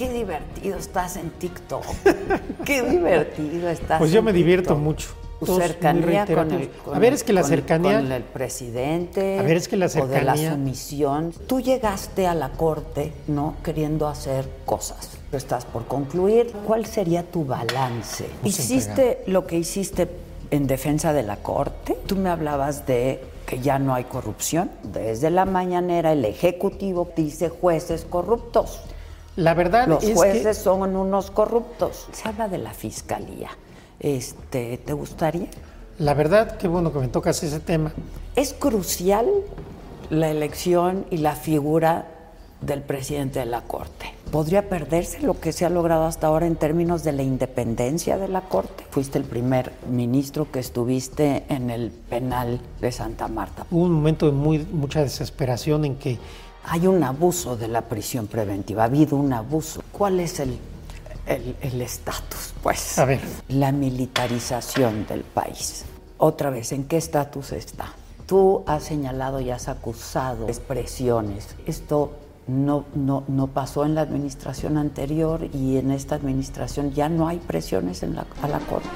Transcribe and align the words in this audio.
Qué 0.00 0.08
divertido 0.08 0.78
estás 0.78 1.16
en 1.18 1.28
TikTok. 1.28 1.84
Qué 2.64 2.80
divertido 2.82 3.68
estás. 3.68 3.98
Pues 3.98 4.10
yo 4.10 4.20
en 4.20 4.24
me 4.24 4.32
divierto 4.32 4.74
mucho. 4.74 5.10
Tu 5.44 5.54
cercanía 5.58 6.24
con 6.24 6.50
el, 6.52 6.70
con 6.70 6.94
A 6.94 6.98
ver, 6.98 7.12
es 7.12 7.22
que 7.22 7.34
la 7.34 7.42
con 7.42 7.52
el- 7.52 7.58
cercanía- 7.58 8.00
con 8.00 8.10
el 8.12 8.22
presidente. 8.22 9.38
A 9.38 9.42
ver, 9.42 9.58
es 9.58 9.68
que 9.68 9.76
la 9.76 9.86
O 9.86 9.88
de 10.06 10.22
la 10.22 10.34
cercanía- 10.36 10.52
sumisión. 10.52 11.34
Tú 11.46 11.60
llegaste 11.60 12.26
a 12.26 12.34
la 12.34 12.48
corte, 12.48 13.12
¿no? 13.26 13.56
Queriendo 13.62 14.08
hacer 14.08 14.48
cosas. 14.64 15.10
Estás 15.32 15.66
por 15.66 15.84
concluir. 15.86 16.50
¿Cuál 16.66 16.86
sería 16.86 17.22
tu 17.22 17.44
balance? 17.44 18.24
¿Hiciste 18.42 19.22
lo 19.26 19.46
que 19.46 19.58
hiciste 19.58 20.08
en 20.50 20.66
defensa 20.66 21.12
de 21.12 21.24
la 21.24 21.36
corte? 21.36 21.94
Tú 22.06 22.16
me 22.16 22.30
hablabas 22.30 22.86
de 22.86 23.22
que 23.44 23.60
ya 23.60 23.78
no 23.78 23.94
hay 23.94 24.04
corrupción. 24.04 24.70
Desde 24.82 25.28
la 25.28 25.44
mañanera 25.44 26.12
el 26.12 26.24
Ejecutivo 26.24 27.10
dice 27.14 27.50
jueces 27.50 28.06
corruptos. 28.08 28.80
La 29.40 29.54
verdad 29.54 29.88
Los 29.88 30.04
es 30.04 30.14
jueces 30.14 30.42
que 30.42 30.54
son 30.54 30.94
unos 30.94 31.30
corruptos. 31.30 32.08
Se 32.12 32.28
habla 32.28 32.46
de 32.46 32.58
la 32.58 32.74
fiscalía. 32.74 33.48
Este, 33.98 34.78
¿Te 34.78 34.92
gustaría? 34.92 35.48
la 35.98 36.14
verdad, 36.14 36.56
qué 36.56 36.68
bueno 36.68 36.92
que 36.92 36.98
me 36.98 37.08
tocas 37.08 37.42
ese 37.42 37.60
tema. 37.60 37.92
Es 38.36 38.52
crucial 38.54 39.26
la 40.10 40.30
elección 40.30 41.06
y 41.10 41.18
la 41.18 41.36
figura 41.36 42.06
del 42.60 42.82
presidente 42.82 43.38
de 43.38 43.46
la 43.46 43.62
Corte. 43.62 44.14
¿Podría 44.30 44.68
perderse 44.68 45.20
lo 45.20 45.40
que 45.40 45.52
se 45.52 45.64
ha 45.64 45.70
logrado 45.70 46.04
hasta 46.04 46.26
ahora 46.26 46.46
en 46.46 46.56
términos 46.56 47.02
de 47.02 47.12
la 47.12 47.22
independencia 47.22 48.18
de 48.18 48.28
la 48.28 48.42
Corte? 48.42 48.84
Fuiste 48.90 49.18
el 49.18 49.24
primer 49.24 49.72
ministro 49.90 50.50
que 50.50 50.58
estuviste 50.58 51.44
en 51.48 51.70
el 51.70 51.90
penal 51.90 52.60
de 52.80 52.92
Santa 52.92 53.28
Marta. 53.28 53.66
Hubo 53.70 53.84
un 53.84 53.92
momento 53.92 54.26
de 54.26 54.32
muy, 54.32 54.58
mucha 54.58 55.00
desesperación 55.00 55.84
en 55.86 55.96
que 55.96 56.18
Hay 56.64 56.86
un 56.86 57.02
abuso 57.02 57.56
de 57.56 57.68
la 57.68 57.82
prisión 57.82 58.26
preventiva, 58.26 58.82
ha 58.82 58.86
habido 58.86 59.16
un 59.16 59.32
abuso. 59.32 59.82
¿Cuál 59.92 60.20
es 60.20 60.40
el 60.40 60.58
estatus? 61.26 62.54
pues, 62.62 62.98
A 62.98 63.04
ver. 63.04 63.20
la 63.48 63.72
militarización 63.72 65.06
del 65.06 65.22
país. 65.22 65.84
Otra 66.18 66.50
vez, 66.50 66.72
¿en 66.72 66.84
qué 66.84 66.96
estatus 66.98 67.52
está? 67.52 67.92
Tú 68.26 68.62
has 68.66 68.84
señalado 68.84 69.40
y 69.40 69.50
has 69.50 69.68
acusado 69.68 70.46
expresiones. 70.48 71.56
Esto 71.66 72.12
no, 72.46 72.84
no, 72.94 73.24
no 73.26 73.46
pasó 73.48 73.84
en 73.84 73.94
la 73.94 74.02
administración 74.02 74.76
anterior 74.76 75.48
y 75.52 75.78
en 75.78 75.90
esta 75.90 76.14
administración 76.16 76.92
ya 76.92 77.08
no 77.08 77.26
hay 77.26 77.38
presiones 77.38 78.02
en 78.02 78.14
la, 78.16 78.26
a 78.42 78.48
la 78.48 78.58
Corte. 78.60 78.88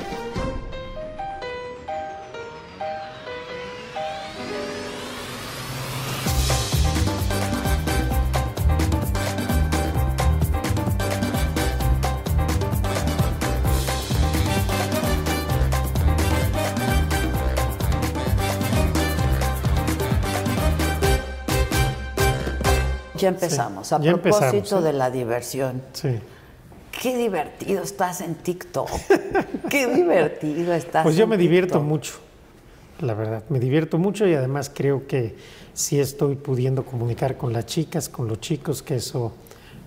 Ya 23.24 23.30
empezamos. 23.30 23.92
a 23.92 24.00
ya 24.00 24.12
propósito 24.12 24.46
empezamos, 24.46 24.72
¿eh? 24.72 24.86
de 24.86 24.92
la 24.92 25.10
diversión. 25.10 25.82
sí. 25.92 26.20
Qué 27.02 27.16
divertido 27.16 27.82
estás 27.82 28.20
en 28.20 28.36
TikTok. 28.36 28.88
Qué 29.68 29.86
divertido 29.88 30.72
estás. 30.72 31.02
Pues 31.02 31.16
yo 31.16 31.24
en 31.24 31.30
me 31.30 31.36
divierto 31.36 31.80
mucho, 31.80 32.14
la 33.00 33.14
verdad. 33.14 33.42
Me 33.48 33.58
divierto 33.58 33.98
mucho 33.98 34.26
y 34.28 34.34
además 34.34 34.70
creo 34.72 35.06
que 35.06 35.34
sí 35.72 35.98
estoy 35.98 36.36
pudiendo 36.36 36.84
comunicar 36.84 37.36
con 37.36 37.52
las 37.52 37.66
chicas, 37.66 38.08
con 38.08 38.28
los 38.28 38.40
chicos, 38.40 38.82
que 38.82 38.96
eso 38.96 39.32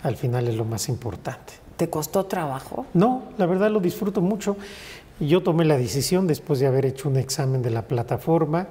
al 0.04 0.18
final 0.18 0.48
es 0.48 0.56
lo 0.56 0.66
más 0.66 0.90
importante. 0.90 1.54
¿Te 1.78 1.90
costó 1.90 2.26
trabajo? 2.26 2.86
No, 2.94 3.30
la 3.38 3.46
verdad 3.46 3.72
lo 3.72 3.80
disfruto 3.80 4.22
mucho. 4.22 4.58
Yo 5.20 5.42
tomé 5.42 5.66
la 5.66 5.78
decisión 5.78 6.28
después 6.28 6.60
de 6.60 6.68
haber 6.68 6.86
hecho 6.86 7.10
un 7.10 7.18
examen 7.18 7.62
de 7.62 7.72
la 7.72 7.84
plataforma 7.84 8.68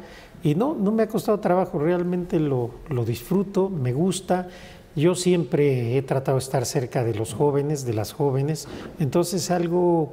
y 0.47 0.55
no, 0.55 0.75
no 0.75 0.93
me 0.93 1.03
ha 1.03 1.09
costado 1.09 1.41
trabajo, 1.41 1.79
realmente 1.81 2.39
lo, 2.39 2.71
lo 2.89 3.05
disfruto, 3.05 3.69
me 3.69 3.93
gusta. 3.93 4.47
Yo 4.95 5.15
siempre 5.17 5.97
he 5.99 6.03
tratado 6.03 6.39
de 6.39 6.45
estar 6.45 6.65
cerca 6.65 7.03
de 7.03 7.15
los 7.15 7.35
jóvenes, 7.35 7.85
de 7.85 7.95
las 7.95 8.13
jóvenes, 8.13 8.69
entonces 9.01 9.51
algo 9.51 10.13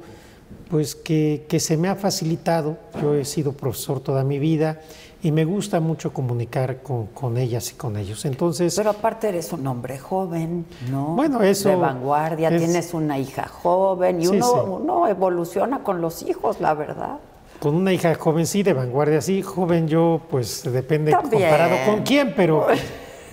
pues 0.70 0.96
que, 0.96 1.46
que 1.48 1.60
se 1.60 1.76
me 1.76 1.88
ha 1.88 1.94
facilitado. 1.94 2.76
Yo 3.00 3.14
he 3.14 3.24
sido 3.24 3.52
profesor 3.52 4.00
toda 4.00 4.24
mi 4.24 4.38
vida 4.40 4.80
y 5.22 5.30
me 5.30 5.44
gusta 5.44 5.78
mucho 5.78 6.12
comunicar 6.12 6.82
con, 6.82 7.06
con 7.06 7.36
ellas 7.38 7.70
y 7.70 7.76
con 7.76 7.96
ellos. 7.96 8.24
Entonces, 8.24 8.74
Pero 8.76 8.90
aparte 8.90 9.28
eres 9.28 9.52
un 9.52 9.64
hombre 9.68 9.98
joven, 9.98 10.66
¿no? 10.90 11.14
Bueno, 11.14 11.42
eso 11.42 11.68
De 11.68 11.76
vanguardia, 11.76 12.48
es- 12.48 12.58
tienes 12.62 12.92
una 12.92 13.18
hija 13.20 13.46
joven 13.48 14.20
y 14.20 14.26
Sí, 14.26 14.36
uno, 14.36 14.46
sí. 14.46 14.58
uno 14.68 15.06
evoluciona 15.06 15.84
con 15.84 16.00
los 16.00 16.22
hijos, 16.22 16.60
la 16.60 16.74
verdad. 16.74 17.20
Con 17.64 17.76
una 17.76 17.94
hija 17.94 18.14
joven, 18.16 18.46
sí, 18.46 18.62
de 18.62 18.74
vanguardia, 18.74 19.22
sí, 19.22 19.40
joven 19.40 19.88
yo, 19.88 20.20
pues 20.28 20.70
depende 20.70 21.12
También. 21.12 21.44
comparado 21.44 21.76
con 21.90 22.02
quién, 22.02 22.34
pero, 22.36 22.66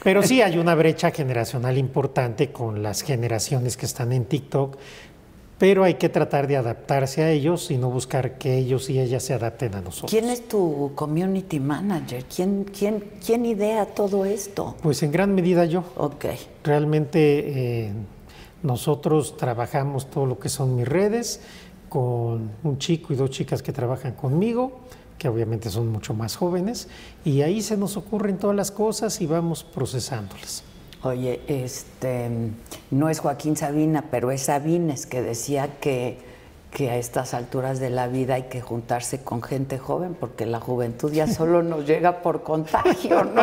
pero 0.05 0.23
sí 0.23 0.41
hay 0.41 0.57
una 0.57 0.73
brecha 0.73 1.11
generacional 1.11 1.77
importante 1.77 2.49
con 2.49 2.81
las 2.81 3.01
generaciones 3.01 3.75
que 3.75 3.85
están 3.85 4.13
en 4.13 4.23
TikTok, 4.23 4.77
pero 5.57 5.83
hay 5.83 5.95
que 5.95 6.07
tratar 6.07 6.47
de 6.47 6.55
adaptarse 6.55 7.23
a 7.23 7.29
ellos 7.29 7.71
y 7.71 7.77
no 7.77 7.89
buscar 7.89 8.37
que 8.37 8.57
ellos 8.57 8.89
y 8.89 9.01
ellas 9.01 9.21
se 9.21 9.33
adapten 9.33 9.75
a 9.75 9.81
nosotros. 9.81 10.09
¿Quién 10.09 10.29
es 10.29 10.47
tu 10.47 10.93
community 10.95 11.59
manager? 11.59 12.23
¿Quién, 12.33 12.63
quién, 12.63 13.03
quién 13.25 13.45
idea 13.45 13.85
todo 13.85 14.23
esto? 14.23 14.77
Pues 14.81 15.03
en 15.03 15.11
gran 15.11 15.35
medida 15.35 15.65
yo. 15.65 15.83
Ok. 15.97 16.27
Realmente 16.63 17.87
eh, 17.87 17.91
nosotros 18.63 19.35
trabajamos 19.35 20.09
todo 20.09 20.25
lo 20.25 20.39
que 20.39 20.47
son 20.47 20.77
mis 20.77 20.87
redes 20.87 21.41
con 21.91 22.51
un 22.63 22.77
chico 22.77 23.11
y 23.11 23.17
dos 23.17 23.31
chicas 23.31 23.61
que 23.61 23.73
trabajan 23.73 24.13
conmigo, 24.13 24.79
que 25.17 25.27
obviamente 25.27 25.69
son 25.69 25.89
mucho 25.89 26.13
más 26.13 26.37
jóvenes, 26.37 26.87
y 27.25 27.41
ahí 27.41 27.61
se 27.61 27.75
nos 27.75 27.97
ocurren 27.97 28.37
todas 28.37 28.55
las 28.55 28.71
cosas 28.71 29.19
y 29.19 29.27
vamos 29.27 29.65
procesándolas. 29.65 30.63
Oye, 31.03 31.41
este, 31.47 32.29
no 32.91 33.09
es 33.09 33.19
Joaquín 33.19 33.57
Sabina, 33.57 34.05
pero 34.09 34.31
es 34.31 34.43
Sabines 34.43 35.05
que 35.05 35.21
decía 35.21 35.79
que, 35.81 36.17
que 36.71 36.89
a 36.91 36.95
estas 36.95 37.33
alturas 37.33 37.81
de 37.81 37.89
la 37.89 38.07
vida 38.07 38.35
hay 38.35 38.43
que 38.43 38.61
juntarse 38.61 39.21
con 39.21 39.41
gente 39.41 39.77
joven 39.77 40.15
porque 40.17 40.45
la 40.45 40.61
juventud 40.61 41.11
ya 41.11 41.27
solo 41.27 41.61
nos 41.63 41.85
llega 41.85 42.21
por 42.21 42.43
contagio, 42.43 43.25
¿no? 43.25 43.41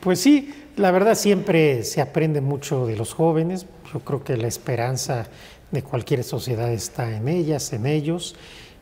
Pues 0.00 0.18
sí, 0.18 0.54
la 0.78 0.92
verdad 0.92 1.14
siempre 1.14 1.84
se 1.84 2.00
aprende 2.00 2.40
mucho 2.40 2.86
de 2.86 2.96
los 2.96 3.12
jóvenes. 3.12 3.66
Yo 3.92 4.00
creo 4.00 4.24
que 4.24 4.38
la 4.38 4.46
esperanza 4.46 5.26
de 5.70 5.82
cualquier 5.82 6.24
sociedad 6.24 6.72
está 6.72 7.16
en 7.16 7.28
ellas, 7.28 7.72
en 7.72 7.86
ellos. 7.86 8.34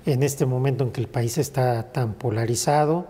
En 0.04 0.22
este 0.22 0.46
momento 0.46 0.84
en 0.84 0.92
que 0.92 1.00
el 1.00 1.08
país 1.08 1.36
está 1.36 1.90
tan 1.90 2.14
polarizado, 2.14 3.08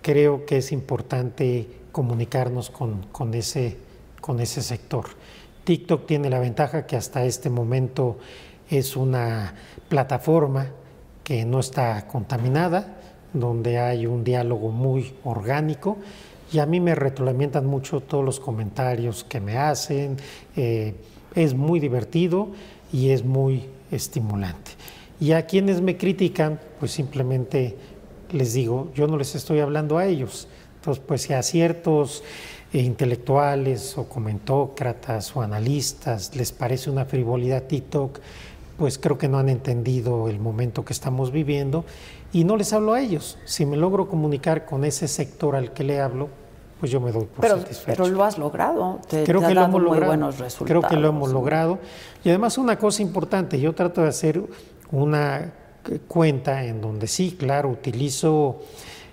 creo 0.00 0.46
que 0.46 0.58
es 0.58 0.72
importante 0.72 1.68
comunicarnos 1.92 2.70
con, 2.70 3.02
con 3.12 3.34
ese, 3.34 3.76
con 4.20 4.40
ese 4.40 4.62
sector. 4.62 5.06
TikTok 5.64 6.06
tiene 6.06 6.30
la 6.30 6.38
ventaja 6.38 6.86
que 6.86 6.96
hasta 6.96 7.24
este 7.26 7.50
momento 7.50 8.16
es 8.70 8.96
una 8.96 9.54
plataforma 9.90 10.70
que 11.22 11.44
no 11.44 11.60
está 11.60 12.06
contaminada, 12.06 12.96
donde 13.34 13.78
hay 13.78 14.06
un 14.06 14.24
diálogo 14.24 14.70
muy 14.70 15.14
orgánico 15.24 15.98
y 16.50 16.60
a 16.60 16.66
mí 16.66 16.80
me 16.80 16.94
retroalimentan 16.94 17.66
mucho 17.66 18.00
todos 18.00 18.24
los 18.24 18.40
comentarios 18.40 19.22
que 19.24 19.40
me 19.40 19.58
hacen. 19.58 20.16
eh, 20.56 20.94
es 21.34 21.54
muy 21.54 21.78
divertido 21.78 22.48
y 22.92 23.10
es 23.10 23.24
muy 23.24 23.64
estimulante. 23.90 24.72
Y 25.20 25.32
a 25.32 25.46
quienes 25.46 25.80
me 25.80 25.96
critican, 25.96 26.60
pues 26.78 26.92
simplemente 26.92 27.76
les 28.30 28.52
digo, 28.52 28.90
yo 28.94 29.06
no 29.06 29.16
les 29.16 29.34
estoy 29.34 29.60
hablando 29.60 29.98
a 29.98 30.06
ellos. 30.06 30.48
Entonces, 30.76 31.02
pues 31.06 31.22
si 31.22 31.32
a 31.32 31.42
ciertos 31.42 32.22
eh, 32.72 32.80
intelectuales 32.80 33.98
o 33.98 34.08
comentócratas 34.08 35.34
o 35.34 35.42
analistas 35.42 36.36
les 36.36 36.52
parece 36.52 36.90
una 36.90 37.04
frivolidad 37.04 37.64
TikTok, 37.64 38.20
pues 38.76 38.96
creo 38.98 39.18
que 39.18 39.28
no 39.28 39.38
han 39.38 39.48
entendido 39.48 40.28
el 40.28 40.38
momento 40.38 40.84
que 40.84 40.92
estamos 40.92 41.32
viviendo 41.32 41.84
y 42.32 42.44
no 42.44 42.56
les 42.56 42.72
hablo 42.72 42.94
a 42.94 43.00
ellos. 43.00 43.38
Si 43.44 43.66
me 43.66 43.76
logro 43.76 44.08
comunicar 44.08 44.66
con 44.66 44.84
ese 44.84 45.08
sector 45.08 45.56
al 45.56 45.72
que 45.72 45.82
le 45.82 46.00
hablo, 46.00 46.28
pues 46.78 46.90
yo 46.92 47.00
me 47.00 47.10
doy 47.12 47.24
por 47.26 47.40
Pero, 47.40 47.58
satisfecho. 47.58 47.86
pero 48.02 48.08
lo 48.08 48.24
has 48.24 48.38
logrado, 48.38 49.00
te, 49.08 49.24
Creo 49.24 49.40
te 49.40 49.46
ha 49.46 49.48
que 49.48 49.54
lo 49.54 49.60
hemos 49.62 49.72
muy 49.80 49.82
logrado. 49.82 50.06
buenos 50.06 50.38
resultados. 50.38 50.66
Creo 50.80 50.82
que 50.90 50.96
lo 50.96 51.08
hemos 51.08 51.30
logrado. 51.32 51.78
Y 52.24 52.28
además 52.28 52.56
una 52.58 52.78
cosa 52.78 53.02
importante, 53.02 53.60
yo 53.60 53.74
trato 53.74 54.02
de 54.02 54.08
hacer 54.08 54.42
una 54.92 55.52
eh, 55.90 55.98
cuenta 56.06 56.64
en 56.64 56.80
donde 56.80 57.06
sí, 57.06 57.36
claro, 57.38 57.68
utilizo 57.70 58.60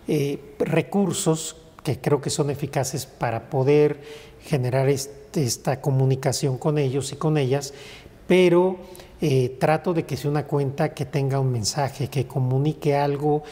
eh, 0.08 0.56
recursos 0.60 1.58
que 1.84 2.00
creo 2.00 2.22
que 2.22 2.30
son 2.30 2.50
eficaces 2.50 3.06
para 3.06 3.50
poder 3.50 4.02
generar 4.42 4.90
este- 4.90 5.44
esta 5.44 5.82
comunicación 5.82 6.58
con 6.58 6.78
ellos 6.78 7.12
y 7.12 7.16
con 7.16 7.38
ellas, 7.38 7.74
pero 8.28 8.78
eh, 9.22 9.56
trato 9.60 9.94
de 9.94 10.04
que 10.06 10.18
sea 10.18 10.30
una 10.30 10.46
cuenta 10.46 10.94
que 10.94 11.06
tenga 11.06 11.40
un 11.40 11.52
mensaje, 11.52 12.10
que 12.10 12.28
comunique 12.28 12.96
algo 12.96 13.44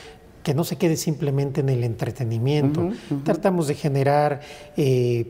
que 0.44 0.54
no 0.54 0.63
se 0.63 0.75
quede 0.75 0.98
simplemente 0.98 1.62
en 1.62 1.69
el 1.69 1.84
entretenimiento. 1.84 2.92
Tratamos 3.24 3.68
de 3.68 3.75
generar 3.75 4.42
eh, 4.78 5.25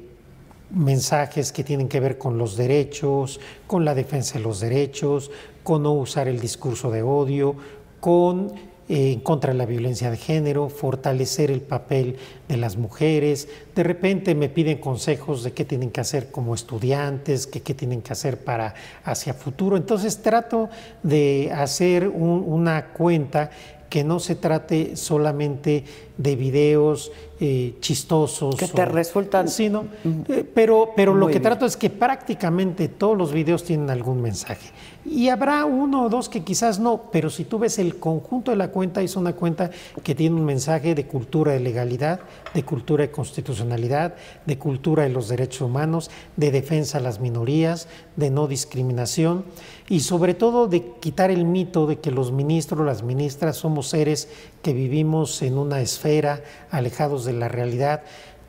mensajes 0.71 1.51
que 1.51 1.63
tienen 1.63 1.87
que 1.87 1.99
ver 1.99 2.17
con 2.17 2.37
los 2.37 2.57
derechos, 2.57 3.39
con 3.67 3.85
la 3.85 3.93
defensa 3.93 4.39
de 4.39 4.43
los 4.43 4.59
derechos, 4.59 5.31
con 5.63 5.83
no 5.83 5.93
usar 5.93 6.27
el 6.27 6.39
discurso 6.39 6.91
de 6.91 7.03
odio, 7.03 7.55
con 7.99 8.51
eh, 8.89 9.21
contra 9.23 9.53
la 9.53 9.65
violencia 9.65 10.11
de 10.11 10.17
género, 10.17 10.67
fortalecer 10.67 11.49
el 11.49 11.61
papel 11.61 12.17
de 12.49 12.57
las 12.57 12.75
mujeres. 12.75 13.47
De 13.73 13.81
repente 13.81 14.35
me 14.35 14.49
piden 14.49 14.79
consejos 14.79 15.45
de 15.45 15.53
qué 15.53 15.63
tienen 15.63 15.89
que 15.89 16.01
hacer 16.01 16.31
como 16.31 16.53
estudiantes, 16.53 17.47
qué, 17.47 17.61
qué 17.61 17.73
tienen 17.73 18.01
que 18.01 18.11
hacer 18.11 18.43
para 18.43 18.73
hacia 19.05 19.33
futuro. 19.33 19.77
Entonces 19.77 20.21
trato 20.21 20.69
de 21.01 21.49
hacer 21.55 22.09
una 22.09 22.87
cuenta 22.87 23.51
que 23.93 24.03
no 24.03 24.19
se 24.19 24.33
trate 24.33 24.95
solamente 24.95 25.83
de 26.17 26.35
videos 26.35 27.11
eh, 27.39 27.75
chistosos. 27.79 28.55
Que 28.55 28.67
te 28.67 28.85
resultan. 28.85 29.47
Sino, 29.47 29.85
eh, 30.27 30.43
pero 30.51 30.93
pero 30.95 31.13
lo 31.13 31.27
que 31.27 31.39
trato 31.39 31.67
es 31.67 31.77
que 31.77 31.91
prácticamente 31.91 32.87
todos 32.87 33.15
los 33.15 33.31
videos 33.31 33.63
tienen 33.63 33.91
algún 33.91 34.19
mensaje. 34.19 34.71
Y 35.05 35.29
habrá 35.29 35.65
uno 35.65 36.05
o 36.05 36.09
dos 36.09 36.27
que 36.27 36.43
quizás 36.43 36.79
no, 36.79 37.03
pero 37.11 37.29
si 37.29 37.43
tú 37.43 37.59
ves 37.59 37.77
el 37.77 37.99
conjunto 37.99 38.49
de 38.49 38.57
la 38.57 38.69
cuenta, 38.69 39.03
es 39.03 39.15
una 39.15 39.33
cuenta 39.33 39.69
que 40.01 40.15
tiene 40.15 40.37
un 40.37 40.45
mensaje 40.45 40.95
de 40.95 41.05
cultura 41.05 41.51
de 41.51 41.59
legalidad, 41.59 42.21
de 42.55 42.63
cultura 42.63 43.03
de 43.03 43.11
constitucionalidad, 43.11 44.15
de 44.47 44.57
cultura 44.57 45.03
de 45.03 45.09
los 45.09 45.27
derechos 45.27 45.61
humanos, 45.61 46.09
de 46.35 46.49
defensa 46.49 46.97
a 46.97 47.01
las 47.01 47.19
minorías, 47.19 47.87
de 48.15 48.31
no 48.31 48.47
discriminación 48.47 49.45
y 49.89 50.01
sobre 50.01 50.33
todo 50.33 50.67
de 50.67 50.93
quitar 50.99 51.31
el 51.31 51.45
mito 51.45 51.87
de 51.87 51.99
que 51.99 52.11
los 52.11 52.31
ministros, 52.31 52.85
las 52.85 53.03
ministras 53.03 53.57
somos 53.57 53.89
seres 53.89 54.29
que 54.61 54.73
vivimos 54.73 55.41
en 55.41 55.57
una 55.57 55.81
esfera 55.81 56.41
alejados 56.71 57.25
de 57.25 57.33
la 57.33 57.49
realidad. 57.49 58.03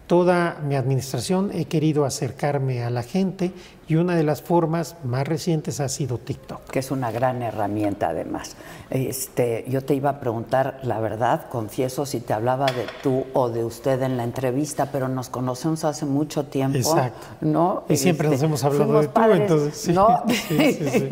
Toda 0.07 0.61
mi 0.67 0.77
administración 0.77 1.51
he 1.53 1.65
querido 1.65 2.05
acercarme 2.05 2.83
a 2.83 2.91
la 2.91 3.03
gente 3.03 3.53
y 3.87 3.97
una 3.97 4.17
de 4.17 4.23
las 4.23 4.43
formas 4.43 4.97
más 5.05 5.27
recientes 5.27 5.81
ha 5.81 5.89
sido 5.89 6.19
TikTok. 6.19 6.71
Que 6.71 6.79
es 6.79 6.91
una 6.91 7.11
gran 7.11 7.43
herramienta 7.43 8.09
además. 8.09 8.57
Este, 8.91 9.65
yo 9.69 9.83
te 9.83 9.95
iba 9.95 10.11
a 10.11 10.21
preguntar, 10.21 10.81
la 10.83 11.01
verdad, 11.01 11.49
confieso 11.51 12.07
si 12.07 12.21
te 12.21 12.33
hablaba 12.33 12.67
de 12.67 12.87
tú 13.03 13.25
o 13.35 13.51
de 13.51 13.65
usted 13.65 14.01
en 14.03 14.17
la 14.17 14.25
entrevista, 14.25 14.91
pero 14.91 15.09
nos 15.09 15.29
conocemos 15.29 15.85
hace 15.85 16.07
mucho 16.07 16.45
tiempo. 16.45 16.79
Exacto. 16.79 17.27
¿no? 17.41 17.85
Y 17.89 17.97
siempre 17.97 18.29
nos 18.29 18.35
este, 18.35 18.47
hemos 18.47 18.65
hablado 18.65 19.01
de 19.01 19.09
tú, 19.09 19.21
entonces. 19.33 19.77
Sí, 19.77 19.93
¿no? 19.93 20.23
sí, 20.29 20.59
sí, 20.59 21.09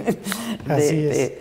Así 0.69 1.07
es. 1.07 1.33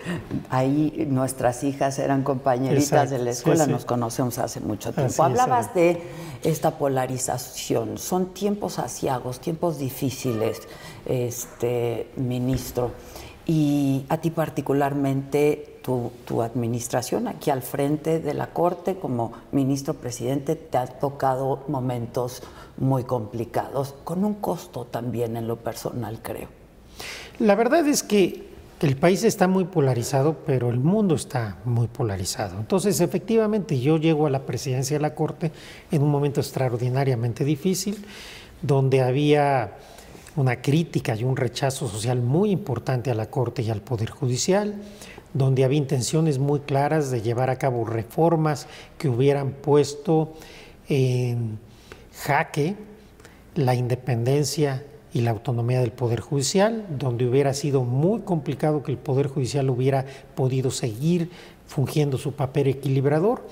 ahí 0.50 1.08
nuestras 1.10 1.64
hijas 1.64 2.00
eran 2.00 2.24
compañeritas 2.24 3.10
de 3.10 3.20
la 3.20 3.32
escuela, 3.32 3.68
nos 3.68 3.86
conocemos 3.86 4.38
hace 4.38 4.60
mucho 4.60 4.92
tiempo. 4.92 5.24
Hablabas 5.24 5.74
de 5.74 6.02
esta 6.44 6.72
polarización. 6.72 7.98
Son 7.98 8.34
tiempos 8.34 8.80
asiagos, 8.80 9.40
tiempos 9.40 9.78
difíciles, 9.78 10.62
este 11.06 12.10
ministro. 12.16 12.92
Y 13.46 14.06
a 14.10 14.18
ti 14.18 14.30
particularmente, 14.30 15.80
tu, 15.82 16.12
tu, 16.26 16.44
administración 16.44 17.28
aquí 17.28 17.50
al 17.50 17.64
frente 17.64 18.20
de 18.20 18.34
la 18.36 18.48
Corte 18.48 18.98
como 18.98 19.34
ministro 19.52 19.96
presidente 19.96 20.56
te 20.56 20.78
ha 20.78 20.86
tocado 20.86 21.64
momentos 21.68 22.44
muy 22.78 23.04
complicados, 23.04 23.96
con 24.04 24.24
un 24.24 24.36
costo 24.36 24.86
también 24.86 25.38
en 25.38 25.48
lo 25.48 25.58
personal, 25.58 26.20
creo. 26.22 26.50
La 27.40 27.56
verdad 27.56 27.88
es 27.88 28.04
que 28.04 28.52
el 28.82 28.98
país 28.98 29.24
está 29.24 29.48
muy 29.48 29.66
polarizado, 29.66 30.38
pero 30.46 30.70
el 30.70 30.80
mundo 30.80 31.14
está 31.14 31.58
muy 31.66 31.88
polarizado. 31.88 32.58
Entonces, 32.58 33.00
efectivamente, 33.00 33.80
yo 33.80 33.98
llego 33.98 34.26
a 34.26 34.32
la 34.32 34.46
presidencia 34.46 34.98
de 34.98 35.02
la 35.02 35.14
Corte 35.14 35.52
en 35.92 36.02
un 36.02 36.10
momento 36.10 36.40
extraordinariamente 36.40 37.44
difícil, 37.44 38.04
donde 38.64 39.02
había 39.02 39.78
una 40.36 40.62
crítica 40.62 41.16
y 41.16 41.24
un 41.24 41.36
rechazo 41.36 41.88
social 41.88 42.22
muy 42.22 42.52
importante 42.52 43.12
a 43.12 43.16
la 43.16 43.30
Corte 43.30 43.62
y 43.62 43.70
al 43.70 43.82
Poder 43.82 44.10
Judicial, 44.10 44.76
donde 45.34 45.64
había 45.64 45.78
intenciones 45.78 46.40
muy 46.40 46.62
claras 46.62 47.12
de 47.12 47.22
llevar 47.22 47.50
a 47.50 47.58
cabo 47.58 47.86
reformas 47.86 48.68
que 48.98 49.10
hubieran 49.10 49.52
puesto 49.52 50.34
en 50.88 51.60
jaque 52.24 52.76
la 53.56 53.76
independencia 53.76 54.84
y 55.14 55.22
la 55.22 55.32
autonomía 55.32 55.82
del 55.82 55.92
Poder 55.92 56.22
Judicial, 56.22 56.86
donde 56.98 57.26
hubiera 57.26 57.54
sido 57.54 57.84
muy 57.84 58.22
complicado 58.22 58.84
que 58.84 58.92
el 58.92 58.98
Poder 58.98 59.28
Judicial 59.28 59.70
hubiera 59.70 60.06
podido 60.36 60.72
seguir 60.72 61.30
fungiendo 61.68 62.18
su 62.18 62.34
papel 62.34 62.68
equilibrador. 62.68 63.46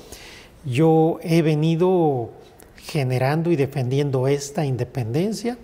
Yo 0.65 1.19
he 1.21 1.41
venido 1.41 2.31
generando 2.77 3.51
y 3.51 3.55
defendiendo 3.55 4.27
esta 4.27 4.65
independencia 4.65 5.57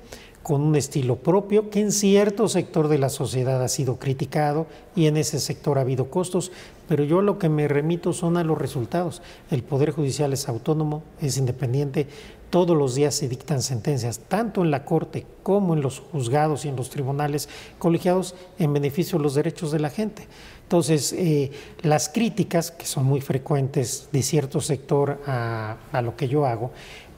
con 0.45 0.61
un 0.61 0.75
estilo 0.75 1.15
propio 1.15 1.71
que 1.71 1.79
en 1.79 1.91
cierto 1.91 2.47
sector 2.47 2.87
de 2.87 2.99
la 2.99 3.09
sociedad 3.09 3.63
ha 3.63 3.67
sido 3.67 3.97
criticado 3.97 4.67
y 4.95 5.07
en 5.07 5.17
ese 5.17 5.39
sector 5.39 5.79
ha 5.79 5.81
habido 5.81 6.11
costos, 6.11 6.51
pero 6.87 7.03
yo 7.03 7.23
lo 7.23 7.39
que 7.39 7.49
me 7.49 7.67
remito 7.67 8.13
son 8.13 8.37
a 8.37 8.43
los 8.43 8.55
resultados. 8.55 9.23
El 9.49 9.63
Poder 9.63 9.89
Judicial 9.89 10.33
es 10.33 10.47
autónomo, 10.47 11.01
es 11.19 11.37
independiente, 11.37 12.05
todos 12.51 12.77
los 12.77 12.93
días 12.93 13.15
se 13.15 13.27
dictan 13.27 13.63
sentencias, 13.63 14.19
tanto 14.19 14.61
en 14.61 14.69
la 14.69 14.85
Corte 14.85 15.25
como 15.41 15.73
en 15.73 15.81
los 15.81 15.99
juzgados 15.99 16.63
y 16.63 16.69
en 16.69 16.75
los 16.75 16.91
tribunales 16.91 17.49
colegiados, 17.79 18.35
en 18.59 18.71
beneficio 18.71 19.17
de 19.17 19.23
los 19.23 19.33
derechos 19.33 19.71
de 19.71 19.79
la 19.79 19.89
gente. 19.89 20.27
Entonces, 20.61 21.11
eh, 21.13 21.51
las 21.81 22.07
críticas, 22.07 22.69
que 22.69 22.85
son 22.85 23.05
muy 23.05 23.19
frecuentes 23.19 24.09
de 24.11 24.21
cierto 24.21 24.61
sector 24.61 25.21
a, 25.25 25.77
a 25.91 26.01
lo 26.03 26.15
que 26.15 26.27
yo 26.27 26.45
hago, 26.45 26.71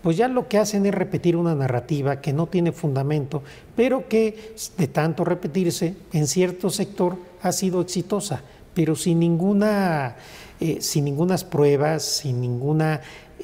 pues 0.08 0.16
ya 0.16 0.30
lo 0.30 0.48
que 0.48 0.58
hacen 0.58 0.86
es 0.86 0.96
repetir 0.96 1.36
una 1.36 1.54
narrativa 1.54 2.22
que 2.22 2.32
no 2.32 2.48
tiene 2.48 2.72
fundamento, 2.72 3.44
pero 3.76 4.08
que 4.08 4.54
de 4.78 4.88
tanto 4.88 5.26
repetirse 5.26 5.96
en 6.14 6.28
cierto 6.28 6.70
sector 6.70 7.18
ha 7.42 7.52
sido 7.52 7.82
exitosa, 7.82 8.42
pero 8.74 8.96
sin 8.96 9.20
ninguna, 9.20 10.16
eh, 10.62 10.78
sin 10.80 11.04
ninguna 11.04 11.36
pruebas, 11.36 12.04
sin 12.06 12.40
ninguna, 12.40 13.02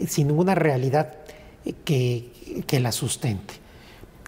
sin 0.07 0.27
ninguna 0.27 0.55
realidad 0.55 1.15
que, 1.83 2.31
la 2.79 2.93
sustente, 2.93 3.55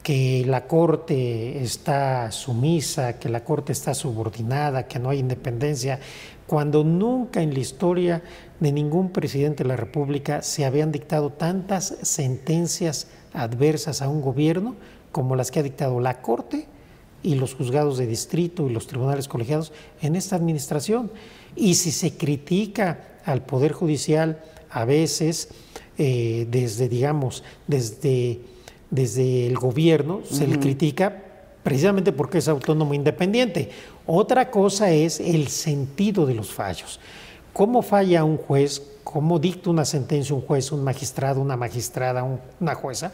que 0.03 0.43
la 0.45 0.67
Corte 0.67 1.63
está 1.63 2.33
sumisa, 2.33 3.17
que 3.17 3.29
la 3.29 3.45
Corte 3.45 3.71
está 3.71 3.93
subordinada, 3.93 4.89
que 4.89 4.99
no 4.99 5.09
hay 5.09 5.19
independencia, 5.19 6.01
cuando 6.47 6.83
nunca 6.83 7.41
en 7.41 7.53
la 7.53 7.59
historia 7.59 8.21
de 8.59 8.71
ningún 8.71 9.11
presidente 9.11 9.63
de 9.63 9.69
la 9.69 9.75
República 9.75 10.41
se 10.41 10.65
habían 10.65 10.91
dictado 10.91 11.31
tantas 11.31 11.97
sentencias 12.01 13.07
adversas 13.33 14.01
a 14.01 14.09
un 14.09 14.21
gobierno 14.21 14.75
como 15.11 15.35
las 15.35 15.51
que 15.51 15.59
ha 15.59 15.63
dictado 15.63 15.99
la 15.99 16.21
Corte 16.21 16.67
y 17.23 17.35
los 17.35 17.55
juzgados 17.55 17.97
de 17.97 18.07
distrito 18.07 18.69
y 18.69 18.73
los 18.73 18.87
tribunales 18.87 19.27
colegiados 19.27 19.73
en 20.01 20.15
esta 20.15 20.35
administración. 20.35 21.11
Y 21.55 21.75
si 21.75 21.91
se 21.91 22.15
critica 22.15 23.19
al 23.25 23.43
Poder 23.43 23.71
Judicial 23.71 24.39
a 24.69 24.85
veces 24.85 25.49
eh, 25.97 26.45
desde, 26.49 26.89
digamos, 26.89 27.43
desde, 27.67 28.41
desde 28.89 29.47
el 29.47 29.55
gobierno, 29.55 30.21
se 30.29 30.47
le 30.47 30.59
critica 30.59 31.23
precisamente 31.63 32.11
porque 32.11 32.37
es 32.37 32.47
autónomo 32.47 32.93
independiente. 32.93 33.69
Otra 34.05 34.51
cosa 34.51 34.91
es 34.91 35.19
el 35.19 35.47
sentido 35.47 36.25
de 36.25 36.35
los 36.35 36.51
fallos. 36.51 36.99
¿Cómo 37.55 37.83
falla 37.83 38.25
un 38.25 38.35
juez? 38.35 38.83
¿Cómo 39.05 39.39
dicta 39.39 39.69
una 39.69 39.85
sentencia 39.85 40.35
un 40.35 40.41
juez, 40.41 40.73
un 40.73 40.83
magistrado, 40.83 41.39
una 41.39 41.55
magistrada, 41.55 42.21
una 42.59 42.75
jueza? 42.75 43.13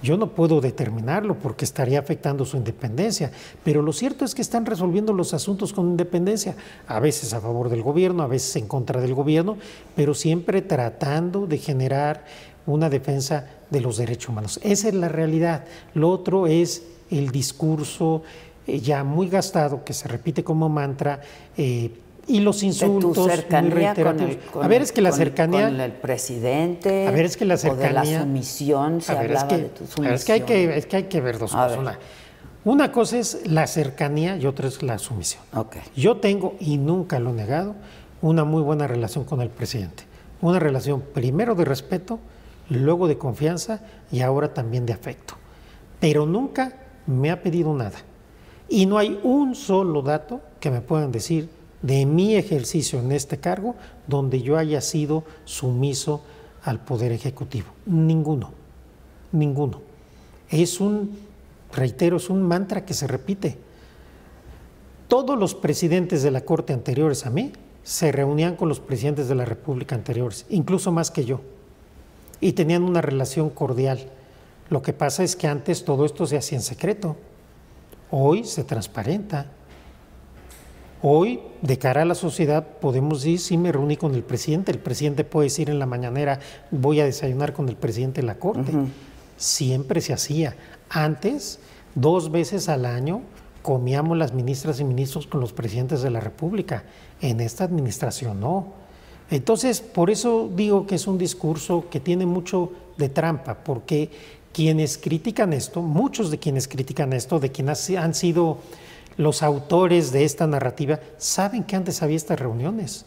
Yo 0.00 0.16
no 0.16 0.28
puedo 0.28 0.60
determinarlo 0.60 1.34
porque 1.34 1.64
estaría 1.64 1.98
afectando 1.98 2.44
su 2.44 2.56
independencia, 2.56 3.32
pero 3.64 3.82
lo 3.82 3.92
cierto 3.92 4.24
es 4.24 4.36
que 4.36 4.42
están 4.42 4.64
resolviendo 4.64 5.12
los 5.12 5.34
asuntos 5.34 5.72
con 5.72 5.88
independencia, 5.88 6.54
a 6.86 7.00
veces 7.00 7.34
a 7.34 7.40
favor 7.40 7.68
del 7.68 7.82
gobierno, 7.82 8.22
a 8.22 8.28
veces 8.28 8.54
en 8.54 8.68
contra 8.68 9.00
del 9.00 9.12
gobierno, 9.12 9.56
pero 9.96 10.14
siempre 10.14 10.62
tratando 10.62 11.48
de 11.48 11.58
generar 11.58 12.24
una 12.66 12.90
defensa 12.90 13.44
de 13.70 13.80
los 13.80 13.96
derechos 13.96 14.28
humanos. 14.28 14.60
Esa 14.62 14.86
es 14.86 14.94
la 14.94 15.08
realidad. 15.08 15.64
Lo 15.94 16.10
otro 16.10 16.46
es 16.46 16.84
el 17.10 17.32
discurso 17.32 18.22
eh, 18.68 18.78
ya 18.78 19.02
muy 19.02 19.28
gastado, 19.28 19.82
que 19.82 19.94
se 19.94 20.06
repite 20.06 20.44
como 20.44 20.68
mantra, 20.68 21.22
eh, 21.56 21.90
y 22.26 22.40
los 22.40 22.62
insultos 22.62 23.26
de 23.26 23.42
tu 23.42 24.02
con 24.02 24.20
el, 24.20 24.38
a 24.60 24.68
ver 24.68 24.82
es 24.82 24.92
que 24.92 25.00
la 25.00 25.12
cercanía 25.12 25.68
con 25.68 25.80
el 25.80 25.92
presidente 25.92 27.06
a 27.06 27.10
ver 27.10 27.24
es 27.24 27.36
que 27.36 27.44
la 27.44 27.56
cercanía 27.56 28.00
o 28.00 28.04
de 28.04 28.10
la 28.12 28.20
sumisión 28.20 29.00
se 29.00 29.12
hablaba 29.12 29.40
es 29.40 29.44
que, 29.44 29.56
de 29.56 29.68
tu 29.68 29.86
sumisión 29.86 30.14
es 30.14 30.24
que 30.24 30.32
hay 30.32 30.40
que 30.42 30.76
es 30.76 30.86
que 30.86 30.96
hay 30.96 31.02
que 31.04 31.20
ver 31.20 31.38
dos 31.38 31.52
cosas. 31.52 31.78
Una, 31.78 31.98
una, 32.64 32.92
cosa 32.92 33.18
es 33.18 33.46
la 33.46 33.66
cercanía 33.66 34.36
y 34.36 34.46
otra 34.46 34.68
es 34.68 34.82
la 34.82 34.98
sumisión. 34.98 35.42
Okay. 35.54 35.82
yo 35.96 36.18
tengo 36.18 36.56
y 36.60 36.76
nunca 36.76 37.18
lo 37.18 37.30
he 37.30 37.34
negado 37.34 37.74
una 38.22 38.44
muy 38.44 38.62
buena 38.62 38.86
relación 38.86 39.24
con 39.24 39.40
el 39.40 39.48
presidente. 39.48 40.04
Una 40.42 40.58
relación 40.58 41.02
primero 41.14 41.54
de 41.54 41.64
respeto 41.64 42.18
luego 42.68 43.08
de 43.08 43.18
confianza 43.18 43.80
y 44.10 44.20
ahora 44.20 44.54
también 44.54 44.86
de 44.86 44.92
afecto. 44.92 45.34
Pero 45.98 46.26
nunca 46.26 46.72
me 47.06 47.30
ha 47.30 47.42
pedido 47.42 47.74
nada. 47.74 47.98
Y 48.68 48.86
no 48.86 48.98
hay 48.98 49.18
un 49.22 49.54
solo 49.54 50.00
dato 50.02 50.40
que 50.60 50.70
me 50.70 50.80
puedan 50.80 51.10
decir 51.10 51.48
de 51.82 52.06
mi 52.06 52.36
ejercicio 52.36 53.00
en 53.00 53.12
este 53.12 53.38
cargo 53.38 53.74
donde 54.06 54.42
yo 54.42 54.56
haya 54.56 54.80
sido 54.80 55.24
sumiso 55.44 56.22
al 56.62 56.80
Poder 56.80 57.12
Ejecutivo. 57.12 57.68
Ninguno, 57.86 58.52
ninguno. 59.32 59.80
Es 60.48 60.80
un 60.80 61.18
reitero, 61.72 62.16
es 62.16 62.28
un 62.28 62.42
mantra 62.42 62.84
que 62.84 62.94
se 62.94 63.06
repite. 63.06 63.58
Todos 65.08 65.38
los 65.38 65.54
presidentes 65.54 66.22
de 66.22 66.30
la 66.30 66.42
Corte 66.42 66.72
anteriores 66.72 67.26
a 67.26 67.30
mí 67.30 67.52
se 67.82 68.12
reunían 68.12 68.56
con 68.56 68.68
los 68.68 68.80
presidentes 68.80 69.28
de 69.28 69.34
la 69.34 69.44
República 69.44 69.94
anteriores, 69.94 70.46
incluso 70.50 70.92
más 70.92 71.10
que 71.10 71.24
yo, 71.24 71.40
y 72.40 72.52
tenían 72.52 72.82
una 72.82 73.00
relación 73.00 73.50
cordial. 73.50 74.08
Lo 74.68 74.82
que 74.82 74.92
pasa 74.92 75.24
es 75.24 75.34
que 75.34 75.48
antes 75.48 75.84
todo 75.84 76.04
esto 76.04 76.26
se 76.26 76.36
hacía 76.36 76.58
en 76.58 76.62
secreto, 76.62 77.16
hoy 78.10 78.44
se 78.44 78.64
transparenta. 78.64 79.46
Hoy, 81.02 81.40
de 81.62 81.78
cara 81.78 82.02
a 82.02 82.04
la 82.04 82.14
sociedad, 82.14 82.66
podemos 82.78 83.22
decir, 83.22 83.38
sí 83.38 83.56
me 83.56 83.72
reuní 83.72 83.96
con 83.96 84.14
el 84.14 84.22
presidente, 84.22 84.70
el 84.70 84.78
presidente 84.78 85.24
puede 85.24 85.46
decir 85.46 85.70
en 85.70 85.78
la 85.78 85.86
mañanera, 85.86 86.40
voy 86.70 87.00
a 87.00 87.06
desayunar 87.06 87.54
con 87.54 87.68
el 87.70 87.76
presidente 87.76 88.20
de 88.20 88.26
la 88.26 88.34
Corte. 88.34 88.72
Siempre 89.38 90.02
se 90.02 90.12
hacía. 90.12 90.56
Antes, 90.90 91.58
dos 91.94 92.30
veces 92.30 92.68
al 92.68 92.84
año, 92.84 93.22
comíamos 93.62 94.18
las 94.18 94.34
ministras 94.34 94.78
y 94.80 94.84
ministros 94.84 95.26
con 95.26 95.40
los 95.40 95.54
presidentes 95.54 96.02
de 96.02 96.10
la 96.10 96.20
República. 96.20 96.84
En 97.22 97.40
esta 97.40 97.64
administración 97.64 98.40
no. 98.40 98.66
Entonces, 99.30 99.80
por 99.80 100.10
eso 100.10 100.50
digo 100.54 100.86
que 100.86 100.96
es 100.96 101.06
un 101.06 101.16
discurso 101.16 101.86
que 101.90 102.00
tiene 102.00 102.26
mucho 102.26 102.72
de 102.98 103.08
trampa, 103.08 103.54
porque 103.54 104.10
quienes 104.52 104.98
critican 104.98 105.52
esto, 105.54 105.80
muchos 105.80 106.30
de 106.30 106.38
quienes 106.38 106.68
critican 106.68 107.12
esto, 107.12 107.38
de 107.38 107.50
quienes 107.52 107.88
han 107.90 108.14
sido 108.14 108.58
los 109.20 109.42
autores 109.42 110.12
de 110.12 110.24
esta 110.24 110.46
narrativa 110.46 110.98
saben 111.18 111.64
que 111.64 111.76
antes 111.76 112.02
había 112.02 112.16
estas 112.16 112.40
reuniones, 112.40 113.04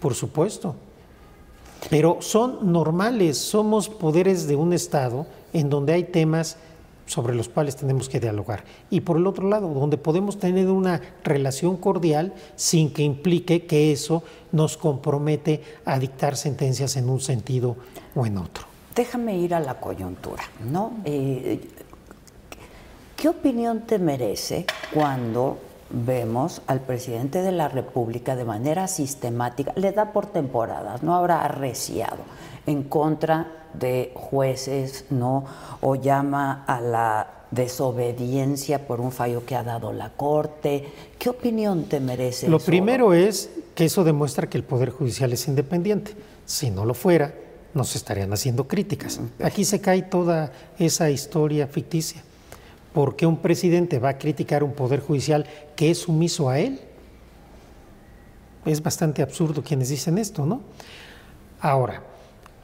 por 0.00 0.14
supuesto, 0.14 0.74
pero 1.88 2.18
son 2.20 2.72
normales, 2.72 3.38
somos 3.38 3.88
poderes 3.88 4.48
de 4.48 4.56
un 4.56 4.72
Estado 4.72 5.26
en 5.52 5.70
donde 5.70 5.92
hay 5.92 6.04
temas 6.04 6.56
sobre 7.06 7.36
los 7.36 7.48
cuales 7.48 7.76
tenemos 7.76 8.08
que 8.08 8.18
dialogar. 8.18 8.64
Y 8.90 9.02
por 9.02 9.16
el 9.16 9.28
otro 9.28 9.48
lado, 9.48 9.68
donde 9.68 9.96
podemos 9.96 10.40
tener 10.40 10.68
una 10.68 11.00
relación 11.22 11.76
cordial 11.76 12.34
sin 12.56 12.92
que 12.92 13.02
implique 13.02 13.64
que 13.64 13.92
eso 13.92 14.24
nos 14.50 14.76
compromete 14.76 15.62
a 15.84 16.00
dictar 16.00 16.36
sentencias 16.36 16.96
en 16.96 17.08
un 17.08 17.20
sentido 17.20 17.76
o 18.16 18.26
en 18.26 18.38
otro. 18.38 18.64
Déjame 18.92 19.38
ir 19.38 19.54
a 19.54 19.60
la 19.60 19.78
coyuntura, 19.78 20.42
¿no? 20.68 20.94
Eh, 21.04 21.60
¿Qué 23.18 23.28
opinión 23.28 23.80
te 23.80 23.98
merece 23.98 24.64
cuando 24.94 25.58
vemos 25.90 26.62
al 26.68 26.82
presidente 26.82 27.42
de 27.42 27.50
la 27.50 27.68
República 27.68 28.36
de 28.36 28.44
manera 28.44 28.86
sistemática, 28.86 29.72
le 29.74 29.90
da 29.90 30.12
por 30.12 30.26
temporadas, 30.26 31.02
no 31.02 31.16
habrá 31.16 31.42
arreciado 31.42 32.18
en 32.66 32.84
contra 32.84 33.66
de 33.74 34.12
jueces, 34.14 35.06
¿no? 35.10 35.44
O 35.80 35.96
llama 35.96 36.64
a 36.64 36.80
la 36.80 37.26
desobediencia 37.50 38.86
por 38.86 39.00
un 39.00 39.10
fallo 39.10 39.44
que 39.44 39.56
ha 39.56 39.64
dado 39.64 39.92
la 39.92 40.10
Corte. 40.10 40.86
¿Qué 41.18 41.28
opinión 41.28 41.86
te 41.86 41.98
merece? 41.98 42.48
Lo 42.48 42.60
primero 42.60 43.14
es 43.14 43.50
que 43.74 43.86
eso 43.86 44.04
demuestra 44.04 44.48
que 44.48 44.58
el 44.58 44.64
Poder 44.64 44.90
Judicial 44.90 45.32
es 45.32 45.48
independiente. 45.48 46.12
Si 46.46 46.70
no 46.70 46.84
lo 46.84 46.94
fuera, 46.94 47.34
nos 47.74 47.96
estarían 47.96 48.32
haciendo 48.32 48.68
críticas. 48.68 49.20
Aquí 49.42 49.64
se 49.64 49.80
cae 49.80 50.02
toda 50.02 50.52
esa 50.78 51.10
historia 51.10 51.66
ficticia. 51.66 52.22
¿Por 52.98 53.14
qué 53.14 53.26
un 53.26 53.36
presidente 53.36 54.00
va 54.00 54.08
a 54.08 54.18
criticar 54.18 54.64
un 54.64 54.72
poder 54.72 54.98
judicial 54.98 55.46
que 55.76 55.92
es 55.92 55.98
sumiso 55.98 56.48
a 56.48 56.58
él? 56.58 56.80
Es 58.66 58.82
bastante 58.82 59.22
absurdo 59.22 59.62
quienes 59.62 59.90
dicen 59.90 60.18
esto, 60.18 60.44
¿no? 60.44 60.62
Ahora, 61.60 62.02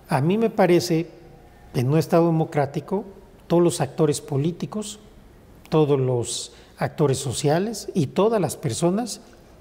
a 0.09 0.21
mí 0.21 0.37
me 0.37 0.50
parece 0.50 1.07
que 1.73 1.79
en 1.79 1.88
un 1.88 1.99
Estado 1.99 2.26
democrático 2.26 3.05
todos 3.47 3.62
los 3.62 3.81
actores 3.81 4.21
políticos, 4.21 4.99
todos 5.69 6.00
los 6.00 6.53
actores 6.79 7.19
sociales 7.19 7.88
y 7.95 8.09
todas 8.09 8.41
las 8.41 8.57
personas 8.57 9.21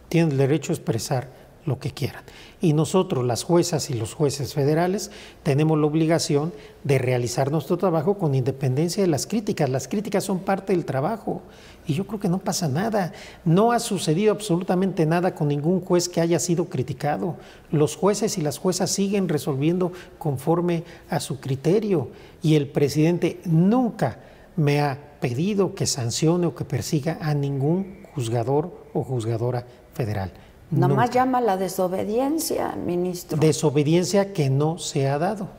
tienen 0.09 0.31
el 0.31 0.37
derecho 0.39 0.71
a 0.71 0.75
expresar 0.75 1.27
lo 1.65 1.79
que 1.79 1.91
quieran. 1.91 2.23
Y 2.61 2.73
nosotros, 2.73 3.25
las 3.25 3.43
juezas 3.43 3.89
y 3.89 3.93
los 3.93 4.13
jueces 4.13 4.53
federales, 4.53 5.11
tenemos 5.43 5.77
la 5.77 5.85
obligación 5.85 6.53
de 6.83 6.97
realizar 6.97 7.51
nuestro 7.51 7.77
trabajo 7.77 8.17
con 8.17 8.35
independencia 8.35 9.03
de 9.03 9.07
las 9.07 9.27
críticas. 9.27 9.69
Las 9.69 9.87
críticas 9.87 10.23
son 10.23 10.39
parte 10.39 10.73
del 10.73 10.85
trabajo 10.85 11.41
y 11.85 11.93
yo 11.93 12.07
creo 12.07 12.19
que 12.19 12.29
no 12.29 12.39
pasa 12.39 12.67
nada. 12.67 13.13
No 13.45 13.71
ha 13.71 13.79
sucedido 13.79 14.31
absolutamente 14.31 15.05
nada 15.05 15.35
con 15.35 15.47
ningún 15.49 15.81
juez 15.81 16.07
que 16.09 16.21
haya 16.21 16.39
sido 16.39 16.65
criticado. 16.65 17.35
Los 17.71 17.95
jueces 17.95 18.37
y 18.37 18.41
las 18.41 18.57
juezas 18.57 18.91
siguen 18.91 19.29
resolviendo 19.29 19.91
conforme 20.17 20.83
a 21.09 21.19
su 21.19 21.39
criterio 21.39 22.09
y 22.41 22.55
el 22.55 22.67
presidente 22.67 23.39
nunca 23.45 24.19
me 24.55 24.81
ha 24.81 25.17
pedido 25.19 25.73
que 25.73 25.85
sancione 25.85 26.47
o 26.47 26.55
que 26.55 26.65
persiga 26.65 27.17
a 27.21 27.33
ningún 27.33 28.03
juzgador 28.13 28.71
o 28.93 29.03
juzgadora 29.03 29.65
federal. 29.93 30.31
Nada 30.75 30.93
más 30.93 31.11
llama 31.11 31.41
la 31.41 31.57
desobediencia, 31.57 32.75
ministro. 32.75 33.37
Desobediencia 33.37 34.33
que 34.33 34.49
no 34.49 34.77
se 34.77 35.07
ha 35.07 35.17
dado. 35.17 35.49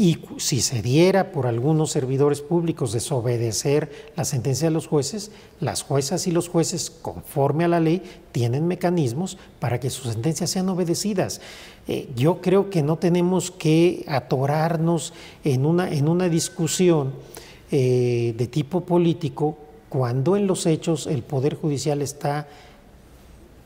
Y 0.00 0.18
si 0.36 0.60
se 0.60 0.80
diera 0.80 1.32
por 1.32 1.48
algunos 1.48 1.90
servidores 1.90 2.40
públicos 2.40 2.92
desobedecer 2.92 3.90
la 4.14 4.24
sentencia 4.24 4.68
de 4.68 4.74
los 4.74 4.86
jueces, 4.86 5.32
las 5.58 5.82
juezas 5.82 6.28
y 6.28 6.30
los 6.30 6.48
jueces, 6.48 6.88
conforme 6.88 7.64
a 7.64 7.68
la 7.68 7.80
ley, 7.80 8.04
tienen 8.30 8.68
mecanismos 8.68 9.38
para 9.58 9.80
que 9.80 9.90
sus 9.90 10.12
sentencias 10.12 10.50
sean 10.50 10.68
obedecidas. 10.68 11.40
Eh, 11.88 12.08
yo 12.14 12.40
creo 12.40 12.70
que 12.70 12.84
no 12.84 12.96
tenemos 12.98 13.50
que 13.50 14.04
atorarnos 14.06 15.14
en 15.42 15.66
una, 15.66 15.90
en 15.90 16.08
una 16.08 16.28
discusión 16.28 17.14
eh, 17.72 18.36
de 18.38 18.46
tipo 18.46 18.82
político 18.82 19.58
cuando 19.88 20.36
en 20.36 20.46
los 20.46 20.66
hechos 20.66 21.08
el 21.08 21.24
Poder 21.24 21.56
Judicial 21.56 22.02
está 22.02 22.46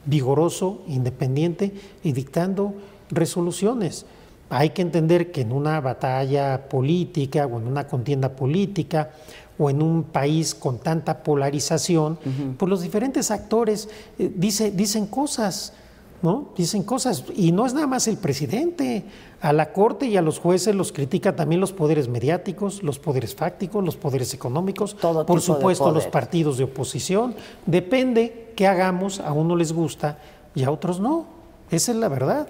vigoroso, 0.05 0.83
independiente 0.89 1.73
y 2.03 2.13
dictando 2.13 2.75
resoluciones. 3.11 4.07
Hay 4.51 4.71
que 4.71 4.83
entender 4.83 5.33
que 5.33 5.43
en 5.43 5.53
una 5.53 5.81
batalla 5.81 6.69
política 6.69 7.47
o 7.47 7.59
en 7.59 7.67
una 7.67 7.87
contienda 7.87 8.31
política 8.31 9.11
o 9.59 9.71
en 9.71 9.83
un 9.83 10.05
país 10.05 10.55
con 10.55 10.79
tanta 10.79 11.23
polarización, 11.23 12.19
pues 12.59 12.69
los 12.69 12.83
diferentes 12.83 13.31
actores 13.31 13.89
eh, 14.19 14.31
dicen 14.35 15.07
cosas, 15.07 15.73
¿no? 16.21 16.51
Dicen 16.57 16.83
cosas. 16.83 17.25
Y 17.35 17.53
no 17.53 17.67
es 17.67 17.75
nada 17.75 17.87
más 17.87 18.09
el 18.09 18.17
presidente. 18.17 19.05
A 19.43 19.53
la 19.53 19.73
Corte 19.73 20.07
y 20.07 20.17
a 20.17 20.23
los 20.23 20.39
jueces 20.39 20.73
los 20.75 20.93
critican 20.93 21.35
también 21.35 21.61
los 21.61 21.73
poderes 21.73 22.09
mediáticos, 22.09 22.85
los 22.85 23.01
poderes 23.01 23.35
fácticos, 23.35 23.85
los 23.85 23.97
poderes 23.97 24.33
económicos, 24.35 24.95
por 24.95 25.41
supuesto 25.41 25.91
los 25.91 26.07
partidos 26.07 26.59
de 26.59 26.65
oposición. 26.65 27.35
Depende 27.67 28.53
qué 28.55 28.69
hagamos, 28.69 29.19
a 29.19 29.33
uno 29.33 29.57
les 29.57 29.73
gusta 29.73 30.19
y 30.55 30.63
a 30.63 30.71
otros 30.71 31.01
no. 31.01 31.27
Esa 31.73 31.91
es 31.91 31.99
la 31.99 32.07
verdad. 32.09 32.47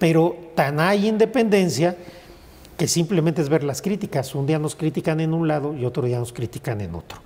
Pero 0.00 0.36
tan 0.56 0.80
hay 0.80 1.06
independencia 1.06 1.96
que 2.76 2.88
simplemente 2.88 3.40
es 3.40 3.48
ver 3.48 3.62
las 3.62 3.80
críticas. 3.80 4.34
Un 4.34 4.46
día 4.46 4.58
nos 4.58 4.74
critican 4.74 5.20
en 5.20 5.32
un 5.32 5.46
lado 5.46 5.72
y 5.72 5.84
otro 5.84 6.04
día 6.04 6.18
nos 6.18 6.32
critican 6.32 6.80
en 6.80 6.96
otro. 6.96 7.20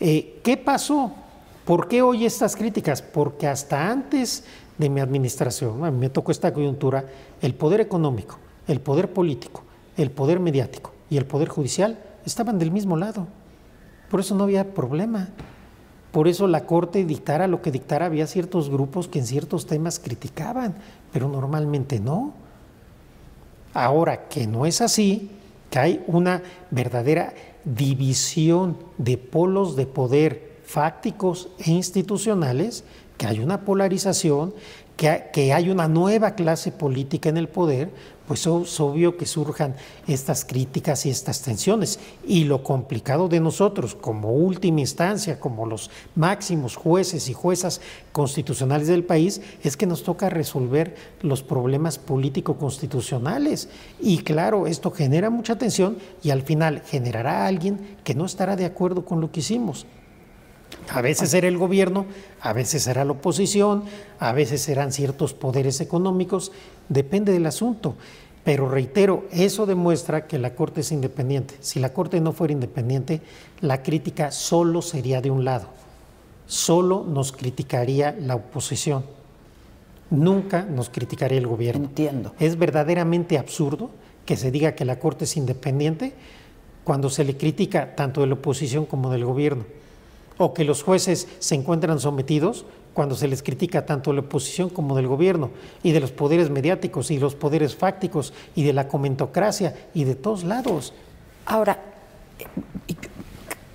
Eh, 0.00 0.40
¿Qué 0.42 0.56
pasó? 0.56 1.12
¿Por 1.64 1.86
qué 1.86 2.02
hoy 2.02 2.26
estas 2.26 2.56
críticas? 2.56 3.02
Porque 3.02 3.46
hasta 3.46 3.88
antes 3.88 4.42
de 4.78 4.88
mi 4.88 5.00
administración, 5.00 5.84
a 5.84 5.90
mí 5.90 5.98
me 5.98 6.08
tocó 6.08 6.32
esta 6.32 6.52
coyuntura, 6.52 7.04
el 7.40 7.54
poder 7.54 7.80
económico, 7.80 8.38
el 8.68 8.80
poder 8.80 9.12
político, 9.12 9.64
el 9.96 10.10
poder 10.10 10.38
mediático 10.38 10.92
y 11.10 11.16
el 11.16 11.26
poder 11.26 11.48
judicial 11.48 11.98
estaban 12.24 12.58
del 12.58 12.70
mismo 12.70 12.96
lado. 12.96 13.26
Por 14.10 14.20
eso 14.20 14.34
no 14.34 14.44
había 14.44 14.74
problema. 14.74 15.30
Por 16.12 16.28
eso 16.28 16.46
la 16.46 16.64
Corte 16.64 17.04
dictara 17.04 17.46
lo 17.48 17.60
que 17.60 17.70
dictara, 17.70 18.06
había 18.06 18.26
ciertos 18.26 18.70
grupos 18.70 19.08
que 19.08 19.18
en 19.18 19.26
ciertos 19.26 19.66
temas 19.66 19.98
criticaban, 19.98 20.76
pero 21.12 21.28
normalmente 21.28 22.00
no. 22.00 22.32
Ahora 23.74 24.28
que 24.28 24.46
no 24.46 24.64
es 24.64 24.80
así, 24.80 25.30
que 25.70 25.78
hay 25.78 26.04
una 26.06 26.42
verdadera 26.70 27.34
división 27.64 28.78
de 28.96 29.18
polos 29.18 29.76
de 29.76 29.86
poder 29.86 30.58
fácticos 30.64 31.50
e 31.58 31.70
institucionales, 31.70 32.84
que 33.18 33.26
hay 33.26 33.40
una 33.40 33.62
polarización, 33.62 34.54
que, 34.98 35.52
hay 35.52 35.70
una 35.70 35.86
nueva 35.86 36.32
clase 36.32 36.72
política 36.72 37.28
en 37.28 37.36
el 37.36 37.48
poder, 37.48 37.88
pues 38.26 38.40
es 38.40 38.80
obvio 38.80 39.16
que 39.16 39.26
surjan 39.26 39.76
estas 40.08 40.44
críticas 40.44 41.06
y 41.06 41.10
estas 41.10 41.40
tensiones. 41.40 42.00
Y 42.26 42.44
lo 42.44 42.64
complicado 42.64 43.28
de 43.28 43.38
nosotros, 43.38 43.94
como 43.94 44.32
última 44.32 44.80
instancia, 44.80 45.38
como 45.38 45.66
los 45.66 45.88
máximos 46.16 46.74
jueces 46.74 47.28
y 47.28 47.32
juezas 47.32 47.80
constitucionales 48.10 48.88
del 48.88 49.04
país, 49.04 49.40
es 49.62 49.76
que 49.76 49.86
nos 49.86 50.02
toca 50.02 50.30
resolver 50.30 50.96
los 51.22 51.44
problemas 51.44 51.96
político-constitucionales. 51.96 53.68
Y 54.00 54.18
claro, 54.18 54.66
esto 54.66 54.90
genera 54.90 55.30
mucha 55.30 55.56
tensión 55.56 55.96
y 56.24 56.30
al 56.30 56.42
final 56.42 56.82
generará 56.84 57.44
a 57.44 57.46
alguien 57.46 57.96
que 58.02 58.16
no 58.16 58.26
estará 58.26 58.56
de 58.56 58.66
acuerdo 58.66 59.04
con 59.04 59.20
lo 59.20 59.30
que 59.30 59.40
hicimos. 59.40 59.86
A 60.90 61.02
veces 61.02 61.30
será 61.30 61.48
el 61.48 61.58
gobierno, 61.58 62.06
a 62.40 62.52
veces 62.52 62.82
será 62.82 63.04
la 63.04 63.12
oposición, 63.12 63.84
a 64.18 64.32
veces 64.32 64.62
serán 64.62 64.92
ciertos 64.92 65.34
poderes 65.34 65.80
económicos, 65.80 66.52
depende 66.88 67.32
del 67.32 67.46
asunto. 67.46 67.96
Pero 68.44 68.68
reitero, 68.68 69.26
eso 69.30 69.66
demuestra 69.66 70.26
que 70.26 70.38
la 70.38 70.54
Corte 70.54 70.80
es 70.80 70.90
independiente. 70.90 71.54
Si 71.60 71.80
la 71.80 71.92
Corte 71.92 72.20
no 72.20 72.32
fuera 72.32 72.54
independiente, 72.54 73.20
la 73.60 73.82
crítica 73.82 74.30
solo 74.30 74.80
sería 74.80 75.20
de 75.20 75.30
un 75.30 75.44
lado. 75.44 75.68
Solo 76.46 77.04
nos 77.06 77.32
criticaría 77.32 78.16
la 78.18 78.36
oposición. 78.36 79.04
Nunca 80.08 80.62
nos 80.62 80.88
criticaría 80.88 81.36
el 81.36 81.46
gobierno. 81.46 81.84
Entiendo. 81.84 82.32
Es 82.38 82.56
verdaderamente 82.56 83.36
absurdo 83.36 83.90
que 84.24 84.38
se 84.38 84.50
diga 84.50 84.74
que 84.74 84.86
la 84.86 84.98
Corte 84.98 85.24
es 85.24 85.36
independiente 85.36 86.14
cuando 86.84 87.10
se 87.10 87.24
le 87.24 87.36
critica 87.36 87.94
tanto 87.94 88.22
de 88.22 88.28
la 88.28 88.34
oposición 88.34 88.86
como 88.86 89.10
del 89.10 89.26
gobierno. 89.26 89.66
O 90.38 90.54
que 90.54 90.64
los 90.64 90.82
jueces 90.82 91.28
se 91.38 91.54
encuentran 91.54 92.00
sometidos 92.00 92.64
cuando 92.94 93.14
se 93.14 93.28
les 93.28 93.42
critica 93.42 93.86
tanto 93.86 94.10
de 94.10 94.16
la 94.16 94.22
oposición 94.22 94.70
como 94.70 94.96
del 94.96 95.06
gobierno, 95.06 95.50
y 95.82 95.92
de 95.92 96.00
los 96.00 96.10
poderes 96.10 96.50
mediáticos, 96.50 97.10
y 97.10 97.18
los 97.18 97.34
poderes 97.36 97.76
fácticos, 97.76 98.32
y 98.56 98.64
de 98.64 98.72
la 98.72 98.88
comentocracia, 98.88 99.74
y 99.94 100.04
de 100.04 100.16
todos 100.16 100.42
lados. 100.42 100.94
Ahora, 101.46 101.80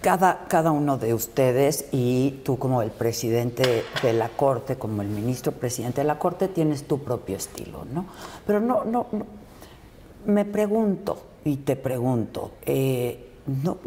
cada, 0.01 0.45
cada 0.49 0.71
uno 0.71 0.97
de 0.97 1.13
ustedes 1.13 1.85
y 1.93 2.41
tú 2.43 2.59
como 2.59 2.81
el 2.81 2.91
presidente 2.91 3.85
de 4.01 4.13
la 4.13 4.27
Corte, 4.27 4.75
como 4.75 5.01
el 5.01 5.07
ministro 5.07 5.53
presidente 5.53 6.01
de 6.01 6.07
la 6.07 6.19
Corte, 6.19 6.49
tienes 6.49 6.83
tu 6.83 6.99
propio 6.99 7.37
estilo, 7.37 7.85
¿no? 7.85 8.05
Pero 8.45 8.59
no, 8.59 8.83
no, 8.83 9.07
me 10.25 10.43
pregunto 10.43 11.21
y 11.45 11.55
te 11.57 11.77
pregunto, 11.77 12.51
eh, 12.65 13.31
no, 13.63 13.77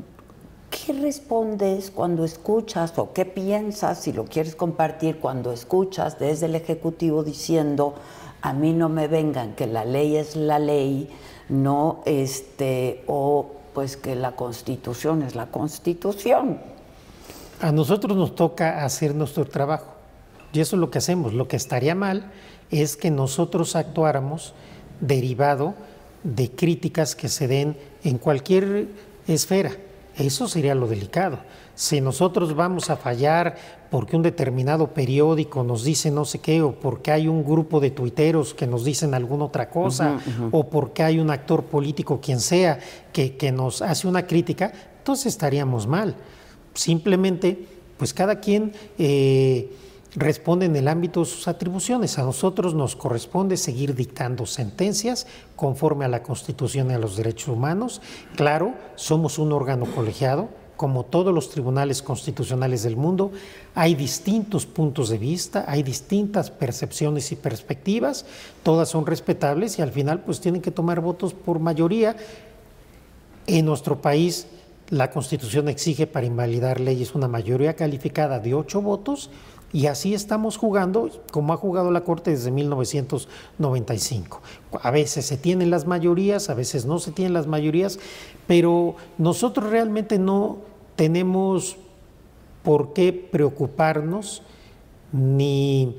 ¿qué 0.71 0.93
respondes 0.93 1.91
cuando 1.91 2.25
escuchas 2.25 2.99
o 2.99 3.13
qué 3.13 3.25
piensas, 3.25 4.01
si 4.01 4.13
lo 4.13 4.25
quieres 4.25 4.57
compartir, 4.57 5.19
cuando 5.19 5.53
escuchas 5.53 6.19
desde 6.19 6.47
el 6.47 6.55
Ejecutivo 6.55 7.23
diciendo, 7.23 7.95
a 8.43 8.53
mí 8.53 8.73
no 8.73 8.89
me 8.89 9.09
vengan, 9.09 9.55
que 9.55 9.67
la 9.67 9.85
ley 9.85 10.17
es 10.17 10.37
la 10.37 10.59
ley, 10.59 11.09
no 11.49 12.03
este, 12.05 13.03
o 13.07 13.53
pues 13.75 13.97
que 13.97 14.15
la 14.15 14.33
Constitución 14.33 15.23
es 15.23 15.35
la 15.35 15.47
Constitución? 15.47 16.59
A 17.61 17.73
nosotros 17.73 18.17
nos 18.17 18.35
toca 18.35 18.85
hacer 18.85 19.15
nuestro 19.15 19.47
trabajo 19.47 19.93
y 20.53 20.61
eso 20.61 20.77
es 20.77 20.81
lo 20.81 20.91
que 20.91 20.99
hacemos. 20.99 21.33
Lo 21.33 21.49
que 21.49 21.57
estaría 21.57 21.95
mal 21.95 22.31
es 22.71 22.97
que 22.97 23.11
nosotros 23.11 23.77
actuáramos 23.77 24.55
derivado 25.01 25.75
de 26.23 26.51
críticas 26.51 27.15
que 27.15 27.29
se 27.29 27.47
den 27.49 27.77
en 28.03 28.19
cualquier 28.19 28.89
esfera 29.27 29.73
eso 30.17 30.49
sería 30.49 30.75
lo 30.75 30.87
delicado. 30.87 31.39
Si 31.75 32.01
nosotros 32.01 32.55
vamos 32.55 32.89
a 32.89 32.97
fallar 32.97 33.57
porque 33.91 34.17
un 34.17 34.23
determinado 34.23 34.95
periódico 34.95 35.63
nos 35.63 35.85
dice 35.85 36.11
no 36.11 36.25
sé 36.25 36.39
qué, 36.39 36.63
o 36.63 36.73
porque 36.73 37.13
hay 37.13 37.29
un 37.29 37.45
grupo 37.45 37.81
de 37.81 37.91
tuiteros 37.91 38.55
que 38.55 38.67
nos 38.67 38.85
dicen 38.85 39.15
alguna 39.15 39.45
otra 39.45 39.69
cosa, 39.69 40.19
o 40.53 40.69
porque 40.71 41.03
hay 41.03 41.19
un 41.19 41.31
actor 41.31 41.65
político, 41.65 42.21
quien 42.21 42.41
sea, 42.41 42.79
que, 43.13 43.37
que 43.37 43.53
nos 43.53 43.83
hace 43.83 44.09
una 44.09 44.27
crítica, 44.27 44.73
entonces 44.99 45.27
estaríamos 45.27 45.87
mal. 45.87 46.17
Simplemente, 46.75 47.67
pues 47.99 48.15
cada 48.15 48.41
quien... 48.41 48.73
Eh, 48.99 49.71
responde 50.17 50.67
en 50.67 50.75
el 50.75 50.89
ámbito 50.89 51.21
de 51.21 51.27
sus 51.27 51.47
atribuciones. 51.47 52.19
A 52.19 52.23
nosotros 52.23 52.75
nos 52.75 52.97
corresponde 52.97 53.57
seguir 53.57 53.95
dictando 53.95 54.47
sentencias 54.47 55.27
conforme 55.55 56.07
a 56.07 56.09
la 56.09 56.23
Constitución 56.23 56.91
y 56.91 56.95
a 56.95 56.99
los 56.99 57.17
derechos 57.17 57.49
humanos. 57.49 58.01
Claro, 58.35 58.75
somos 58.97 59.39
un 59.39 59.53
órgano 59.53 59.85
colegiado, 59.85 60.49
como 60.77 61.05
todos 61.05 61.33
los 61.33 61.51
tribunales 61.51 62.03
constitucionales 62.03 62.83
del 62.83 62.97
mundo, 62.97 63.33
hay 63.75 63.95
distintos 63.95 64.67
puntos 64.67 65.09
de 65.09 65.19
vista, 65.19 65.65
hay 65.67 65.83
distintas 65.83 66.51
percepciones 66.51 67.33
y 67.33 67.37
perspectivas, 67.37 68.27
todas 68.63 68.91
son 68.91 69.07
respetables 69.07 69.79
y 69.79 69.83
al 69.83 69.91
final 69.91 70.21
pues 70.21 70.41
tienen 70.41 70.61
que 70.61 70.71
tomar 70.71 71.01
votos 71.01 71.33
por 71.33 71.61
mayoría. 71.61 72.17
En 73.47 73.65
nuestro 73.65 74.03
país 74.03 74.49
la 74.91 75.11
Constitución 75.11 75.69
exige 75.69 76.07
para 76.07 76.27
invalidar 76.27 76.79
leyes 76.81 77.15
una 77.15 77.27
mayoría 77.27 77.75
calificada 77.75 78.39
de 78.39 78.55
ocho 78.55 78.83
votos, 78.83 79.31
y 79.73 79.87
así 79.87 80.15
estamos 80.15 80.57
jugando, 80.57 81.11
como 81.33 81.53
ha 81.53 81.57
jugado 81.57 81.91
la 81.91 82.03
Corte 82.03 82.31
desde 82.31 82.51
1995. 82.51 84.41
A 84.81 84.91
veces 84.91 85.27
se 85.27 85.37
tienen 85.37 85.71
las 85.71 85.87
mayorías, 85.87 86.49
a 86.51 86.55
veces 86.55 86.87
no 86.87 86.99
se 86.99 87.11
tienen 87.13 87.35
las 87.35 87.47
mayorías, 87.47 87.99
pero 88.47 88.95
nosotros 89.19 89.71
realmente 89.71 90.19
no 90.19 90.59
tenemos 90.95 91.77
por 92.63 92.93
qué 92.93 93.13
preocuparnos 93.13 94.43
ni 95.13 95.97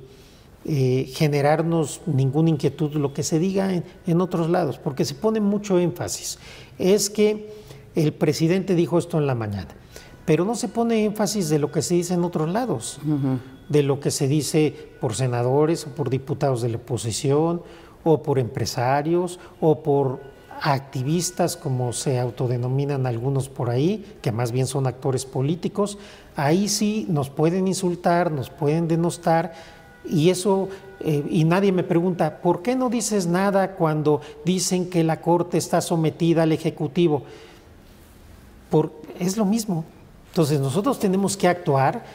eh, 0.66 1.12
generarnos 1.14 2.02
ninguna 2.06 2.50
inquietud 2.50 2.94
lo 2.94 3.14
que 3.14 3.24
se 3.24 3.38
diga 3.38 3.74
en, 3.74 4.22
otros 4.22 4.50
lados, 4.50 4.80
porque 4.80 5.06
se 5.06 5.14
pone 5.14 5.40
mucho 5.40 5.78
énfasis. 5.78 6.40
Es 6.80 7.10
que 7.10 7.54
el 7.96 8.14
presidente 8.14 8.76
dijo 8.76 8.98
esto 8.98 9.18
en 9.18 9.28
la 9.28 9.36
mañana, 9.36 9.70
pero 10.26 10.46
no 10.46 10.56
se 10.56 10.68
pone 10.68 11.06
énfasis 11.06 11.50
de 11.50 11.60
lo 11.60 11.72
que 11.72 11.82
se 11.82 11.96
dice 11.96 12.14
en 12.14 12.24
otros 12.24 12.50
lados 12.50 13.00
de 13.70 13.84
lo 13.84 14.00
que 14.00 14.12
se 14.12 14.28
dice 14.28 14.74
por 15.02 15.16
senadores 15.16 15.86
o 15.86 15.90
por 15.90 16.10
diputados 16.10 16.62
de 16.62 16.70
la 16.70 16.78
oposición 16.78 17.62
o 18.04 18.24
por 18.24 18.40
empresarios 18.40 19.40
o 19.60 19.84
por 19.84 20.20
activistas, 20.62 21.56
como 21.56 21.94
se 21.94 22.20
autodenominan 22.20 23.06
algunos 23.06 23.50
por 23.50 23.70
ahí, 23.70 24.18
que 24.22 24.32
más 24.32 24.52
bien 24.52 24.66
son 24.66 24.88
actores 24.88 25.26
políticos, 25.26 25.98
ahí 26.36 26.68
sí 26.68 27.06
nos 27.10 27.30
pueden 27.30 27.68
insultar, 27.68 28.32
nos 28.32 28.50
pueden 28.50 28.88
denostar, 28.88 29.54
y 30.10 30.30
eso, 30.30 30.70
eh, 31.00 31.26
y 31.30 31.44
nadie 31.44 31.72
me 31.72 31.84
pregunta, 31.84 32.42
¿por 32.42 32.62
qué 32.62 32.76
no 32.76 32.90
dices 32.90 33.28
nada 33.28 33.76
cuando 33.76 34.22
dicen 34.46 34.90
que 34.90 35.04
la 35.04 35.22
Corte 35.22 35.58
está 35.58 35.82
sometida 35.82 36.44
al 36.44 36.52
Ejecutivo? 36.52 37.24
Por, 38.70 38.92
es 39.20 39.38
lo 39.38 39.46
mismo. 39.46 39.84
Entonces 40.30 40.60
nosotros 40.60 41.00
tenemos 41.00 41.36
que 41.36 41.48
actuar 41.48 42.06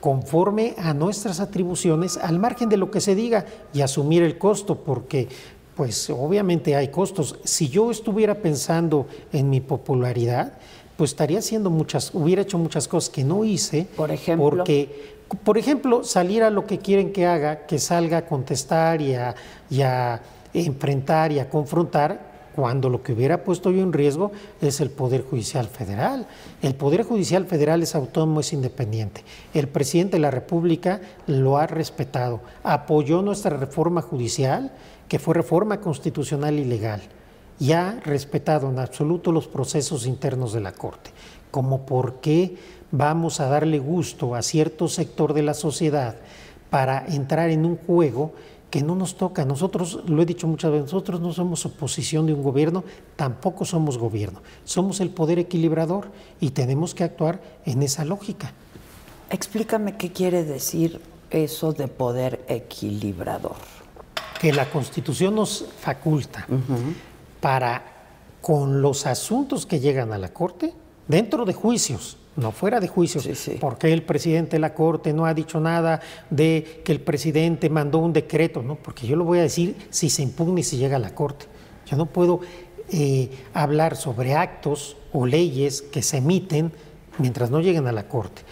conforme 0.00 0.74
a 0.78 0.94
nuestras 0.94 1.40
atribuciones, 1.40 2.16
al 2.16 2.38
margen 2.38 2.68
de 2.68 2.76
lo 2.76 2.90
que 2.90 3.00
se 3.00 3.14
diga 3.14 3.44
y 3.72 3.80
asumir 3.80 4.22
el 4.22 4.38
costo, 4.38 4.76
porque 4.76 5.28
pues 5.76 6.10
obviamente 6.10 6.74
hay 6.76 6.88
costos. 6.88 7.38
Si 7.44 7.68
yo 7.68 7.90
estuviera 7.90 8.36
pensando 8.36 9.06
en 9.32 9.50
mi 9.50 9.60
popularidad, 9.60 10.52
pues 10.96 11.10
estaría 11.10 11.38
haciendo 11.38 11.70
muchas, 11.70 12.12
hubiera 12.14 12.42
hecho 12.42 12.58
muchas 12.58 12.88
cosas 12.88 13.10
que 13.10 13.22
no 13.24 13.44
hice. 13.44 13.86
Por 13.96 14.10
ejemplo. 14.10 14.50
Porque, 14.50 15.16
por 15.44 15.56
ejemplo, 15.58 16.02
salir 16.02 16.42
a 16.42 16.50
lo 16.50 16.66
que 16.66 16.78
quieren 16.78 17.12
que 17.12 17.26
haga, 17.26 17.66
que 17.66 17.78
salga 17.78 18.18
a 18.18 18.26
contestar 18.26 19.00
y 19.00 19.14
a 19.14 20.22
enfrentar 20.52 21.30
y 21.32 21.38
a 21.38 21.48
confrontar, 21.48 22.27
cuando 22.54 22.88
lo 22.88 23.02
que 23.02 23.12
hubiera 23.12 23.44
puesto 23.44 23.70
yo 23.70 23.82
en 23.82 23.92
riesgo 23.92 24.32
es 24.60 24.80
el 24.80 24.90
Poder 24.90 25.22
Judicial 25.22 25.68
Federal. 25.68 26.26
El 26.62 26.74
Poder 26.74 27.02
Judicial 27.02 27.46
Federal 27.46 27.82
es 27.82 27.94
autónomo, 27.94 28.40
es 28.40 28.52
independiente. 28.52 29.22
El 29.54 29.68
presidente 29.68 30.16
de 30.16 30.22
la 30.22 30.30
República 30.30 31.00
lo 31.26 31.58
ha 31.58 31.66
respetado, 31.66 32.40
apoyó 32.62 33.22
nuestra 33.22 33.56
reforma 33.56 34.02
judicial, 34.02 34.72
que 35.08 35.18
fue 35.18 35.34
reforma 35.34 35.80
constitucional 35.80 36.58
y 36.58 36.64
legal, 36.64 37.00
y 37.58 37.72
ha 37.72 38.00
respetado 38.04 38.68
en 38.68 38.78
absoluto 38.78 39.32
los 39.32 39.48
procesos 39.48 40.06
internos 40.06 40.52
de 40.52 40.60
la 40.60 40.72
Corte. 40.72 41.10
Como 41.50 41.86
por 41.86 42.20
qué 42.20 42.56
vamos 42.90 43.40
a 43.40 43.48
darle 43.48 43.78
gusto 43.78 44.34
a 44.34 44.42
cierto 44.42 44.88
sector 44.88 45.34
de 45.34 45.42
la 45.42 45.54
sociedad 45.54 46.16
para 46.70 47.04
entrar 47.06 47.50
en 47.50 47.64
un 47.64 47.76
juego 47.76 48.32
que 48.70 48.82
no 48.82 48.94
nos 48.94 49.16
toca. 49.16 49.44
Nosotros, 49.44 50.00
lo 50.06 50.22
he 50.22 50.26
dicho 50.26 50.46
muchas 50.46 50.70
veces, 50.70 50.92
nosotros 50.92 51.20
no 51.20 51.32
somos 51.32 51.64
oposición 51.64 52.26
de 52.26 52.34
un 52.34 52.42
gobierno, 52.42 52.84
tampoco 53.16 53.64
somos 53.64 53.98
gobierno. 53.98 54.42
Somos 54.64 55.00
el 55.00 55.10
poder 55.10 55.38
equilibrador 55.38 56.10
y 56.40 56.50
tenemos 56.50 56.94
que 56.94 57.04
actuar 57.04 57.40
en 57.64 57.82
esa 57.82 58.04
lógica. 58.04 58.52
Explícame 59.30 59.96
qué 59.96 60.12
quiere 60.12 60.44
decir 60.44 61.00
eso 61.30 61.72
de 61.72 61.88
poder 61.88 62.44
equilibrador. 62.48 63.56
Que 64.40 64.52
la 64.52 64.70
Constitución 64.70 65.34
nos 65.34 65.64
faculta 65.80 66.46
para, 67.40 67.82
con 68.40 68.82
los 68.82 69.06
asuntos 69.06 69.66
que 69.66 69.80
llegan 69.80 70.12
a 70.12 70.18
la 70.18 70.32
Corte, 70.32 70.74
dentro 71.06 71.44
de 71.44 71.54
juicios, 71.54 72.17
no 72.38 72.52
fuera 72.52 72.78
de 72.78 72.86
juicio. 72.86 73.20
¿Por 73.60 73.78
qué 73.78 73.92
el 73.92 74.04
presidente 74.04 74.56
de 74.56 74.60
la 74.60 74.72
Corte 74.72 75.12
no 75.12 75.26
ha 75.26 75.34
dicho 75.34 75.58
nada 75.58 76.00
de 76.30 76.82
que 76.84 76.92
el 76.92 77.00
presidente 77.00 77.68
mandó 77.68 77.98
un 77.98 78.12
decreto? 78.12 78.62
No, 78.62 78.76
porque 78.76 79.06
yo 79.06 79.16
lo 79.16 79.24
voy 79.24 79.40
a 79.40 79.42
decir 79.42 79.76
si 79.90 80.08
se 80.08 80.22
impugna 80.22 80.60
y 80.60 80.62
si 80.62 80.76
llega 80.76 80.96
a 80.96 81.00
la 81.00 81.14
Corte. 81.14 81.46
Yo 81.86 81.96
no 81.96 82.06
puedo 82.06 82.40
eh, 82.90 83.28
hablar 83.52 83.96
sobre 83.96 84.34
actos 84.34 84.96
o 85.12 85.26
leyes 85.26 85.82
que 85.82 86.00
se 86.00 86.18
emiten 86.18 86.72
mientras 87.18 87.50
no 87.50 87.60
lleguen 87.60 87.88
a 87.88 87.92
la 87.92 88.06
Corte. 88.06 88.42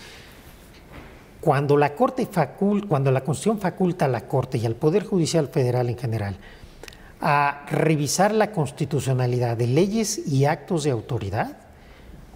Cuando 1.41 1.77
la 1.77 1.95
Corte 1.95 2.27
facul, 2.27 2.89
cuando 2.89 3.13
la 3.13 3.23
Constitución 3.23 3.61
faculta 3.61 4.07
a 4.07 4.09
la 4.09 4.27
Corte 4.27 4.59
y 4.59 4.67
al 4.67 4.75
Poder 4.75 5.05
Judicial 5.05 5.47
Federal 5.47 5.89
en 5.89 5.97
general 5.97 6.37
a 7.21 7.65
revisar 7.71 8.35
la 8.35 8.51
constitucionalidad 8.51 9.57
de 9.57 9.69
leyes 9.69 10.27
y 10.27 10.45
actos 10.45 10.85
de 10.85 10.91
autoridad, 10.91 11.66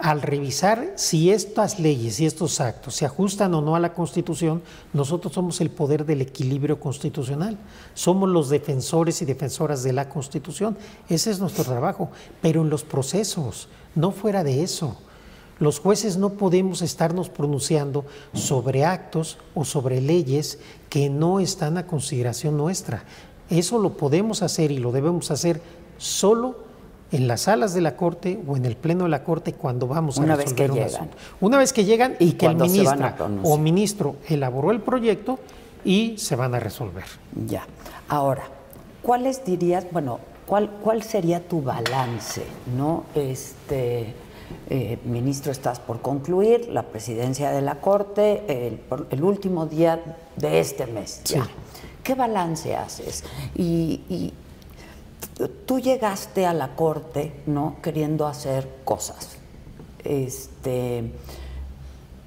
al 0.01 0.23
revisar 0.23 0.93
si 0.97 1.31
estas 1.31 1.79
leyes 1.79 2.21
y 2.21 2.27
estos 2.27 2.61
actos 2.61 2.95
se 2.95 3.05
ajustan 3.05 3.55
o 3.55 3.61
no 3.61 3.77
a 3.77 3.81
la 3.81 3.93
Constitución, 3.93 4.63
nosotros 4.93 5.35
somos 5.35 5.61
el 5.61 5.71
poder 5.71 6.07
del 6.07 6.23
equilibrio 6.23 6.81
constitucional, 6.81 7.59
somos 7.95 8.29
los 8.29 8.49
defensores 8.49 9.21
y 9.21 9.27
defensoras 9.27 9.83
de 9.83 9.93
la 9.93 10.09
Constitución, 10.09 10.77
ese 11.09 11.31
es 11.31 11.41
nuestro 11.41 11.65
trabajo, 11.65 12.11
pero 12.41 12.63
en 12.63 12.71
los 12.71 12.83
procesos, 12.83 13.69
no 13.95 14.11
fuera 14.11 14.43
de 14.43 14.63
eso. 14.63 14.97
Los 15.59 15.79
jueces 15.79 16.17
no 16.17 16.31
podemos 16.31 16.81
estarnos 16.81 17.29
pronunciando 17.29 18.07
sobre 18.33 18.87
actos 18.87 19.37
o 19.55 19.67
sobre 19.67 20.01
leyes 20.01 20.59
que 20.89 21.11
no 21.11 21.39
están 21.39 21.77
a 21.77 21.87
consideración 21.87 22.57
nuestra. 22.57 23.05
Eso 23.51 23.79
lo 23.79 23.99
podemos 23.99 24.43
hacer 24.43 24.71
y 24.71 24.79
lo 24.79 24.91
debemos 24.93 25.31
hacer 25.31 25.61
solo 25.99 26.70
en 27.13 27.27
las 27.29 27.43
salas 27.43 27.75
de 27.75 27.81
la 27.81 27.97
Corte 27.97 28.41
o 28.47 28.57
en 28.57 28.65
el 28.65 28.77
Pleno 28.77 29.05
de 29.05 29.11
la 29.11 29.25
Corte 29.25 29.53
cuando 29.55 29.87
vamos 29.87 30.19
a 30.19 30.23
Una 30.23 30.37
resolver 30.37 30.71
un 30.71 30.79
asunto. 30.81 31.17
Una 31.41 31.59
vez 31.59 31.73
que 31.73 31.85
llegan 31.85 32.17
y, 32.19 32.27
Y 32.29 32.33
que 32.33 32.47
el 32.47 32.53
cuando 32.57 32.69
se 32.73 32.83
van 32.83 33.03
a 33.03 33.07
ministro 33.07 33.17
pronunciar. 33.17 33.53
o 33.55 33.59
ministro 33.59 34.17
elaboró 34.29 34.71
el 34.71 34.81
proyecto 34.81 35.39
y 35.85 36.17
se 36.19 36.37
van 36.37 36.55
a 36.55 36.61
resolver. 36.61 37.05
Ya. 37.47 37.67
Ahora, 38.09 38.45
¿cuáles 39.03 39.45
dirías, 39.45 39.87
bueno, 39.93 40.21
cuál, 40.47 40.71
cuál 40.83 41.03
sería 41.03 41.41
tu 41.49 41.63
balance, 41.63 42.43
no? 42.77 43.05
Este, 43.15 44.15
eh, 44.69 44.99
ministro, 45.05 45.53
estás 45.53 45.81
por 45.81 46.01
concluir 46.03 46.69
la 46.73 46.83
presidencia 46.85 47.51
de 47.51 47.63
la 47.63 47.77
Corte 47.81 48.67
el, 48.67 48.81
el 49.11 49.23
último 49.25 49.67
día 49.67 50.01
de 50.37 50.61
este 50.61 50.87
mes. 50.87 51.23
ya. 51.25 51.45
Sí. 51.45 51.51
¿Qué 52.03 52.15
balance 52.15 52.75
haces? 52.75 53.25
Y, 53.55 54.01
y 54.09 54.33
tú 55.49 55.79
llegaste 55.79 56.47
a 56.47 56.53
la 56.53 56.75
Corte, 56.75 57.33
¿no? 57.47 57.77
Queriendo 57.83 58.27
hacer 58.27 58.69
cosas. 58.85 59.37
Este, 60.05 61.13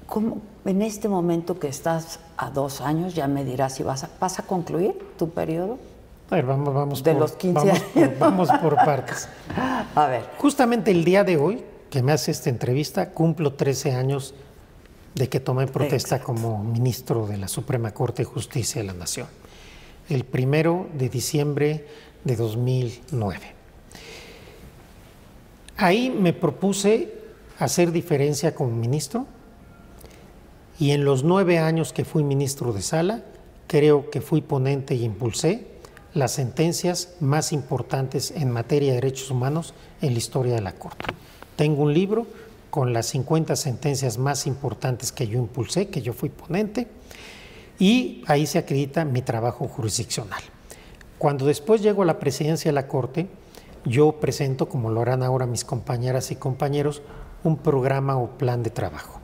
¿cómo, 0.06 0.38
en 0.64 0.82
este 0.82 1.08
momento 1.08 1.58
que 1.58 1.68
estás 1.68 2.20
a 2.36 2.50
dos 2.50 2.80
años, 2.80 3.14
ya 3.14 3.26
me 3.28 3.44
dirás 3.44 3.74
si 3.74 3.82
vas 3.82 4.04
a, 4.04 4.10
vas 4.20 4.38
a 4.38 4.42
concluir 4.42 4.98
tu 5.18 5.30
periodo? 5.30 5.78
A 6.30 6.36
ver, 6.36 6.46
vamos, 6.46 6.74
vamos, 6.74 7.02
De 7.02 7.12
por, 7.12 7.20
los 7.20 7.32
15 7.32 7.54
vamos, 7.54 7.80
por, 7.80 8.02
años. 8.02 8.18
vamos 8.18 8.48
por 8.62 8.74
partes. 8.76 9.28
A 9.94 10.06
ver, 10.06 10.30
Justamente 10.38 10.90
el 10.90 11.04
día 11.04 11.22
de 11.22 11.36
hoy 11.36 11.64
que 11.90 12.02
me 12.02 12.10
hace 12.10 12.32
esta 12.32 12.50
entrevista, 12.50 13.10
cumplo 13.10 13.52
13 13.52 13.92
años 13.92 14.34
de 15.14 15.28
que 15.28 15.38
tomé 15.38 15.68
protesta 15.68 16.16
Exacto. 16.16 16.26
como 16.26 16.64
ministro 16.64 17.28
de 17.28 17.36
la 17.36 17.46
Suprema 17.46 17.92
Corte 17.92 18.22
de 18.22 18.26
Justicia 18.26 18.80
de 18.80 18.88
la 18.88 18.94
Nación, 18.94 19.28
el 20.08 20.24
primero 20.24 20.88
de 20.94 21.08
diciembre 21.08 21.86
de 22.24 22.36
2009. 22.36 23.40
Ahí 25.76 26.10
me 26.10 26.32
propuse 26.32 27.12
hacer 27.58 27.92
diferencia 27.92 28.54
como 28.54 28.70
ministro 28.70 29.26
y 30.78 30.90
en 30.90 31.04
los 31.04 31.22
nueve 31.22 31.58
años 31.58 31.92
que 31.92 32.04
fui 32.04 32.24
ministro 32.24 32.72
de 32.72 32.82
sala, 32.82 33.22
creo 33.66 34.10
que 34.10 34.20
fui 34.20 34.40
ponente 34.40 34.94
y 34.94 35.04
impulsé 35.04 35.66
las 36.14 36.32
sentencias 36.32 37.14
más 37.20 37.52
importantes 37.52 38.30
en 38.30 38.50
materia 38.50 38.90
de 38.90 39.00
derechos 39.00 39.30
humanos 39.30 39.74
en 40.00 40.12
la 40.12 40.18
historia 40.18 40.54
de 40.54 40.60
la 40.60 40.72
Corte. 40.72 41.06
Tengo 41.56 41.82
un 41.82 41.94
libro 41.94 42.26
con 42.70 42.92
las 42.92 43.06
50 43.06 43.54
sentencias 43.56 44.18
más 44.18 44.46
importantes 44.46 45.12
que 45.12 45.28
yo 45.28 45.38
impulsé, 45.38 45.88
que 45.88 46.02
yo 46.02 46.12
fui 46.12 46.28
ponente, 46.28 46.88
y 47.78 48.22
ahí 48.26 48.46
se 48.46 48.58
acredita 48.58 49.04
mi 49.04 49.22
trabajo 49.22 49.66
jurisdiccional. 49.68 50.42
Cuando 51.24 51.46
después 51.46 51.80
llego 51.80 52.02
a 52.02 52.04
la 52.04 52.18
presidencia 52.18 52.68
de 52.68 52.74
la 52.74 52.86
Corte, 52.86 53.28
yo 53.86 54.20
presento, 54.20 54.68
como 54.68 54.90
lo 54.90 55.00
harán 55.00 55.22
ahora 55.22 55.46
mis 55.46 55.64
compañeras 55.64 56.30
y 56.30 56.36
compañeros, 56.36 57.00
un 57.44 57.56
programa 57.56 58.18
o 58.18 58.32
plan 58.36 58.62
de 58.62 58.68
trabajo. 58.68 59.20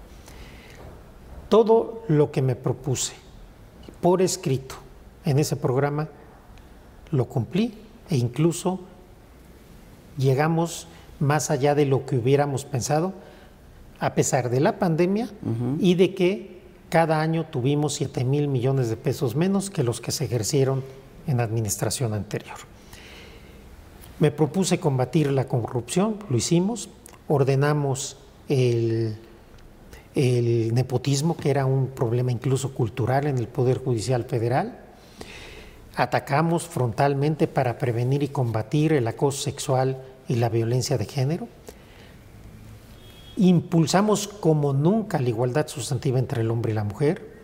Todo 1.51 2.03
lo 2.09 2.31
que 2.33 2.41
me 2.41 2.57
propuse 2.57 3.13
por 4.01 4.23
escrito 4.23 4.77
en 5.27 5.39
ese 5.39 5.57
programa 5.57 6.09
lo 7.11 7.27
cumplí 7.27 7.75
e 8.09 8.17
incluso 8.17 8.81
llegamos 10.17 10.89
más 11.19 11.51
allá 11.51 11.75
de 11.75 11.85
lo 11.85 12.07
que 12.07 12.17
hubiéramos 12.17 12.65
pensado, 12.65 13.13
a 13.99 14.15
pesar 14.15 14.49
de 14.49 14.61
la 14.61 14.79
pandemia 14.79 15.29
y 15.79 15.97
de 15.97 16.15
que 16.15 16.63
cada 16.89 17.21
año 17.21 17.45
tuvimos 17.45 17.93
7 17.93 18.25
mil 18.25 18.49
millones 18.49 18.89
de 18.89 18.97
pesos 18.97 19.37
menos 19.37 19.69
que 19.69 19.83
los 19.83 20.01
que 20.01 20.13
se 20.13 20.25
ejercieron 20.25 20.83
en 21.27 21.39
la 21.39 21.45
administración 21.45 22.15
anterior. 22.15 22.57
Me 24.19 24.31
propuse 24.31 24.79
combatir 24.79 25.31
la 25.33 25.47
corrupción, 25.49 26.19
lo 26.29 26.37
hicimos, 26.37 26.91
ordenamos 27.29 28.19
el, 28.49 29.17
el 30.15 30.75
nepotismo, 30.75 31.37
que 31.37 31.51
era 31.51 31.65
un 31.65 31.89
problema 31.89 32.33
incluso 32.33 32.75
cultural 32.75 33.27
en 33.27 33.39
el 33.39 33.49
Poder 33.49 33.79
Judicial 33.79 34.25
Federal, 34.25 34.79
atacamos 35.97 36.67
frontalmente 36.67 37.47
para 37.47 37.79
prevenir 37.79 38.23
y 38.23 38.29
combatir 38.29 38.93
el 38.93 39.07
acoso 39.07 39.43
sexual 39.43 40.03
y 40.29 40.37
la 40.37 40.49
violencia 40.49 40.99
de 40.99 41.05
género, 41.05 41.49
impulsamos 43.37 44.29
como 44.29 44.73
nunca 44.73 45.21
la 45.21 45.29
igualdad 45.29 45.67
sustantiva 45.69 46.19
entre 46.19 46.43
el 46.43 46.51
hombre 46.51 46.73
y 46.73 46.75
la 46.75 46.85
mujer, 46.85 47.41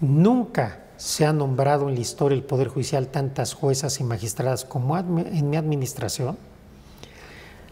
nunca 0.00 0.84
se 1.00 1.24
ha 1.24 1.32
nombrado 1.32 1.88
en 1.88 1.94
la 1.94 2.00
historia 2.02 2.36
del 2.36 2.44
Poder 2.44 2.68
Judicial 2.68 3.08
tantas 3.08 3.54
juezas 3.54 4.00
y 4.00 4.04
magistradas 4.04 4.66
como 4.66 4.98
en 4.98 5.48
mi 5.48 5.56
administración. 5.56 6.36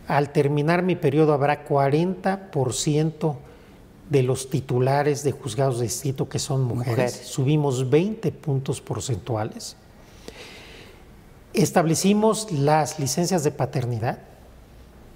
Al 0.06 0.32
terminar 0.32 0.82
mi 0.82 0.96
periodo 0.96 1.34
habrá 1.34 1.68
40% 1.68 3.36
de 4.08 4.22
los 4.22 4.48
titulares 4.48 5.24
de 5.24 5.32
juzgados 5.32 5.76
de 5.78 5.84
distrito 5.84 6.26
que 6.26 6.38
son 6.38 6.62
mujeres. 6.62 6.88
Mujeres. 6.88 7.28
Subimos 7.28 7.90
20 7.90 8.32
puntos 8.32 8.80
porcentuales. 8.80 9.76
Establecimos 11.52 12.50
las 12.50 12.98
licencias 12.98 13.44
de 13.44 13.50
paternidad 13.50 14.20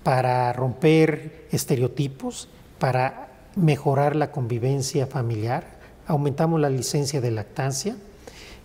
para 0.03 0.53
romper 0.53 1.47
estereotipos, 1.51 2.51
para 2.79 3.31
mejorar 3.57 4.17
la 4.17 4.31
convivencia 4.31 5.07
familiar, 5.07 5.72
aumentamos 6.07 6.61
la 6.61 6.71
licencia 6.71 7.21
de 7.21 7.31
lactancia 7.31 7.97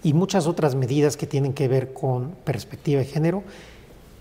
y 0.04 0.14
muchas 0.14 0.48
otras 0.48 0.76
medidas 0.76 1.18
que 1.18 1.28
tienen 1.28 1.54
que 1.54 1.68
ver 1.68 1.94
con 1.94 2.32
perspectiva 2.44 3.00
de 3.00 3.06
género. 3.06 3.44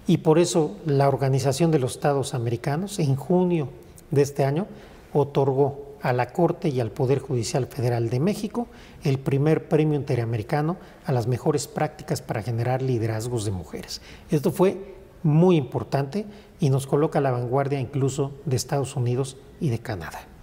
Y 0.06 0.18
por 0.18 0.38
eso 0.38 0.76
la 0.86 1.08
Organización 1.08 1.70
de 1.70 1.78
los 1.78 1.92
Estados 1.92 2.34
Americanos 2.34 2.98
en 2.98 3.16
junio 3.16 3.68
de 4.10 4.22
este 4.22 4.44
año 4.44 4.66
otorgó 5.12 5.96
a 6.02 6.12
la 6.12 6.32
Corte 6.32 6.68
y 6.68 6.80
al 6.80 6.92
Poder 6.92 7.18
Judicial 7.18 7.66
Federal 7.66 8.10
de 8.10 8.20
México 8.20 8.68
el 9.02 9.18
primer 9.18 9.68
premio 9.68 9.98
interamericano 9.98 10.76
a 11.04 11.12
las 11.12 11.26
mejores 11.26 11.66
prácticas 11.66 12.22
para 12.22 12.42
generar 12.42 12.82
liderazgos 12.82 13.44
de 13.44 13.50
mujeres. 13.50 14.00
Esto 14.30 14.52
fue 14.52 14.94
muy 15.22 15.56
importante 15.56 16.26
y 16.60 16.70
nos 16.70 16.86
coloca 16.86 17.18
a 17.18 17.22
la 17.22 17.32
vanguardia 17.32 17.80
incluso 17.80 18.32
de 18.44 18.56
Estados 18.56 18.94
Unidos 18.94 19.36
y 19.60 19.70
de 19.70 19.80
Canadá. 19.80 20.35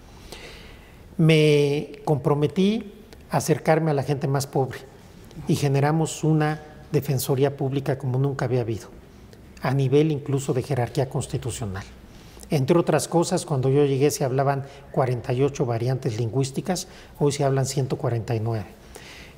Me 1.17 1.99
comprometí 2.05 2.93
a 3.29 3.37
acercarme 3.37 3.91
a 3.91 3.93
la 3.93 4.03
gente 4.03 4.27
más 4.27 4.47
pobre 4.47 4.79
y 5.47 5.55
generamos 5.55 6.23
una 6.23 6.61
defensoría 6.91 7.57
pública 7.57 7.97
como 7.97 8.19
nunca 8.19 8.45
había 8.45 8.61
habido, 8.61 8.89
a 9.61 9.73
nivel 9.73 10.11
incluso 10.11 10.53
de 10.53 10.63
jerarquía 10.63 11.09
constitucional. 11.09 11.83
Entre 12.49 12.77
otras 12.77 13.07
cosas, 13.07 13.45
cuando 13.45 13.69
yo 13.69 13.85
llegué 13.85 14.11
se 14.11 14.23
hablaban 14.23 14.65
48 14.91 15.65
variantes 15.65 16.17
lingüísticas, 16.19 16.87
hoy 17.19 17.31
se 17.31 17.43
hablan 17.43 17.65
149. 17.65 18.65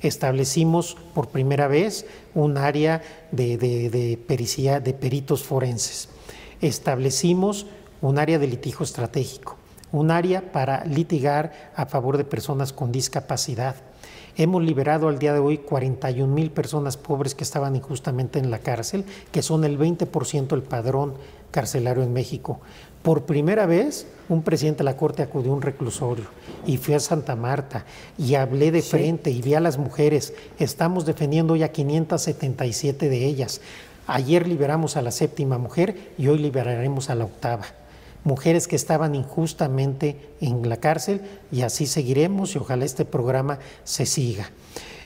Establecimos 0.02 0.96
por 1.14 1.28
primera 1.28 1.68
vez 1.68 2.04
un 2.34 2.58
área 2.58 3.00
de, 3.32 4.18
pericia- 4.28 4.80
de 4.80 4.92
peritos 4.92 5.42
forenses. 5.42 6.10
Establecimos 6.60 7.66
un 8.02 8.18
área 8.18 8.38
de 8.38 8.46
litigio 8.48 8.84
estratégico, 8.84 9.56
un 9.96 10.10
área 10.10 10.52
para 10.52 10.84
litigar 10.84 11.72
a 11.74 11.86
favor 11.86 12.16
de 12.16 12.24
personas 12.24 12.72
con 12.72 12.92
discapacidad. 12.92 13.76
Hemos 14.36 14.62
liberado 14.62 15.08
al 15.08 15.18
día 15.18 15.32
de 15.32 15.38
hoy 15.38 15.58
41 15.58 16.32
mil 16.32 16.50
personas 16.50 16.98
pobres 16.98 17.34
que 17.34 17.44
estaban 17.44 17.74
injustamente 17.74 18.38
en 18.38 18.50
la 18.50 18.58
cárcel, 18.58 19.04
que 19.32 19.42
son 19.42 19.64
el 19.64 19.78
20% 19.78 20.48
del 20.48 20.62
padrón 20.62 21.14
carcelario 21.50 22.02
en 22.02 22.12
México. 22.12 22.60
Por 23.02 23.22
primera 23.22 23.64
vez, 23.64 24.06
un 24.28 24.42
presidente 24.42 24.78
de 24.78 24.84
la 24.84 24.96
Corte 24.96 25.22
acudió 25.22 25.52
a 25.52 25.54
un 25.54 25.62
reclusorio 25.62 26.26
y 26.66 26.76
fui 26.76 26.92
a 26.92 27.00
Santa 27.00 27.34
Marta 27.34 27.86
y 28.18 28.34
hablé 28.34 28.72
de 28.72 28.82
frente 28.82 29.30
y 29.30 29.40
vi 29.40 29.54
a 29.54 29.60
las 29.60 29.78
mujeres. 29.78 30.34
Estamos 30.58 31.06
defendiendo 31.06 31.56
ya 31.56 31.72
577 31.72 33.08
de 33.08 33.24
ellas. 33.24 33.62
Ayer 34.06 34.46
liberamos 34.46 34.96
a 34.96 35.02
la 35.02 35.12
séptima 35.12 35.56
mujer 35.56 36.12
y 36.18 36.28
hoy 36.28 36.38
liberaremos 36.38 37.08
a 37.08 37.14
la 37.14 37.24
octava 37.24 37.64
mujeres 38.26 38.66
que 38.66 38.76
estaban 38.76 39.14
injustamente 39.14 40.34
en 40.40 40.68
la 40.68 40.78
cárcel 40.78 41.22
y 41.52 41.62
así 41.62 41.86
seguiremos 41.86 42.54
y 42.54 42.58
ojalá 42.58 42.84
este 42.84 43.04
programa 43.04 43.60
se 43.84 44.04
siga. 44.04 44.50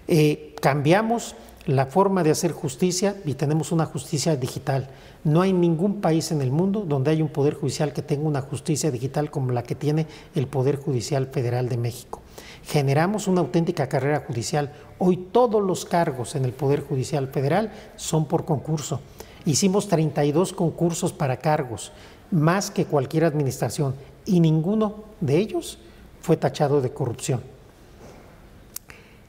Eh, 0.09 0.57
cambiamos 0.61 1.37
la 1.67 1.85
forma 1.87 2.23
de 2.23 2.31
hacer 2.31 2.53
justicia 2.53 3.17
y 3.27 3.35
tenemos 3.35 3.73
una 3.73 3.85
justicia 3.85 4.37
digital. 4.37 4.89
No 5.23 5.43
hay 5.43 5.53
ningún 5.53 6.01
país 6.01 6.33
en 6.33 6.41
el 6.41 6.51
mundo 6.51 6.87
donde 6.89 7.11
haya 7.11 7.23
un 7.23 7.29
poder 7.29 7.55
judicial 7.55 7.93
que 7.93 8.01
tenga 8.01 8.27
una 8.27 8.41
justicia 8.41 8.91
digital 8.91 9.31
como 9.31 9.53
la 9.53 9.63
que 9.63 9.75
tiene 9.75 10.07
el 10.35 10.47
Poder 10.47 10.77
Judicial 10.77 11.27
Federal 11.27 11.69
de 11.69 11.77
México. 11.77 12.23
Generamos 12.65 13.29
una 13.29 13.43
auténtica 13.43 13.89
carrera 13.89 14.25
judicial. 14.27 14.73
Hoy 14.99 15.19
todos 15.31 15.63
los 15.63 15.85
cargos 15.85 16.35
en 16.37 16.47
el 16.47 16.53
Poder 16.53 16.81
Judicial 16.81 17.29
Federal 17.29 17.71
son 17.97 18.25
por 18.25 18.47
concurso. 18.47 19.01
Hicimos 19.45 19.89
32 19.89 20.55
concursos 20.55 21.13
para 21.13 21.39
cargos, 21.39 21.93
más 22.31 22.71
que 22.71 22.87
cualquier 22.87 23.25
administración, 23.25 23.95
y 24.27 24.41
ninguno 24.41 25.05
de 25.21 25.39
ellos 25.39 25.79
fue 26.21 26.37
tachado 26.37 26.81
de 26.81 26.93
corrupción. 26.93 27.41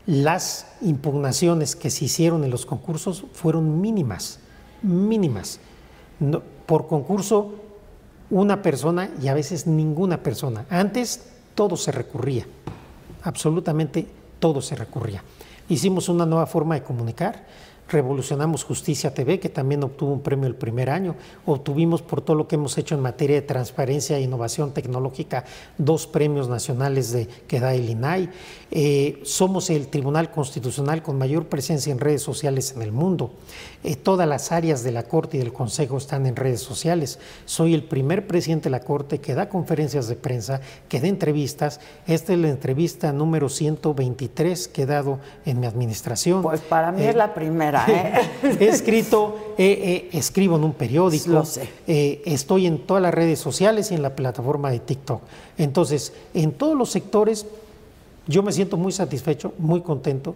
Las 0.06 0.68
impugnaciones 0.82 1.76
que 1.76 1.90
se 1.90 2.06
hicieron 2.06 2.44
en 2.44 2.50
los 2.50 2.66
concursos 2.66 3.26
fueron 3.34 3.82
mínimas, 3.82 4.40
mínimas. 4.82 5.60
por 6.66 6.88
concurso, 6.88 7.56
una 8.30 8.62
persona 8.62 9.10
y 9.22 9.28
a 9.28 9.34
veces 9.34 9.68
ninguna 9.68 10.22
persona. 10.22 10.66
Antes 10.70 11.26
todo 11.56 11.76
se 11.76 11.92
recurría, 11.92 12.46
absolutamente 13.24 14.08
todo 14.40 14.62
se 14.62 14.76
recurría. 14.76 15.24
Hicimos 15.68 16.10
una 16.10 16.26
nueva 16.26 16.46
forma 16.46 16.76
de 16.76 16.84
comunicar 16.84 17.46
revolucionamos 17.92 18.64
Justicia 18.64 19.14
TV, 19.14 19.40
que 19.40 19.50
también 19.50 19.84
obtuvo 19.84 20.14
un 20.14 20.22
premio 20.22 20.48
el 20.48 20.56
primer 20.56 20.90
año. 20.90 21.16
Obtuvimos 21.46 22.02
por 22.02 22.22
todo 22.22 22.36
lo 22.36 22.48
que 22.48 22.56
hemos 22.56 22.78
hecho 22.78 22.96
en 22.96 23.02
materia 23.02 23.36
de 23.36 23.42
transparencia 23.42 24.18
e 24.18 24.22
innovación 24.22 24.74
tecnológica 24.74 25.46
dos 25.78 26.08
premios 26.08 26.50
nacionales 26.50 27.12
de, 27.12 27.28
que 27.28 27.60
da 27.60 27.74
el 27.74 27.90
INAI. 27.90 28.30
Eh, 28.72 29.20
somos 29.24 29.70
el 29.70 29.88
Tribunal 29.88 30.32
Constitucional 30.32 31.04
con 31.04 31.18
mayor 31.18 31.48
presencia 31.48 31.92
en 31.92 32.00
redes 32.00 32.22
sociales 32.22 32.74
en 32.76 32.82
el 32.82 32.92
mundo. 32.92 33.34
Eh, 33.84 33.96
todas 33.96 34.28
las 34.28 34.52
áreas 34.52 34.84
de 34.84 34.92
la 34.92 35.04
Corte 35.04 35.38
y 35.38 35.40
del 35.40 35.52
Consejo 35.52 35.98
están 35.98 36.26
en 36.26 36.36
redes 36.36 36.62
sociales. 36.62 37.20
Soy 37.46 37.74
el 37.74 37.84
primer 37.84 38.28
presidente 38.28 38.66
de 38.66 38.72
la 38.72 38.82
Corte 38.82 39.20
que 39.20 39.34
da 39.34 39.50
conferencias 39.50 40.08
de 40.08 40.16
prensa, 40.16 40.62
que 40.88 41.02
da 41.02 41.08
entrevistas. 41.08 41.80
Esta 42.08 42.34
es 42.34 42.40
la 42.40 42.50
entrevista 42.50 43.12
número 43.12 43.50
123 43.50 44.68
que 44.68 44.84
he 44.84 44.86
dado 44.86 45.20
en 45.46 45.60
mi 45.60 45.66
administración. 45.66 46.42
Pues 46.42 46.62
para 46.62 46.92
mí 46.92 47.04
es 47.04 47.16
la 47.16 47.34
primera. 47.34 47.81
¿Eh? 47.88 48.14
he 48.60 48.68
escrito, 48.68 49.54
escribo 49.58 50.56
en 50.56 50.64
un 50.64 50.74
periódico, 50.74 51.44
eh, 51.88 52.22
estoy 52.26 52.68
en 52.68 52.80
todas 52.80 53.04
las 53.04 53.14
redes 53.14 53.40
sociales 53.40 53.92
y 53.92 53.96
en 53.96 54.02
la 54.02 54.16
plataforma 54.16 54.72
de 54.72 54.80
TikTok. 54.80 55.22
Entonces, 55.58 56.14
en 56.34 56.52
todos 56.52 56.78
los 56.78 56.90
sectores, 56.90 57.46
yo 58.28 58.44
me 58.44 58.52
siento 58.52 58.78
muy 58.78 58.92
satisfecho, 58.92 59.54
muy 59.58 59.82
contento. 59.82 60.36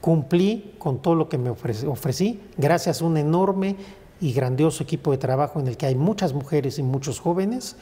Cumplí 0.00 0.74
con 0.78 1.02
todo 1.02 1.14
lo 1.14 1.28
que 1.28 1.36
me 1.36 1.50
ofrecí, 1.50 2.40
gracias 2.56 3.02
a 3.02 3.04
un 3.04 3.16
enorme 3.16 3.76
y 4.20 4.32
grandioso 4.32 4.82
equipo 4.82 5.10
de 5.10 5.18
trabajo 5.18 5.60
en 5.60 5.66
el 5.66 5.76
que 5.76 5.86
hay 5.86 5.94
muchas 5.94 6.32
mujeres 6.32 6.78
y 6.78 6.82
muchos 6.82 7.20
jóvenes. 7.20 7.76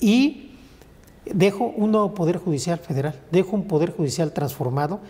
Y 0.00 0.52
dejo 1.24 1.64
un 1.64 1.92
nuevo 1.92 2.14
Poder 2.14 2.38
Judicial 2.38 2.78
Federal, 2.78 3.20
dejo 3.30 3.56
un 3.56 3.64
Poder 3.64 3.92
Judicial 3.92 4.32
transformado 4.32 5.00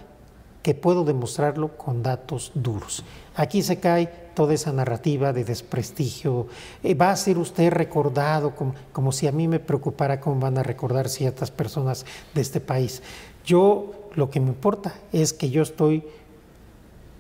que 0.67 0.75
puedo 0.75 1.05
demostrarlo 1.05 1.79
con 1.79 2.03
datos 2.03 2.51
duros. 2.53 3.05
Aquí 3.37 3.63
se 3.63 3.79
cae 3.79 4.09
toda 4.35 4.53
esa 4.53 4.73
narrativa 4.73 5.33
de 5.33 5.45
desprestigio. 5.45 6.49
Eh, 6.83 6.95
va 6.95 7.13
a 7.13 7.17
ser 7.17 7.39
usted 7.39 7.71
recordado 7.71 8.57
como, 8.57 8.75
como, 8.91 9.13
si 9.13 9.29
a 9.29 9.31
mí 9.31 9.47
me 9.47 9.61
preocupara 9.61 10.19
cómo 10.19 10.41
van 10.41 10.59
a 10.59 10.65
recordar 10.65 11.09
ciertas 11.09 11.53
personas 11.53 12.05
de 12.35 12.41
este 12.41 12.59
país. 12.59 13.01
Yo 13.45 13.93
lo 14.17 14.29
que 14.29 14.41
me 14.41 14.49
importa 14.49 14.93
es 15.13 15.33
que 15.33 15.51
yo 15.51 15.63
estoy 15.63 16.03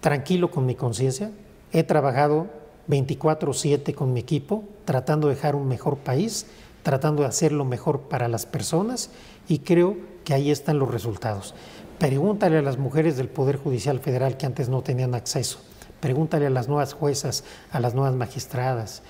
tranquilo 0.01 0.51
con 0.51 0.67
mi 0.67 0.75
conciencia. 0.75 1.31
He 1.71 1.85
trabajado 1.85 2.49
24/7 2.89 3.95
con 3.95 4.13
mi 4.13 4.19
equipo, 4.19 4.65
tratando 4.85 5.29
de 5.29 5.37
dejar 5.37 5.55
un 5.55 5.69
mejor 5.69 5.99
país, 5.99 6.47
tratando 6.83 7.23
de 7.23 7.29
hacerlo 7.29 7.65
mejor 7.65 8.01
para 8.09 8.27
las 8.27 8.45
personas 8.45 9.11
y 9.47 9.61
creo 9.61 9.97
que 10.25 10.35
ahí 10.35 10.51
están 10.51 10.81
los 10.81 10.91
resultados. 10.91 11.55
Pregúntale 11.99 12.59
a 12.59 12.63
las 12.63 12.77
mujeres 12.77 13.17
del 13.17 13.29
Poder 13.29 13.57
Judicial 13.57 14.01
Federal 14.01 14.37
que 14.37 14.45
antes 14.45 14.69
no 14.69 14.83
tenían 14.83 15.15
acceso. 15.15 15.61
Pregúntale 16.01 16.47
a 16.47 16.51
las 16.51 16.69
nuevas 16.69 16.93
juezas, 16.93 17.43
a 17.71 17.81
las 17.81 17.95
nuevas 17.95 18.15
magistradas. 18.15 19.03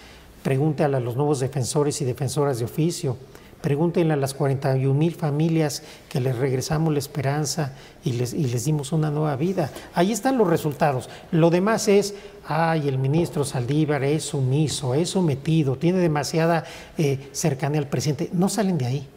Pregúntale 0.44 0.96
a 0.96 1.00
los 1.00 1.16
nuevos 1.16 1.40
defensores 1.40 2.00
y 2.00 2.04
defensoras 2.04 2.60
de 2.60 2.64
oficio. 2.64 3.16
Pregúntenle 3.60 4.12
a 4.12 4.16
las 4.16 4.34
41 4.34 4.94
mil 4.94 5.16
familias 5.16 5.82
que 6.08 6.20
les 6.20 6.36
regresamos 6.38 6.92
la 6.92 7.00
esperanza 7.00 7.72
y 8.04 8.12
les, 8.12 8.32
y 8.32 8.44
les 8.44 8.66
dimos 8.66 8.92
una 8.92 9.10
nueva 9.10 9.34
vida. 9.34 9.72
Ahí 9.92 10.12
están 10.12 10.38
los 10.38 10.46
resultados. 10.46 11.08
Lo 11.32 11.50
demás 11.50 11.88
es, 11.88 12.14
ay, 12.46 12.86
el 12.86 12.98
ministro 12.98 13.44
Saldívar 13.44 14.04
es 14.04 14.26
sumiso, 14.26 14.94
es 14.94 15.10
sometido, 15.10 15.74
tiene 15.76 15.98
demasiada 15.98 16.62
eh, 16.96 17.30
cercanía 17.32 17.80
al 17.80 17.88
presidente. 17.88 18.30
No 18.32 18.48
salen 18.48 18.78
de 18.78 18.86
ahí 18.86 19.08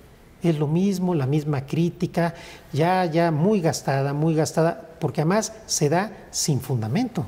es 0.41 0.57
lo 0.57 0.67
mismo, 0.67 1.15
la 1.15 1.25
misma 1.25 1.65
crítica, 1.65 2.33
ya, 2.71 3.05
ya 3.05 3.31
muy 3.31 3.61
gastada, 3.61 4.13
muy 4.13 4.35
gastada, 4.35 4.89
porque 4.99 5.21
además 5.21 5.53
se 5.65 5.89
da 5.89 6.11
sin 6.31 6.61
fundamento. 6.61 7.25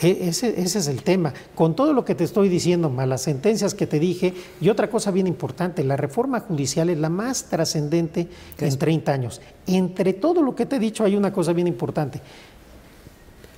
E, 0.00 0.28
ese, 0.28 0.60
es 0.60 0.86
el 0.88 1.02
tema. 1.02 1.32
Con 1.54 1.76
todo 1.76 1.92
lo 1.92 2.04
que 2.04 2.14
te 2.14 2.24
estoy 2.24 2.48
diciendo, 2.48 2.90
más 2.90 3.08
las 3.08 3.22
sentencias 3.22 3.74
que 3.74 3.86
te 3.86 3.98
dije, 3.98 4.34
y 4.60 4.68
otra 4.68 4.90
cosa 4.90 5.10
bien 5.10 5.26
importante, 5.26 5.84
la 5.84 5.96
reforma 5.96 6.40
judicial 6.40 6.90
es 6.90 6.98
la 6.98 7.08
más 7.08 7.44
trascendente 7.44 8.28
en 8.58 8.78
30 8.78 9.12
años. 9.12 9.40
Entre 9.66 10.12
todo 10.12 10.42
lo 10.42 10.54
que 10.56 10.66
te 10.66 10.76
he 10.76 10.80
dicho 10.80 11.04
hay 11.04 11.16
una 11.16 11.32
cosa 11.32 11.52
bien 11.52 11.66
importante. 11.66 12.20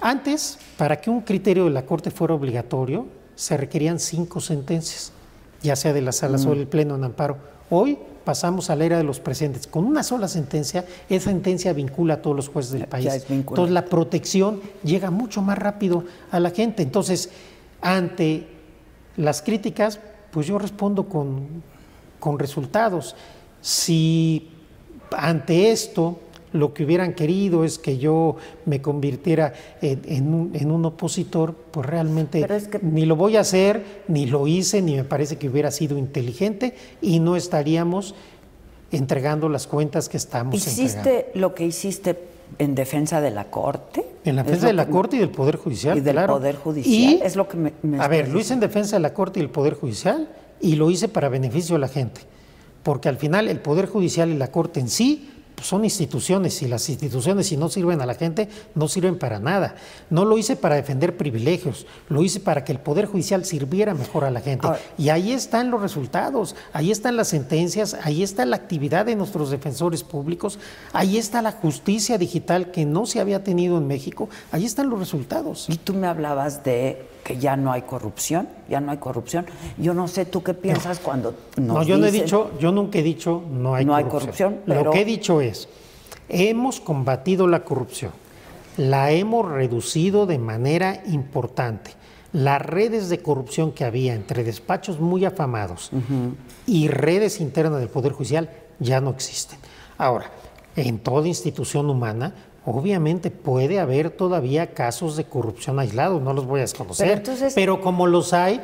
Antes, 0.00 0.58
para 0.76 1.00
que 1.00 1.08
un 1.08 1.22
criterio 1.22 1.64
de 1.64 1.70
la 1.70 1.86
Corte 1.86 2.10
fuera 2.10 2.34
obligatorio, 2.34 3.06
se 3.34 3.56
requerían 3.56 3.98
cinco 3.98 4.40
sentencias, 4.40 5.12
ya 5.62 5.76
sea 5.76 5.92
de 5.92 6.02
la 6.02 6.12
sala 6.12 6.36
mm. 6.36 6.46
o 6.46 6.52
el 6.52 6.66
pleno 6.66 6.94
en 6.94 7.04
amparo. 7.04 7.38
Hoy 7.70 7.98
pasamos 8.24 8.70
a 8.70 8.76
la 8.76 8.84
era 8.84 8.96
de 8.96 9.04
los 9.04 9.20
presentes. 9.20 9.66
Con 9.66 9.84
una 9.84 10.02
sola 10.02 10.28
sentencia, 10.28 10.84
esa 11.08 11.30
sentencia 11.30 11.72
vincula 11.72 12.14
a 12.14 12.22
todos 12.22 12.36
los 12.36 12.48
jueces 12.48 12.72
del 12.72 12.86
país. 12.86 13.26
Entonces 13.28 13.72
la 13.72 13.84
protección 13.84 14.60
llega 14.82 15.10
mucho 15.10 15.42
más 15.42 15.58
rápido 15.58 16.04
a 16.30 16.40
la 16.40 16.50
gente. 16.50 16.82
Entonces, 16.82 17.30
ante 17.80 18.46
las 19.16 19.42
críticas, 19.42 20.00
pues 20.30 20.46
yo 20.46 20.58
respondo 20.58 21.08
con, 21.08 21.62
con 22.18 22.38
resultados. 22.38 23.14
Si 23.60 24.50
ante 25.12 25.70
esto 25.70 26.18
lo 26.54 26.72
que 26.72 26.84
hubieran 26.84 27.14
querido 27.14 27.64
es 27.64 27.80
que 27.80 27.98
yo 27.98 28.36
me 28.64 28.80
convirtiera 28.80 29.52
en, 29.82 30.70
un, 30.70 30.84
opositor, 30.84 31.52
pues 31.52 31.84
realmente 31.84 32.46
ni 32.80 33.04
lo 33.06 33.16
voy 33.16 33.36
a 33.36 33.40
hacer, 33.40 34.04
ni 34.06 34.26
lo 34.26 34.46
hice, 34.46 34.80
ni 34.80 34.94
me 34.94 35.02
parece 35.02 35.36
que 35.36 35.48
hubiera 35.48 35.72
sido 35.72 35.98
inteligente 35.98 36.74
y 37.02 37.18
no 37.18 37.34
estaríamos 37.34 38.14
entregando 38.92 39.48
las 39.48 39.66
cuentas 39.66 40.08
que 40.08 40.16
estamos 40.16 40.54
¿Hiciste 40.54 41.32
lo 41.34 41.56
que 41.56 41.66
hiciste 41.66 42.16
en 42.60 42.76
defensa 42.76 43.20
de 43.20 43.32
la 43.32 43.50
Corte? 43.50 44.06
En 44.24 44.36
la 44.36 44.44
defensa 44.44 44.68
de 44.68 44.74
la 44.74 44.86
Corte 44.86 45.16
y 45.16 45.18
del 45.18 45.30
Poder 45.30 45.56
Judicial, 45.56 45.98
y 45.98 46.02
del 46.02 46.24
Poder 46.24 46.54
Judicial, 46.54 47.20
es 47.24 47.34
lo 47.34 47.48
que 47.48 47.56
me... 47.56 47.72
a 47.98 48.06
ver, 48.06 48.28
lo 48.28 48.38
hice 48.38 48.54
en 48.54 48.60
defensa 48.60 48.94
de 48.94 49.00
la 49.00 49.12
Corte 49.12 49.40
y 49.40 49.42
del 49.42 49.50
Poder 49.50 49.74
Judicial 49.74 50.28
y 50.60 50.76
lo 50.76 50.88
hice 50.88 51.08
para 51.08 51.28
beneficio 51.28 51.74
de 51.74 51.80
la 51.80 51.88
gente, 51.88 52.20
porque 52.84 53.08
al 53.08 53.16
final 53.16 53.48
el 53.48 53.58
Poder 53.58 53.86
Judicial 53.86 54.30
y 54.30 54.36
la 54.36 54.52
Corte 54.52 54.78
en 54.78 54.88
sí 54.88 55.30
son 55.62 55.84
instituciones 55.84 56.60
y 56.62 56.68
las 56.68 56.88
instituciones 56.88 57.46
si 57.46 57.56
no 57.56 57.68
sirven 57.68 58.00
a 58.00 58.06
la 58.06 58.14
gente 58.14 58.48
no 58.74 58.88
sirven 58.88 59.18
para 59.18 59.38
nada. 59.38 59.76
No 60.10 60.24
lo 60.24 60.38
hice 60.38 60.56
para 60.56 60.76
defender 60.76 61.16
privilegios, 61.16 61.86
lo 62.08 62.22
hice 62.22 62.40
para 62.40 62.64
que 62.64 62.72
el 62.72 62.80
Poder 62.80 63.06
Judicial 63.06 63.44
sirviera 63.44 63.94
mejor 63.94 64.24
a 64.24 64.30
la 64.30 64.40
gente. 64.40 64.68
y 64.98 65.08
ahí 65.08 65.32
están 65.32 65.70
los 65.70 65.80
resultados, 65.80 66.56
ahí 66.72 66.90
están 66.90 67.16
las 67.16 67.28
sentencias, 67.28 67.96
ahí 68.02 68.22
está 68.22 68.44
la 68.44 68.56
actividad 68.56 69.06
de 69.06 69.16
nuestros 69.16 69.50
defensores 69.50 70.02
públicos, 70.02 70.58
ahí 70.92 71.18
está 71.18 71.42
la 71.42 71.52
justicia 71.52 72.18
digital 72.18 72.70
que 72.70 72.84
no 72.84 73.06
se 73.06 73.20
había 73.20 73.44
tenido 73.44 73.78
en 73.78 73.86
México, 73.86 74.28
ahí 74.52 74.64
están 74.64 74.90
los 74.90 74.98
resultados. 74.98 75.66
Y 75.68 75.76
tú 75.76 75.94
me 75.94 76.06
hablabas 76.06 76.64
de 76.64 77.13
que 77.24 77.38
ya 77.38 77.56
no 77.56 77.72
hay 77.72 77.82
corrupción, 77.82 78.48
ya 78.68 78.80
no 78.80 78.92
hay 78.92 78.98
corrupción. 78.98 79.46
Yo 79.78 79.94
no 79.94 80.06
sé 80.06 80.26
tú 80.26 80.42
qué 80.42 80.54
piensas 80.54 81.00
cuando 81.00 81.34
No, 81.56 81.82
yo 81.82 81.96
no 81.96 82.06
he 82.06 82.12
dicho, 82.12 82.52
yo 82.60 82.70
nunca 82.70 82.98
he 82.98 83.02
dicho 83.02 83.42
no 83.50 83.74
hay 83.74 83.86
corrupción. 84.04 84.60
Lo 84.66 84.90
que 84.90 85.00
he 85.00 85.04
dicho 85.04 85.40
es, 85.40 85.68
hemos 86.28 86.80
combatido 86.80 87.48
la 87.48 87.64
corrupción, 87.64 88.12
la 88.76 89.10
hemos 89.10 89.50
reducido 89.50 90.26
de 90.26 90.38
manera 90.38 91.02
importante. 91.06 91.92
Las 92.32 92.60
redes 92.60 93.08
de 93.08 93.22
corrupción 93.22 93.72
que 93.72 93.84
había 93.84 94.14
entre 94.14 94.44
despachos 94.44 95.00
muy 95.00 95.24
afamados 95.24 95.90
y 96.66 96.88
redes 96.88 97.40
internas 97.40 97.78
del 97.78 97.88
Poder 97.88 98.12
Judicial 98.12 98.50
ya 98.80 99.00
no 99.00 99.10
existen. 99.10 99.58
Ahora, 99.96 100.30
en 100.76 100.98
toda 100.98 101.28
institución 101.28 101.88
humana 101.88 102.34
Obviamente 102.66 103.30
puede 103.30 103.78
haber 103.78 104.10
todavía 104.10 104.72
casos 104.72 105.16
de 105.16 105.24
corrupción 105.24 105.78
aislados, 105.78 106.22
no 106.22 106.32
los 106.32 106.46
voy 106.46 106.60
a 106.60 106.62
desconocer, 106.62 107.22
pero, 107.54 107.80
como 107.82 108.06
los 108.06 108.32
hay 108.32 108.60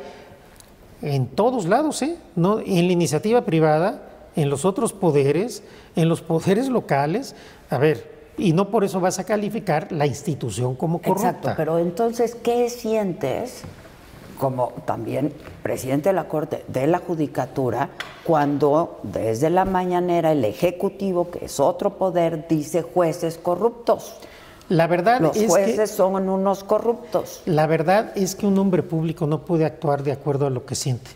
en 1.03 1.27
todos 1.27 1.65
lados, 1.65 2.01
¿eh? 2.01 2.17
no, 2.35 2.59
en 2.59 2.87
la 2.87 2.93
iniciativa 2.93 3.41
privada, 3.41 4.09
en 4.35 4.49
los 4.49 4.65
otros 4.65 4.93
poderes, 4.93 5.63
en 5.95 6.09
los 6.09 6.21
poderes 6.21 6.67
locales. 6.67 7.35
A 7.69 7.77
ver, 7.77 8.11
y 8.37 8.53
no 8.53 8.69
por 8.69 8.83
eso 8.83 8.99
vas 8.99 9.19
a 9.19 9.23
calificar 9.23 9.91
la 9.91 10.07
institución 10.07 10.75
como 10.75 10.99
corrupta. 10.99 11.29
Exacto, 11.29 11.53
pero 11.55 11.77
entonces, 11.77 12.35
¿qué 12.35 12.69
sientes 12.69 13.63
como 14.41 14.73
también 14.85 15.31
presidente 15.61 16.09
de 16.09 16.13
la 16.13 16.27
Corte 16.27 16.65
de 16.67 16.87
la 16.87 16.97
Judicatura 16.97 17.89
cuando 18.23 18.99
desde 19.03 19.51
la 19.51 19.65
mañanera 19.65 20.31
el 20.31 20.43
Ejecutivo, 20.43 21.29
que 21.29 21.45
es 21.45 21.59
otro 21.59 21.91
poder, 21.97 22.47
dice 22.49 22.81
jueces 22.81 23.37
corruptos? 23.37 24.15
La 24.69 24.87
verdad 24.87 25.19
Los 25.21 25.35
es 25.37 25.47
jueces 25.49 25.79
que 25.79 25.87
son 25.87 26.27
unos 26.29 26.63
corruptos. 26.63 27.41
la 27.45 27.67
verdad 27.67 28.13
es 28.15 28.35
que 28.35 28.47
un 28.47 28.57
hombre 28.57 28.81
público 28.83 29.27
no 29.27 29.45
puede 29.45 29.65
actuar 29.65 30.01
de 30.01 30.11
acuerdo 30.13 30.47
a 30.47 30.49
lo 30.49 30.65
que 30.65 30.73
siente, 30.75 31.11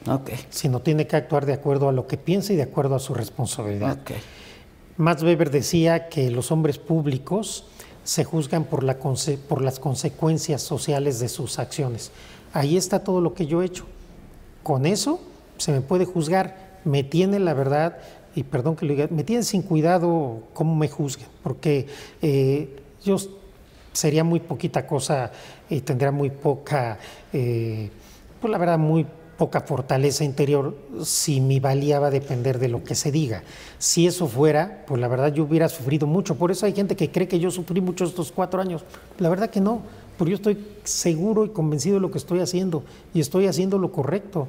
sino 0.51 0.81
tiene 0.81 1.07
que 1.07 1.15
actuar 1.15 1.45
de 1.47 1.53
acuerdo 1.53 1.89
a 1.89 1.91
lo 1.93 2.05
que 2.05 2.17
piensa 2.17 2.53
y 2.53 2.57
de 2.57 2.63
acuerdo 2.63 2.93
a 2.95 2.99
su 2.99 3.13
responsabilidad. 3.15 3.93
ok. 4.01 4.11
Max 4.97 5.23
Weber 5.23 5.49
decía 5.49 6.09
que 6.09 6.29
los 6.29 6.51
hombres 6.51 6.77
públicos 6.77 7.65
se 8.03 8.23
juzgan 8.23 8.65
por, 8.65 8.83
la 8.83 8.99
conse- 8.99 9.37
por 9.39 9.61
las 9.61 9.79
consecuencias 9.79 10.61
sociales 10.61 11.19
de 11.19 11.27
sus 11.27 11.57
acciones. 11.57 12.11
Ahí 12.55 12.77
está 12.77 13.03
todo 13.03 13.19
lo 13.19 13.33
que 13.33 13.47
yo 13.47 13.61
he 13.61 13.65
hecho. 13.65 13.83
Con 14.63 14.85
eso 14.85 15.19
se 15.57 15.73
me 15.73 15.81
puede 15.81 16.05
juzgar. 16.05 16.79
Me 16.85 17.03
tiene 17.03 17.37
la 17.37 17.53
verdad, 17.53 17.97
y 18.33 18.43
perdón 18.43 18.77
que 18.77 18.85
lo 18.85 18.93
diga, 18.93 19.07
me 19.11 19.25
tiene 19.25 19.43
sin 19.43 19.61
cuidado 19.61 20.43
cómo 20.53 20.73
me 20.73 20.87
juzguen, 20.87 21.27
porque 21.43 21.87
eh, 22.21 22.79
yo 23.03 23.17
sería 23.91 24.23
muy 24.23 24.39
poquita 24.39 24.87
cosa 24.87 25.31
y 25.69 25.81
tendría 25.81 26.11
muy 26.11 26.29
poca, 26.29 26.97
eh, 27.33 27.89
pues 28.39 28.51
la 28.51 28.57
verdad, 28.57 28.77
muy 28.77 29.05
poca 29.37 29.59
fortaleza 29.59 30.23
interior 30.23 30.77
si 31.03 31.41
mi 31.41 31.59
valía 31.59 31.99
va 31.99 32.07
a 32.07 32.11
depender 32.11 32.57
de 32.57 32.69
lo 32.69 32.85
que 32.85 32.95
se 32.95 33.11
diga. 33.11 33.43
Si 33.79 34.07
eso 34.07 34.27
fuera, 34.27 34.85
pues 34.87 35.01
la 35.01 35.09
verdad 35.09 35.33
yo 35.33 35.43
hubiera 35.43 35.67
sufrido 35.67 36.07
mucho. 36.07 36.35
Por 36.35 36.51
eso 36.51 36.65
hay 36.65 36.73
gente 36.73 36.95
que 36.95 37.11
cree 37.11 37.27
que 37.27 37.39
yo 37.39 37.51
sufrí 37.51 37.81
mucho 37.81 38.05
estos 38.05 38.31
cuatro 38.31 38.61
años. 38.61 38.83
La 39.19 39.27
verdad 39.27 39.49
que 39.49 39.59
no, 39.59 39.81
porque 40.17 40.31
yo 40.31 40.35
estoy 40.37 40.57
seguro 40.83 41.45
y 41.45 41.49
convencido 41.49 41.95
de 41.95 42.01
lo 42.01 42.11
que 42.11 42.17
estoy 42.17 42.39
haciendo 42.39 42.83
y 43.13 43.19
estoy 43.19 43.47
haciendo 43.47 43.77
lo 43.77 43.91
correcto. 43.91 44.47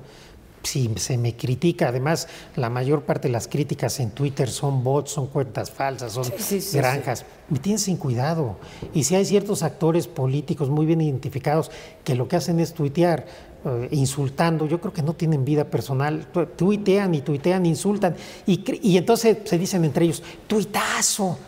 Si 0.63 0.91
se 0.97 1.17
me 1.17 1.37
critica, 1.37 1.89
además 1.91 2.27
la 2.57 2.69
mayor 2.71 3.03
parte 3.03 3.29
de 3.29 3.33
las 3.33 3.47
críticas 3.47 4.01
en 4.01 4.11
Twitter 4.11 4.49
son 4.51 4.83
bots, 4.83 5.13
son 5.13 5.29
cuentas 5.29 5.71
falsas, 5.71 6.13
son 6.13 6.25
sí, 6.25 6.61
sí, 6.61 6.77
granjas. 6.77 7.25
Me 7.49 7.61
tienen 7.61 7.79
sin 7.79 7.97
cuidado. 7.97 8.57
Y 8.93 9.05
si 9.05 9.15
hay 9.15 9.25
ciertos 9.25 9.63
actores 9.63 10.09
políticos 10.09 10.69
muy 10.69 10.85
bien 10.85 11.01
identificados 11.01 11.71
que 12.03 12.17
lo 12.17 12.27
que 12.27 12.35
hacen 12.35 12.59
es 12.59 12.75
tuitear, 12.75 13.27
eh, 13.65 13.89
insultando, 13.93 14.67
yo 14.67 14.81
creo 14.81 14.93
que 14.93 15.03
no 15.03 15.13
tienen 15.13 15.45
vida 15.45 15.67
personal. 15.67 16.27
Tu- 16.33 16.47
Tuitean 16.47 17.15
y 17.15 17.21
tuitean, 17.21 17.65
insultan. 17.65 18.17
Y, 18.45 18.65
y 18.83 18.97
entonces 18.97 19.39
se 19.45 19.59
dicen 19.59 19.85
entre 19.85 20.07
ellos, 20.07 20.21
tuitazo. 20.49 21.39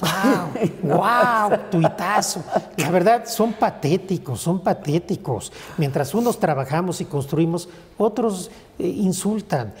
¡Wow! 0.00 0.96
¡Wow! 0.96 1.58
Tuitazo. 1.70 2.42
La 2.76 2.90
verdad, 2.90 3.26
son 3.26 3.52
patéticos, 3.52 4.40
son 4.40 4.60
patéticos. 4.60 5.52
Mientras 5.78 6.14
unos 6.14 6.38
trabajamos 6.40 7.00
y 7.00 7.04
construimos, 7.04 7.68
otros 7.96 8.50
eh, 8.78 8.86
insultan. 8.86 9.72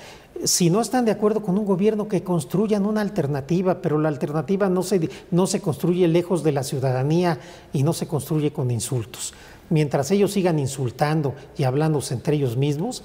Si 0.44 0.68
no 0.68 0.80
están 0.80 1.04
de 1.04 1.12
acuerdo 1.12 1.42
con 1.42 1.56
un 1.58 1.64
gobierno, 1.64 2.08
que 2.08 2.22
construyan 2.22 2.86
una 2.86 3.00
alternativa, 3.00 3.80
pero 3.80 3.98
la 3.98 4.08
alternativa 4.08 4.68
no 4.68 4.82
se, 4.82 5.08
no 5.30 5.46
se 5.46 5.60
construye 5.60 6.08
lejos 6.08 6.42
de 6.42 6.52
la 6.52 6.64
ciudadanía 6.64 7.38
y 7.72 7.82
no 7.82 7.92
se 7.92 8.06
construye 8.06 8.52
con 8.52 8.70
insultos. 8.70 9.32
Mientras 9.70 10.10
ellos 10.10 10.32
sigan 10.32 10.58
insultando 10.58 11.34
y 11.56 11.64
hablándose 11.64 12.14
entre 12.14 12.36
ellos 12.36 12.56
mismos, 12.56 13.04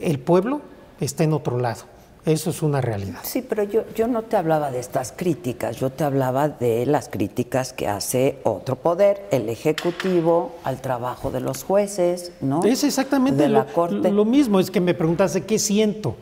el 0.00 0.18
pueblo 0.18 0.62
está 1.00 1.24
en 1.24 1.34
otro 1.34 1.58
lado. 1.58 1.93
Eso 2.26 2.48
es 2.50 2.62
una 2.62 2.80
realidad. 2.80 3.18
Sí, 3.22 3.42
pero 3.46 3.64
yo, 3.64 3.82
yo 3.94 4.06
no 4.08 4.22
te 4.22 4.36
hablaba 4.36 4.70
de 4.70 4.78
estas 4.78 5.12
críticas, 5.14 5.76
yo 5.76 5.90
te 5.90 6.04
hablaba 6.04 6.48
de 6.48 6.86
las 6.86 7.10
críticas 7.10 7.74
que 7.74 7.86
hace 7.86 8.38
otro 8.44 8.76
poder, 8.76 9.26
el 9.30 9.48
Ejecutivo, 9.50 10.52
al 10.64 10.80
trabajo 10.80 11.30
de 11.30 11.40
los 11.40 11.64
jueces, 11.64 12.32
¿no? 12.40 12.62
Es 12.64 12.82
exactamente 12.82 13.42
de 13.42 13.48
lo, 13.50 13.58
la 13.58 13.66
Corte. 13.66 14.10
lo 14.10 14.24
mismo, 14.24 14.58
es 14.58 14.70
que 14.70 14.80
me 14.80 14.94
preguntaste 14.94 15.42
qué 15.42 15.58
siento. 15.58 16.16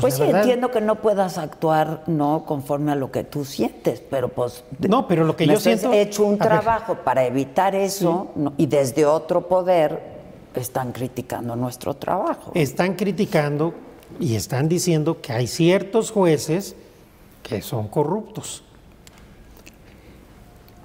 Pues, 0.00 0.18
la 0.18 0.26
sí, 0.26 0.32
verdad, 0.32 0.40
entiendo 0.42 0.70
que 0.72 0.80
no 0.80 0.96
puedas 0.96 1.38
actuar 1.38 2.02
no 2.08 2.44
conforme 2.46 2.90
a 2.90 2.96
lo 2.96 3.12
que 3.12 3.22
tú 3.22 3.44
sientes, 3.44 4.02
pero 4.10 4.28
pues 4.28 4.64
No, 4.88 5.06
pero 5.06 5.24
lo 5.24 5.36
que 5.36 5.46
yo 5.46 5.60
siento- 5.60 5.92
hecho 5.92 6.24
un 6.24 6.34
a 6.34 6.48
ver. 6.48 6.60
trabajo 6.60 6.96
para 7.04 7.24
evitar 7.26 7.76
eso 7.76 8.32
¿no? 8.34 8.54
y 8.56 8.66
desde 8.66 9.06
otro 9.06 9.46
poder 9.46 10.00
están 10.54 10.90
criticando 10.92 11.54
nuestro 11.54 11.94
trabajo. 11.94 12.50
Están 12.54 12.94
criticando 12.94 13.72
y 14.20 14.34
están 14.36 14.68
diciendo 14.68 15.20
que 15.20 15.32
hay 15.32 15.46
ciertos 15.46 16.10
jueces 16.10 16.76
que 17.42 17.62
son 17.62 17.88
corruptos. 17.88 18.62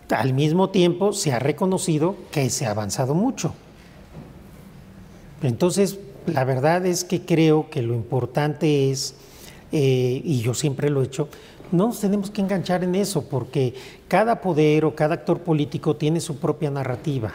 Al 0.10 0.34
mismo 0.34 0.70
tiempo 0.70 1.14
se 1.14 1.32
ha 1.32 1.40
reconocido 1.40 2.16
que 2.32 2.50
se 2.50 2.66
ha 2.66 2.72
avanzado 2.72 3.14
mucho. 3.14 3.54
Entonces, 5.44 6.00
la 6.26 6.44
verdad 6.44 6.86
es 6.86 7.04
que 7.04 7.22
creo 7.22 7.70
que 7.70 7.82
lo 7.82 7.94
importante 7.94 8.92
es, 8.92 9.16
eh, 9.72 10.22
y 10.24 10.42
yo 10.42 10.54
siempre 10.54 10.90
lo 10.90 11.02
he 11.02 11.06
hecho, 11.06 11.30
no 11.72 11.88
nos 11.88 12.00
tenemos 12.00 12.32
que 12.32 12.42
enganchar 12.42 12.84
en 12.84 12.96
eso, 12.96 13.30
porque 13.30 13.76
cada 14.08 14.42
poder 14.42 14.86
o 14.86 14.96
cada 14.96 15.14
actor 15.14 15.42
político 15.42 15.96
tiene 15.96 16.20
su 16.20 16.38
propia 16.38 16.72
narrativa. 16.72 17.34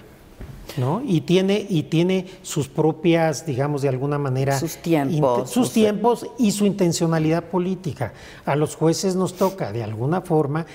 ¿No? 0.76 1.02
Y 1.06 1.20
tiene, 1.22 1.64
y 1.68 1.84
tiene 1.84 2.26
sus 2.42 2.68
propias, 2.68 3.46
digamos, 3.46 3.82
de 3.82 3.88
alguna 3.88 4.18
manera. 4.18 4.58
Sus 4.58 4.76
tiempos, 4.78 5.50
sus 5.50 5.72
tiempos 5.72 6.26
y 6.38 6.50
su 6.50 6.66
intencionalidad 6.66 7.44
política. 7.44 8.12
A 8.44 8.56
los 8.56 8.74
jueces 8.76 9.14
nos 9.16 9.34
toca, 9.34 9.72
de 9.72 9.84
alguna 9.84 10.20
forma, 10.22 10.66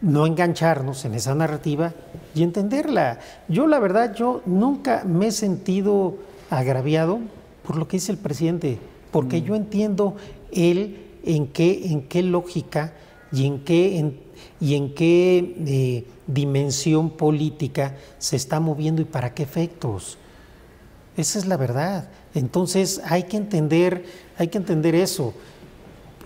no 0.00 0.26
engancharnos 0.26 1.04
en 1.04 1.14
esa 1.14 1.34
narrativa 1.34 1.92
y 2.34 2.42
entenderla. 2.42 3.20
Yo, 3.48 3.66
la 3.66 3.78
verdad, 3.78 4.14
yo 4.14 4.42
nunca 4.46 5.04
me 5.06 5.28
he 5.28 5.32
sentido 5.32 6.14
agraviado 6.50 7.18
por 7.66 7.76
lo 7.76 7.86
que 7.86 7.98
dice 7.98 8.12
el 8.12 8.18
presidente, 8.18 8.78
porque 9.10 9.42
yo 9.42 9.54
entiendo 9.54 10.16
él 10.52 11.06
en 11.24 11.46
qué, 11.46 11.86
en 11.92 12.02
qué 12.08 12.22
lógica 12.22 12.94
y 13.30 13.46
en 13.46 13.60
qué, 13.60 13.98
en- 13.98 14.20
y 14.60 14.74
en 14.74 14.94
qué 14.94 15.54
eh, 15.66 16.04
dimensión 16.32 17.10
política 17.10 17.96
se 18.18 18.36
está 18.36 18.60
moviendo 18.60 19.02
y 19.02 19.04
para 19.04 19.34
qué 19.34 19.42
efectos. 19.42 20.18
Esa 21.16 21.38
es 21.38 21.46
la 21.46 21.56
verdad. 21.56 22.08
Entonces 22.34 23.00
hay 23.04 23.24
que 23.24 23.36
entender, 23.36 24.04
hay 24.38 24.48
que 24.48 24.58
entender 24.58 24.94
eso. 24.94 25.34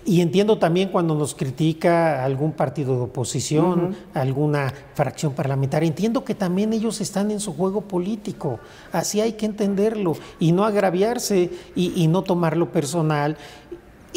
Y 0.07 0.21
entiendo 0.21 0.57
también 0.57 0.87
cuando 0.87 1.15
nos 1.15 1.35
critica 1.35 2.23
algún 2.23 2.53
partido 2.53 2.95
de 2.95 3.01
oposición, 3.01 3.93
alguna 4.13 4.73
fracción 4.93 5.33
parlamentaria. 5.33 5.85
Entiendo 5.85 6.23
que 6.23 6.33
también 6.33 6.71
ellos 6.71 7.01
están 7.01 7.29
en 7.29 7.41
su 7.41 7.53
juego 7.53 7.81
político. 7.81 8.61
Así 8.93 9.19
hay 9.19 9.33
que 9.33 9.45
entenderlo 9.45 10.15
y 10.39 10.53
no 10.53 10.63
agraviarse 10.63 11.51
y, 11.75 11.91
y 12.01 12.07
no 12.07 12.21
tomarlo 12.21 12.71
personal. 12.71 13.35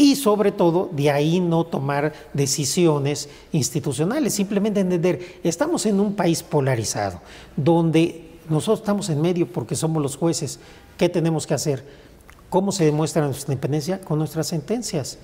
Y 0.00 0.16
sobre 0.16 0.50
todo, 0.50 0.88
de 0.92 1.10
ahí 1.10 1.40
no 1.40 1.64
tomar 1.64 2.14
decisiones 2.32 3.28
institucionales. 3.52 4.32
Simplemente 4.32 4.80
entender, 4.80 5.20
estamos 5.44 5.84
en 5.84 6.00
un 6.00 6.14
país 6.14 6.42
polarizado, 6.42 7.20
donde 7.54 8.38
nosotros 8.48 8.78
estamos 8.78 9.10
en 9.10 9.20
medio 9.20 9.46
porque 9.46 9.76
somos 9.76 10.02
los 10.02 10.16
jueces. 10.16 10.58
¿Qué 10.96 11.10
tenemos 11.10 11.46
que 11.46 11.52
hacer? 11.52 11.84
¿Cómo 12.48 12.72
se 12.72 12.86
demuestra 12.86 13.26
nuestra 13.26 13.52
independencia? 13.52 14.00
Con 14.00 14.18
nuestras 14.18 14.46
sentencias. 14.46 15.18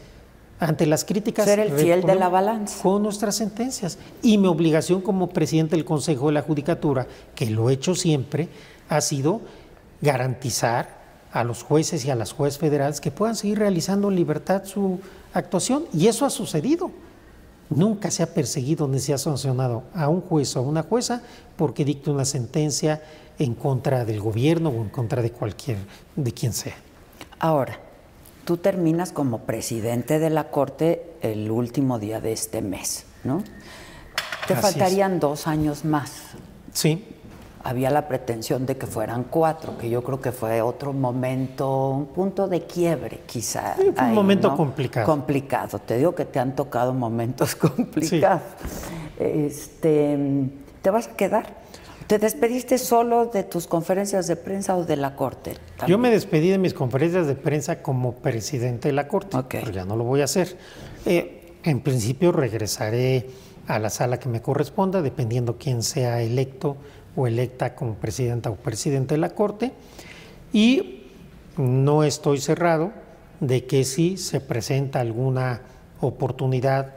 Ante 0.61 0.85
las 0.85 1.07
críticas. 1.07 1.47
Ser 1.47 1.61
el 1.61 1.73
fiel 1.73 2.03
de 2.03 2.15
la 2.15 2.29
balanza. 2.29 2.83
Con 2.83 3.03
nuestras 3.03 3.35
sentencias. 3.35 3.97
Y 4.21 4.37
mi 4.37 4.47
obligación 4.47 5.01
como 5.01 5.31
presidente 5.31 5.75
del 5.77 5.87
Consejo 5.87 6.27
de 6.27 6.33
la 6.33 6.43
Judicatura, 6.43 7.07
que 7.35 7.49
lo 7.49 7.71
he 7.71 7.73
hecho 7.73 7.95
siempre, 7.95 8.51
ha 8.91 9.01
sido 9.01 9.41
garantizar 10.03 11.06
a 11.37 11.45
los 11.45 11.63
jueces 11.63 12.05
y 12.07 12.11
a 12.11 12.15
las 12.15 12.33
jueces 12.33 12.59
federales 12.59 13.01
que 13.01 13.11
puedan 13.11 13.37
seguir 13.37 13.59
realizando 13.59 14.09
en 14.09 14.17
libertad 14.17 14.65
su 14.65 15.01
actuación. 15.35 15.85
Y 15.93 16.07
eso 16.07 16.25
ha 16.25 16.31
sucedido. 16.31 16.91
Nunca 17.69 18.11
se 18.11 18.23
ha 18.23 18.33
perseguido 18.33 18.89
ni 18.89 19.01
se 19.01 19.13
ha 19.13 19.19
sancionado 19.19 19.83
a 19.93 20.09
un 20.09 20.23
juez 20.23 20.57
o 20.57 20.61
a 20.61 20.63
una 20.63 20.83
jueza 20.83 21.23
porque 21.57 21.85
dicte 21.85 22.11
una 22.11 22.25
sentencia 22.25 23.03
en 23.39 23.55
contra 23.55 24.07
del 24.07 24.21
gobierno 24.21 24.71
o 24.71 24.83
en 24.83 24.89
contra 24.89 25.21
de 25.21 25.31
cualquier, 25.31 25.77
de 26.15 26.33
quien 26.33 26.55
sea. 26.55 26.77
Ahora, 27.39 27.79
tú 28.47 28.57
terminas 28.57 29.13
como 29.13 29.41
presidente 29.41 30.19
de 30.19 30.31
la 30.31 30.51
Corte 30.51 31.13
el 31.21 31.51
último 31.51 31.99
día 31.99 32.21
de 32.21 32.33
este 32.33 32.63
mes, 32.63 33.05
¿no? 33.25 33.43
Te 34.47 34.55
Así 34.55 34.55
es. 34.55 34.61
faltarían 34.61 35.21
dos 35.21 35.47
años 35.47 35.85
más. 35.85 36.13
Sí, 36.73 37.05
Había 37.67 37.91
la 37.91 38.07
pretensión 38.07 38.65
de 38.65 38.77
que 38.77 38.87
fueran 38.87 39.25
cuatro, 39.25 39.77
que 39.77 39.91
yo 39.91 40.05
creo 40.05 40.21
que 40.21 40.31
fue 40.31 40.63
otro 40.63 40.93
momento, 40.93 41.89
un 41.89 42.07
punto 42.07 42.47
de 42.47 42.63
quiebre 42.63 43.23
quizá. 43.27 43.75
Sí, 43.75 43.83
fue 43.83 43.91
un 43.91 43.99
ahí, 43.99 44.15
momento 44.15 44.51
¿no? 44.51 44.57
complicado. 44.57 45.05
Complicado. 45.05 45.81
Te 45.81 45.97
digo 45.97 46.15
que 46.15 46.27
te 46.27 46.39
han 46.39 46.55
tocado 46.55 46.95
momentos 46.95 47.57
complicados. 47.57 48.43
Este, 49.19 50.17
¿Te 50.81 50.91
vas 50.91 51.09
a 51.09 51.17
quedar? 51.17 51.57
¿Te 52.07 52.21
despediste 52.21 52.79
solo 52.79 53.27
de 53.27 53.43
tus 53.43 53.67
conferencias 53.67 54.29
de 54.29 54.37
prensa 54.37 54.77
o 54.77 54.85
de 54.85 54.95
la 54.95 55.17
Corte? 55.17 55.57
Yo 55.89 55.99
me 55.99 56.09
despedí 56.09 56.51
de 56.51 56.59
mis 56.59 56.73
conferencias 56.73 57.27
de 57.27 57.35
prensa 57.35 57.83
como 57.83 58.13
presidente 58.13 58.91
de 58.91 58.95
la 58.95 59.09
Corte, 59.09 59.39
pero 59.49 59.73
ya 59.73 59.85
no 59.85 59.97
lo 59.97 60.05
voy 60.05 60.21
a 60.21 60.25
hacer. 60.25 60.57
Eh, 61.05 61.57
en 61.65 61.81
principio 61.81 62.31
regresaré 62.31 63.27
a 63.67 63.81
la 63.81 63.91
sala 63.91 64.21
que 64.21 64.29
me 64.29 64.41
corresponda, 64.41 65.03
dependiendo 65.03 65.57
quién 65.59 65.83
sea 65.83 66.23
electo 66.23 66.77
o 67.17 67.27
electa 67.27 67.75
como 67.75 67.95
presidenta 67.95 68.51
o 68.51 68.57
presidente 68.57 69.15
de 69.15 69.21
la 69.21 69.31
Corte. 69.31 69.73
Y 70.53 71.05
no 71.57 72.05
estoy 72.05 72.39
cerrado 72.39 72.93
de 73.41 73.67
que 73.67 73.85
si 73.85 74.17
se 74.17 74.41
presenta 74.41 75.01
alguna 75.01 75.63
oportunidad 76.01 76.95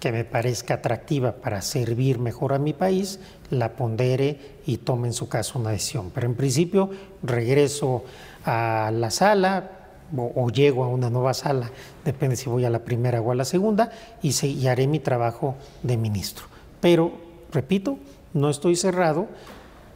que 0.00 0.12
me 0.12 0.24
parezca 0.24 0.74
atractiva 0.74 1.32
para 1.32 1.60
servir 1.62 2.18
mejor 2.18 2.54
a 2.54 2.58
mi 2.58 2.72
país, 2.72 3.20
la 3.50 3.76
pondere 3.76 4.58
y 4.66 4.78
tome 4.78 5.08
en 5.08 5.12
su 5.12 5.28
caso 5.28 5.58
una 5.58 5.70
decisión. 5.70 6.10
Pero 6.14 6.26
en 6.26 6.34
principio 6.34 6.90
regreso 7.22 8.04
a 8.44 8.90
la 8.92 9.10
sala 9.10 9.70
o, 10.16 10.48
llego 10.50 10.82
a 10.82 10.88
una 10.88 11.10
nueva 11.10 11.34
sala, 11.34 11.70
depende 12.04 12.34
si 12.34 12.48
voy 12.48 12.64
a 12.64 12.70
la 12.70 12.80
primera 12.80 13.20
o 13.20 13.30
a 13.30 13.34
la 13.34 13.44
segunda, 13.44 13.92
y, 14.22 14.34
y 14.44 14.66
haré 14.66 14.86
mi 14.88 14.98
trabajo 14.98 15.54
de 15.82 15.96
ministro. 15.96 16.46
Pero, 16.80 17.12
repito, 17.52 17.98
no 18.32 18.50
estoy 18.50 18.74
cerrado 18.74 19.28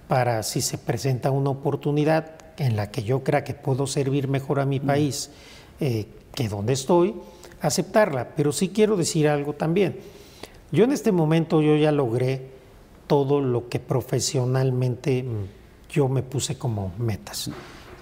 para 0.08 0.42
si 0.42 0.60
se 0.60 0.78
presenta 0.78 1.30
una 1.30 1.50
oportunidad 1.50 2.32
en 2.56 2.76
la 2.76 2.90
que 2.90 3.02
yo 3.02 3.24
crea 3.24 3.44
que 3.44 3.54
puedo 3.54 3.86
servir 3.86 4.28
mejor 4.28 4.60
a 4.60 4.66
mi 4.66 4.80
mm. 4.80 4.86
país 4.86 5.30
eh, 5.80 6.06
que 6.34 6.48
donde 6.48 6.72
estoy, 6.72 7.14
aceptarla. 7.60 8.28
Pero 8.36 8.52
sí 8.52 8.68
quiero 8.68 8.96
decir 8.96 9.28
algo 9.28 9.54
también. 9.54 9.98
Yo 10.72 10.84
en 10.84 10.92
este 10.92 11.12
momento 11.12 11.62
yo 11.62 11.76
ya 11.76 11.92
logré 11.92 12.50
todo 13.06 13.40
lo 13.40 13.68
que 13.68 13.78
profesionalmente 13.78 15.22
mm, 15.22 15.92
yo 15.92 16.08
me 16.08 16.22
puse 16.22 16.58
como 16.58 16.92
metas. 16.98 17.50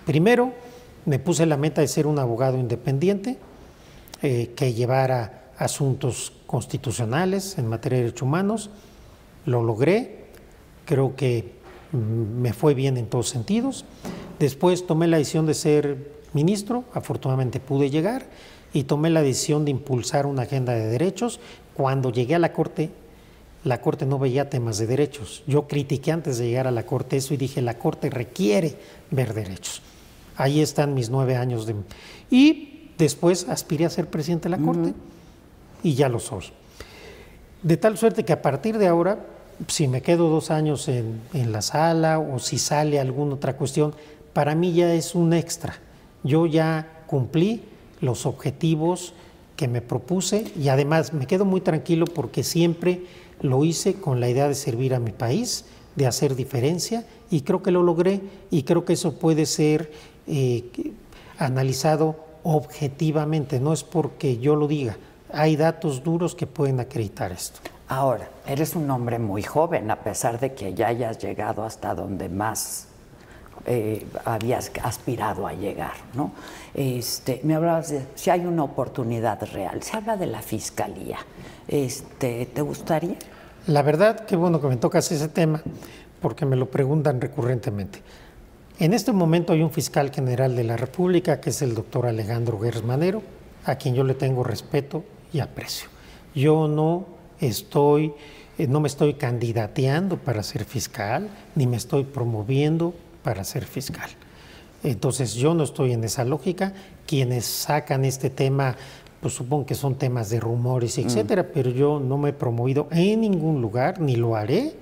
Primero, 0.06 0.52
me 1.04 1.18
puse 1.18 1.46
la 1.46 1.56
meta 1.56 1.80
de 1.80 1.88
ser 1.88 2.06
un 2.06 2.18
abogado 2.18 2.58
independiente 2.58 3.38
eh, 4.22 4.52
que 4.56 4.72
llevara 4.72 5.50
asuntos 5.58 6.32
constitucionales 6.46 7.58
en 7.58 7.66
materia 7.68 7.98
de 7.98 8.04
derechos 8.04 8.22
humanos. 8.22 8.70
Lo 9.46 9.62
logré, 9.62 10.26
creo 10.84 11.14
que 11.16 11.61
me 11.92 12.52
fue 12.52 12.74
bien 12.74 12.96
en 12.96 13.06
todos 13.06 13.28
sentidos. 13.28 13.84
Después 14.38 14.86
tomé 14.86 15.06
la 15.06 15.18
decisión 15.18 15.46
de 15.46 15.54
ser 15.54 16.12
ministro, 16.32 16.84
afortunadamente 16.94 17.60
pude 17.60 17.90
llegar 17.90 18.26
y 18.72 18.84
tomé 18.84 19.10
la 19.10 19.22
decisión 19.22 19.64
de 19.64 19.70
impulsar 19.70 20.26
una 20.26 20.42
agenda 20.42 20.72
de 20.72 20.86
derechos. 20.86 21.40
Cuando 21.74 22.10
llegué 22.10 22.34
a 22.34 22.38
la 22.38 22.52
Corte, 22.52 22.90
la 23.64 23.80
Corte 23.80 24.06
no 24.06 24.18
veía 24.18 24.50
temas 24.50 24.78
de 24.78 24.86
derechos. 24.86 25.44
Yo 25.46 25.68
critiqué 25.68 26.12
antes 26.12 26.38
de 26.38 26.48
llegar 26.48 26.66
a 26.66 26.72
la 26.72 26.84
Corte 26.84 27.16
eso 27.16 27.34
y 27.34 27.36
dije, 27.36 27.62
la 27.62 27.78
Corte 27.78 28.10
requiere 28.10 28.76
ver 29.10 29.34
derechos. 29.34 29.82
Ahí 30.36 30.60
están 30.60 30.94
mis 30.94 31.10
nueve 31.10 31.36
años 31.36 31.66
de... 31.66 31.74
Y 32.30 32.90
después 32.98 33.48
aspiré 33.48 33.84
a 33.84 33.90
ser 33.90 34.08
presidente 34.08 34.48
de 34.48 34.56
la 34.56 34.64
Corte 34.64 34.94
y 35.82 35.94
ya 35.94 36.08
lo 36.08 36.18
soy. 36.18 36.46
De 37.62 37.76
tal 37.76 37.96
suerte 37.96 38.24
que 38.24 38.32
a 38.32 38.42
partir 38.42 38.78
de 38.78 38.88
ahora, 38.88 39.24
si 39.68 39.88
me 39.88 40.02
quedo 40.02 40.28
dos 40.28 40.50
años 40.50 40.88
en, 40.88 41.20
en 41.32 41.52
la 41.52 41.62
sala 41.62 42.18
o 42.18 42.38
si 42.38 42.58
sale 42.58 43.00
alguna 43.00 43.34
otra 43.34 43.56
cuestión, 43.56 43.94
para 44.32 44.54
mí 44.54 44.72
ya 44.72 44.92
es 44.94 45.14
un 45.14 45.32
extra. 45.32 45.78
Yo 46.24 46.46
ya 46.46 47.04
cumplí 47.06 47.62
los 48.00 48.26
objetivos 48.26 49.14
que 49.56 49.68
me 49.68 49.80
propuse 49.80 50.44
y 50.58 50.68
además 50.68 51.12
me 51.12 51.26
quedo 51.26 51.44
muy 51.44 51.60
tranquilo 51.60 52.06
porque 52.06 52.42
siempre 52.42 53.02
lo 53.40 53.64
hice 53.64 53.94
con 53.94 54.20
la 54.20 54.28
idea 54.28 54.48
de 54.48 54.54
servir 54.54 54.94
a 54.94 55.00
mi 55.00 55.12
país, 55.12 55.66
de 55.96 56.06
hacer 56.06 56.34
diferencia 56.34 57.04
y 57.30 57.42
creo 57.42 57.62
que 57.62 57.70
lo 57.70 57.82
logré 57.82 58.20
y 58.50 58.62
creo 58.62 58.84
que 58.84 58.94
eso 58.94 59.18
puede 59.18 59.46
ser 59.46 59.92
eh, 60.26 60.64
analizado 61.38 62.16
objetivamente, 62.44 63.60
no 63.60 63.72
es 63.72 63.84
porque 63.84 64.38
yo 64.38 64.56
lo 64.56 64.66
diga, 64.66 64.96
hay 65.32 65.56
datos 65.56 66.02
duros 66.02 66.34
que 66.34 66.46
pueden 66.46 66.80
acreditar 66.80 67.32
esto. 67.32 67.60
Ahora, 67.92 68.26
eres 68.46 68.74
un 68.74 68.90
hombre 68.90 69.18
muy 69.18 69.42
joven, 69.42 69.90
a 69.90 69.96
pesar 69.96 70.40
de 70.40 70.54
que 70.54 70.72
ya 70.72 70.86
hayas 70.86 71.18
llegado 71.18 71.62
hasta 71.62 71.94
donde 71.94 72.30
más 72.30 72.86
eh, 73.66 74.06
habías 74.24 74.72
aspirado 74.82 75.46
a 75.46 75.52
llegar, 75.52 75.92
¿no? 76.14 76.32
Este, 76.72 77.42
me 77.44 77.54
hablabas 77.54 77.90
de 77.90 78.06
si 78.14 78.30
hay 78.30 78.46
una 78.46 78.64
oportunidad 78.64 79.46
real, 79.52 79.82
se 79.82 79.94
habla 79.94 80.16
de 80.16 80.24
la 80.24 80.40
fiscalía. 80.40 81.18
Este, 81.68 82.46
¿Te 82.46 82.62
gustaría? 82.62 83.16
La 83.66 83.82
verdad, 83.82 84.24
qué 84.24 84.36
bueno 84.36 84.58
que 84.58 84.68
me 84.68 84.78
tocas 84.78 85.12
ese 85.12 85.28
tema, 85.28 85.60
porque 86.22 86.46
me 86.46 86.56
lo 86.56 86.70
preguntan 86.70 87.20
recurrentemente. 87.20 88.00
En 88.78 88.94
este 88.94 89.12
momento 89.12 89.52
hay 89.52 89.60
un 89.60 89.70
fiscal 89.70 90.10
general 90.10 90.56
de 90.56 90.64
la 90.64 90.78
República, 90.78 91.42
que 91.42 91.50
es 91.50 91.60
el 91.60 91.74
doctor 91.74 92.06
Alejandro 92.06 92.58
Guerres 92.58 92.84
Manero, 92.84 93.22
a 93.66 93.74
quien 93.74 93.94
yo 93.94 94.02
le 94.02 94.14
tengo 94.14 94.44
respeto 94.44 95.04
y 95.30 95.40
aprecio. 95.40 95.90
Yo 96.34 96.68
no 96.68 97.11
estoy, 97.42 98.14
eh, 98.58 98.66
no 98.66 98.80
me 98.80 98.88
estoy 98.88 99.14
candidateando 99.14 100.16
para 100.16 100.42
ser 100.42 100.64
fiscal, 100.64 101.28
ni 101.54 101.66
me 101.66 101.76
estoy 101.76 102.04
promoviendo 102.04 102.94
para 103.22 103.44
ser 103.44 103.64
fiscal. 103.64 104.10
Entonces 104.84 105.34
yo 105.34 105.54
no 105.54 105.64
estoy 105.64 105.92
en 105.92 106.04
esa 106.04 106.24
lógica. 106.24 106.72
Quienes 107.06 107.44
sacan 107.44 108.04
este 108.04 108.30
tema, 108.30 108.76
pues 109.20 109.34
supongo 109.34 109.66
que 109.66 109.74
son 109.74 109.96
temas 109.96 110.30
de 110.30 110.40
rumores, 110.40 110.98
mm. 110.98 111.02
etcétera, 111.02 111.48
pero 111.52 111.70
yo 111.70 112.00
no 112.00 112.18
me 112.18 112.30
he 112.30 112.32
promovido 112.32 112.88
en 112.90 113.20
ningún 113.20 113.60
lugar, 113.60 114.00
ni 114.00 114.16
lo 114.16 114.34
haré 114.34 114.74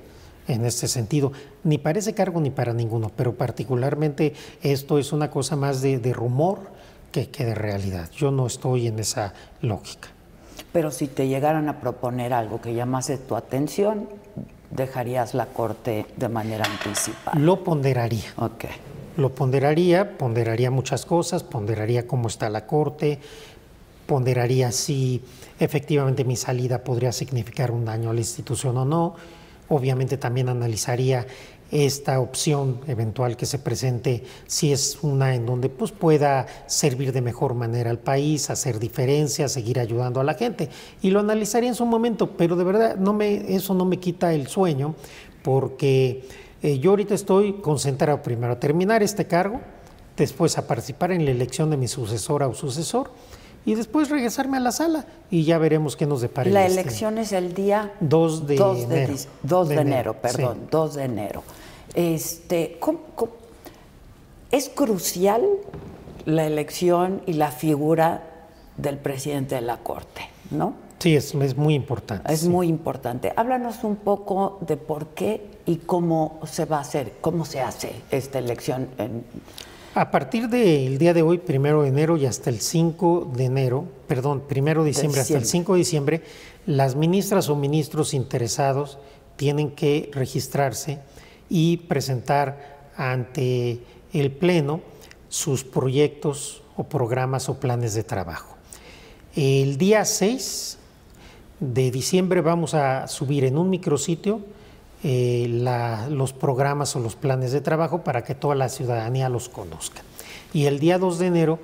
en 0.48 0.64
este 0.64 0.88
sentido, 0.88 1.32
ni 1.64 1.78
para 1.78 1.98
ese 1.98 2.14
cargo 2.14 2.40
ni 2.40 2.50
para 2.50 2.72
ninguno, 2.72 3.10
pero 3.14 3.36
particularmente 3.36 4.34
esto 4.62 4.98
es 4.98 5.12
una 5.12 5.30
cosa 5.30 5.54
más 5.54 5.80
de, 5.80 5.98
rumor 6.12 6.58
que, 7.12 7.28
que 7.28 7.44
de 7.44 7.54
realidad. 7.54 8.10
Yo 8.10 8.30
no 8.30 8.46
estoy 8.46 8.88
en 8.88 8.98
esa 8.98 9.32
lógica. 9.60 10.08
Pero 10.72 10.90
si 10.90 11.08
te 11.08 11.26
llegaran 11.28 11.68
a 11.68 11.80
proponer 11.80 12.32
algo 12.32 12.60
que 12.60 12.74
llamase 12.74 13.18
tu 13.18 13.34
atención, 13.34 14.08
dejarías 14.70 15.34
la 15.34 15.46
Corte 15.46 16.06
de 16.16 16.28
manera 16.28 16.64
anticipada? 16.64 17.38
Lo 17.38 17.64
ponderaría. 17.64 18.32
Ok. 18.36 18.66
Lo 19.16 19.30
ponderaría, 19.34 20.16
ponderaría 20.16 20.70
muchas 20.70 21.04
cosas, 21.04 21.42
ponderaría 21.42 22.06
cómo 22.06 22.28
está 22.28 22.48
la 22.48 22.66
Corte, 22.66 23.18
ponderaría 24.06 24.70
si 24.72 25.22
efectivamente 25.58 26.24
mi 26.24 26.36
salida 26.36 26.82
podría 26.84 27.12
significar 27.12 27.70
un 27.70 27.84
daño 27.84 28.10
a 28.10 28.14
la 28.14 28.20
institución 28.20 28.76
o 28.76 28.84
no. 28.84 29.16
Obviamente 29.68 30.16
también 30.16 30.48
analizaría 30.48 31.26
esta 31.70 32.20
opción 32.20 32.80
eventual 32.86 33.36
que 33.36 33.46
se 33.46 33.58
presente, 33.58 34.24
si 34.46 34.72
es 34.72 34.98
una 35.02 35.34
en 35.34 35.46
donde 35.46 35.68
pues, 35.68 35.92
pueda 35.92 36.46
servir 36.66 37.12
de 37.12 37.20
mejor 37.20 37.54
manera 37.54 37.90
al 37.90 37.98
país, 37.98 38.50
hacer 38.50 38.78
diferencias, 38.78 39.52
seguir 39.52 39.78
ayudando 39.78 40.20
a 40.20 40.24
la 40.24 40.34
gente. 40.34 40.68
Y 41.02 41.10
lo 41.10 41.20
analizaría 41.20 41.68
en 41.68 41.74
su 41.74 41.86
momento, 41.86 42.30
pero 42.36 42.56
de 42.56 42.64
verdad 42.64 42.96
no 42.96 43.12
me, 43.12 43.54
eso 43.54 43.74
no 43.74 43.84
me 43.84 43.98
quita 43.98 44.34
el 44.34 44.48
sueño, 44.48 44.94
porque 45.42 46.24
eh, 46.62 46.78
yo 46.78 46.90
ahorita 46.90 47.14
estoy 47.14 47.54
concentrado 47.54 48.22
primero 48.22 48.54
a 48.54 48.60
terminar 48.60 49.02
este 49.02 49.26
cargo, 49.26 49.60
después 50.16 50.58
a 50.58 50.66
participar 50.66 51.12
en 51.12 51.24
la 51.24 51.30
elección 51.30 51.70
de 51.70 51.76
mi 51.76 51.88
sucesora 51.88 52.48
o 52.48 52.54
sucesor 52.54 53.10
y 53.64 53.74
después 53.74 54.08
regresarme 54.08 54.56
a 54.56 54.60
la 54.60 54.72
sala 54.72 55.06
y 55.30 55.44
ya 55.44 55.58
veremos 55.58 55.96
qué 55.96 56.06
nos 56.06 56.20
depara. 56.20 56.50
La 56.50 56.66
elección 56.66 57.18
es 57.18 57.32
el 57.32 57.54
día 57.54 57.92
2 58.00 58.46
de, 58.46 58.54
enero. 58.56 59.14
2 59.42 59.68
de, 59.68 59.74
enero, 59.76 60.14
perdón, 60.14 60.68
2 60.70 60.94
de 60.94 61.04
enero. 61.04 61.42
Este, 61.94 62.78
es 64.50 64.68
crucial 64.68 65.42
la 66.24 66.46
elección 66.46 67.22
y 67.26 67.34
la 67.34 67.50
figura 67.50 68.22
del 68.76 68.98
presidente 68.98 69.56
de 69.56 69.60
la 69.62 69.78
Corte, 69.78 70.22
¿no? 70.50 70.74
Sí, 70.98 71.16
es, 71.16 71.34
es 71.34 71.56
muy 71.56 71.74
importante. 71.74 72.32
Es 72.32 72.46
muy 72.46 72.68
importante. 72.68 73.32
Háblanos 73.34 73.84
un 73.84 73.96
poco 73.96 74.58
de 74.60 74.76
por 74.76 75.08
qué 75.08 75.46
y 75.64 75.76
cómo 75.76 76.40
se 76.44 76.66
va 76.66 76.78
a 76.78 76.80
hacer, 76.80 77.14
cómo 77.20 77.44
se 77.46 77.60
hace 77.60 77.92
esta 78.10 78.38
elección. 78.38 78.88
A 79.94 80.10
partir 80.10 80.48
del 80.48 80.98
día 80.98 81.14
de 81.14 81.22
hoy, 81.22 81.38
primero 81.38 81.82
de 81.82 81.88
enero 81.88 82.16
y 82.16 82.26
hasta 82.26 82.50
el 82.50 82.60
5 82.60 83.32
de 83.34 83.44
enero, 83.44 83.84
perdón, 84.06 84.42
primero 84.46 84.82
de 84.82 84.88
diciembre, 84.88 85.20
hasta 85.22 85.38
el 85.38 85.46
5 85.46 85.72
de 85.72 85.78
diciembre, 85.78 86.22
las 86.66 86.96
ministras 86.96 87.48
o 87.48 87.56
ministros 87.56 88.12
interesados 88.12 88.98
tienen 89.36 89.70
que 89.70 90.10
registrarse 90.12 90.98
y 91.50 91.76
presentar 91.76 92.88
ante 92.96 93.80
el 94.14 94.30
Pleno 94.30 94.80
sus 95.28 95.64
proyectos 95.64 96.62
o 96.76 96.84
programas 96.84 97.48
o 97.50 97.60
planes 97.60 97.92
de 97.94 98.04
trabajo. 98.04 98.56
El 99.36 99.76
día 99.76 100.04
6 100.04 100.78
de 101.60 101.90
diciembre 101.90 102.40
vamos 102.40 102.72
a 102.74 103.06
subir 103.06 103.44
en 103.44 103.58
un 103.58 103.68
micrositio 103.68 104.40
eh, 105.02 105.46
los 106.10 106.32
programas 106.32 106.94
o 106.96 107.00
los 107.00 107.16
planes 107.16 107.52
de 107.52 107.60
trabajo 107.60 108.02
para 108.02 108.24
que 108.24 108.34
toda 108.34 108.54
la 108.54 108.68
ciudadanía 108.68 109.28
los 109.28 109.48
conozca. 109.48 110.02
Y 110.52 110.66
el 110.66 110.78
día 110.78 110.98
2 110.98 111.18
de 111.18 111.26
enero, 111.26 111.58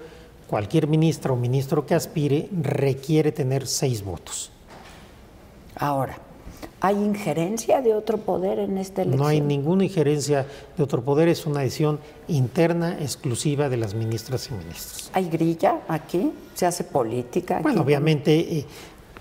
cualquier 0.47 0.87
ministro 0.87 1.35
o 1.35 1.37
ministro 1.37 1.87
que 1.87 1.95
aspire 1.95 2.49
requiere 2.63 3.33
tener 3.33 3.67
seis 3.67 4.05
votos. 4.05 4.51
Ahora, 5.75 6.19
¿Hay 6.81 6.97
injerencia 6.97 7.81
de 7.81 7.95
otro 7.95 8.19
poder 8.19 8.59
en 8.59 8.77
esta 8.77 9.03
elección? 9.03 9.23
No 9.23 9.29
hay 9.29 9.41
ninguna 9.41 9.85
injerencia 9.85 10.47
de 10.77 10.83
otro 10.83 11.03
poder, 11.03 11.29
es 11.29 11.47
una 11.47 11.61
decisión 11.61 11.99
interna 12.29 12.99
exclusiva 13.01 13.69
de 13.69 13.79
las 13.79 13.95
ministras 13.95 14.49
y 14.51 14.55
ministros. 14.55 15.11
¿Hay 15.15 15.29
grilla 15.29 15.81
aquí? 15.89 16.33
¿Se 16.55 16.67
hace 16.67 16.85
política? 16.85 17.61
Bueno, 17.63 17.81
obviamente, 17.81 18.59
eh, 18.59 18.67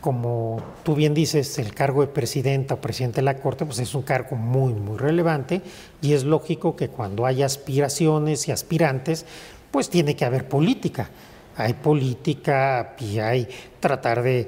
como 0.02 0.62
tú 0.84 0.96
bien 0.96 1.14
dices, 1.14 1.58
el 1.58 1.74
cargo 1.74 2.02
de 2.02 2.08
presidenta 2.08 2.74
o 2.74 2.82
presidente 2.82 3.18
de 3.18 3.24
la 3.24 3.38
Corte, 3.38 3.66
pues 3.66 3.80
es 3.80 3.96
un 3.96 4.02
cargo 4.02 4.36
muy, 4.36 4.74
muy 4.74 4.98
relevante 4.98 5.62
y 6.02 6.12
es 6.12 6.26
lógico 6.26 6.76
que 6.76 6.90
cuando 6.90 7.26
hay 7.26 7.42
aspiraciones 7.42 8.50
y 8.50 8.52
aspirantes, 8.52 9.26
pues 9.72 9.90
tiene 9.90 10.16
que 10.16 10.26
haber 10.26 10.48
política 10.50 11.10
hay 11.58 11.74
política 11.74 12.96
y 13.00 13.20
hay 13.20 13.48
tratar 13.80 14.22
de, 14.22 14.48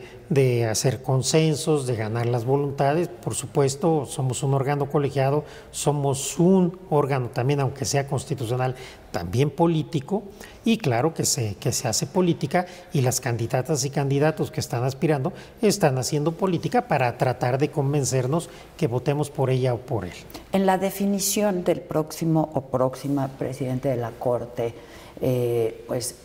hacer 0.70 1.02
consensos, 1.02 1.88
de 1.88 1.96
ganar 1.96 2.26
las 2.26 2.46
voluntades. 2.46 3.08
Por 3.08 3.34
supuesto, 3.34 4.06
somos 4.06 4.44
un 4.44 4.54
órgano 4.54 4.90
colegiado, 4.90 5.46
somos 5.72 6.38
un 6.38 6.78
órgano 6.90 7.30
también, 7.30 7.62
aunque 7.62 7.86
sea 7.86 8.08
constitucional, 8.08 8.76
también 9.12 9.50
político, 9.50 10.24
y 10.66 10.78
claro 10.78 11.14
que 11.14 11.26
se, 11.26 11.56
que 11.56 11.72
se 11.72 11.88
hace 11.88 12.06
política 12.06 12.66
y 12.92 13.02
las 13.02 13.22
candidatas 13.22 13.86
y 13.86 13.90
candidatos 13.90 14.52
que 14.52 14.60
están 14.60 14.84
aspirando 14.84 15.32
están 15.62 15.98
haciendo 15.98 16.34
política 16.34 16.88
para 16.88 17.18
tratar 17.18 17.58
de 17.58 17.72
convencernos 17.72 18.50
que 18.76 18.88
votemos 18.88 19.30
por 19.30 19.50
ella 19.50 19.74
o 19.74 19.78
por 19.78 20.06
él. 20.06 20.14
En 20.52 20.66
la 20.66 20.78
definición 20.78 21.64
del 21.64 21.80
próximo 21.80 22.50
o 22.54 22.62
próxima 22.62 23.30
presidente 23.30 23.90
de 23.90 23.98
la 23.98 24.12
Corte, 24.12 24.74
eh, 25.22 25.86
pues 25.88 26.16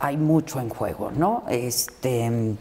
hay 0.00 0.16
mucho 0.16 0.60
en 0.60 0.68
juego, 0.68 1.10
¿no? 1.10 1.44
Este, 1.48 2.56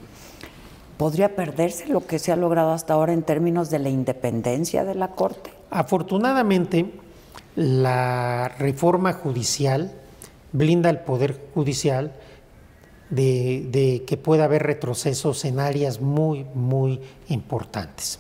¿Podría 0.97 1.35
perderse 1.35 1.87
lo 1.87 2.05
que 2.05 2.17
se 2.17 2.31
ha 2.31 2.35
logrado 2.35 2.71
hasta 2.71 2.93
ahora 2.93 3.13
en 3.13 3.21
términos 3.21 3.69
de 3.69 3.79
la 3.79 3.89
independencia 3.89 4.83
de 4.83 4.95
la 4.95 5.09
Corte? 5.09 5.51
Afortunadamente, 5.69 6.91
la 7.55 8.49
reforma 8.57 9.13
judicial 9.13 9.91
blinda 10.51 10.89
el 10.89 10.99
Poder 10.99 11.39
Judicial 11.53 12.13
de, 13.09 13.67
de, 13.71 14.03
que 14.05 14.17
pueda 14.17 14.45
haber 14.45 14.63
retrocesos 14.63 15.45
en 15.45 15.59
áreas 15.59 16.01
muy, 16.01 16.45
muy 16.55 16.99
importantes. 17.29 18.19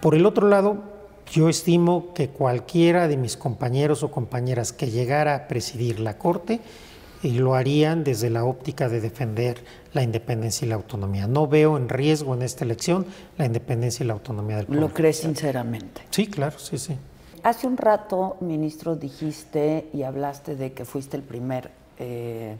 Por 0.00 0.14
el 0.16 0.26
otro 0.26 0.48
lado, 0.48 0.82
yo 1.30 1.48
estimo 1.48 2.12
que 2.12 2.28
cualquiera 2.28 3.08
de 3.08 3.16
mis 3.16 3.36
compañeros 3.36 4.02
o 4.02 4.10
compañeras 4.10 4.72
que 4.72 4.90
llegara 4.90 5.34
a 5.34 5.48
presidir 5.48 6.00
la 6.00 6.18
Corte 6.18 6.60
y 7.22 7.38
lo 7.38 7.54
harían 7.54 8.04
desde 8.04 8.30
la 8.30 8.44
óptica 8.44 8.88
de 8.88 9.00
defender 9.00 9.62
la 9.92 10.02
independencia 10.02 10.64
y 10.64 10.68
la 10.68 10.74
autonomía. 10.74 11.26
No 11.26 11.46
veo 11.46 11.76
en 11.76 11.88
riesgo 11.88 12.34
en 12.34 12.42
esta 12.42 12.64
elección 12.64 13.06
la 13.38 13.46
independencia 13.46 14.04
y 14.04 14.06
la 14.06 14.14
autonomía 14.14 14.56
del 14.56 14.66
pueblo. 14.66 14.88
¿Lo 14.88 14.94
crees 14.94 15.18
sinceramente? 15.18 16.02
Sí, 16.10 16.26
claro, 16.26 16.58
sí, 16.58 16.78
sí. 16.78 16.96
Hace 17.42 17.66
un 17.66 17.76
rato, 17.76 18.36
ministro, 18.40 18.96
dijiste 18.96 19.88
y 19.92 20.02
hablaste 20.02 20.54
de 20.54 20.72
que 20.72 20.84
fuiste 20.84 21.16
el 21.16 21.22
primer 21.22 21.70
eh, 21.98 22.56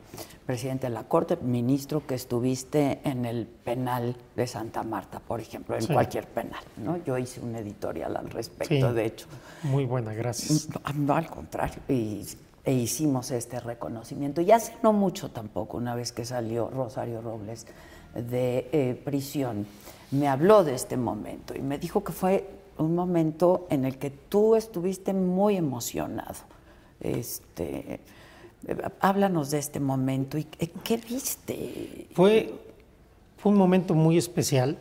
presidente 0.46 0.88
de 0.88 0.92
la 0.92 1.04
Corte, 1.04 1.36
ministro 1.36 2.06
que 2.06 2.14
estuviste 2.14 3.00
en 3.04 3.24
el 3.24 3.46
penal 3.46 4.16
de 4.36 4.46
Santa 4.46 4.82
Marta, 4.82 5.20
por 5.20 5.40
ejemplo, 5.40 5.76
en 5.76 5.86
cualquier 5.86 6.26
penal. 6.26 6.62
¿no? 6.76 7.02
Yo 7.04 7.16
hice 7.16 7.40
un 7.40 7.54
editorial 7.56 8.16
al 8.16 8.28
respecto, 8.30 8.92
de 8.92 9.06
hecho. 9.06 9.26
Muy 9.62 9.84
buena, 9.84 10.12
gracias. 10.12 10.68
No, 10.96 11.14
al 11.14 11.28
contrario. 11.28 11.80
Y 11.88 12.24
e 12.64 12.72
hicimos 12.72 13.30
este 13.30 13.60
reconocimiento. 13.60 14.40
Y 14.40 14.52
hace 14.52 14.74
no 14.82 14.92
mucho 14.92 15.30
tampoco, 15.30 15.76
una 15.76 15.94
vez 15.94 16.12
que 16.12 16.24
salió 16.24 16.70
Rosario 16.70 17.20
Robles 17.20 17.66
de 18.14 18.68
eh, 18.72 19.00
prisión, 19.04 19.66
me 20.10 20.28
habló 20.28 20.62
de 20.62 20.74
este 20.74 20.96
momento 20.96 21.54
y 21.56 21.60
me 21.60 21.78
dijo 21.78 22.04
que 22.04 22.12
fue 22.12 22.48
un 22.78 22.94
momento 22.94 23.66
en 23.70 23.84
el 23.84 23.98
que 23.98 24.10
tú 24.10 24.54
estuviste 24.54 25.12
muy 25.12 25.56
emocionado. 25.56 26.36
Este, 27.00 28.00
háblanos 29.00 29.50
de 29.50 29.58
este 29.58 29.80
momento 29.80 30.38
y 30.38 30.44
qué 30.44 30.96
viste. 30.96 32.08
Fue, 32.14 32.54
fue 33.38 33.52
un 33.52 33.58
momento 33.58 33.94
muy 33.94 34.18
especial. 34.18 34.78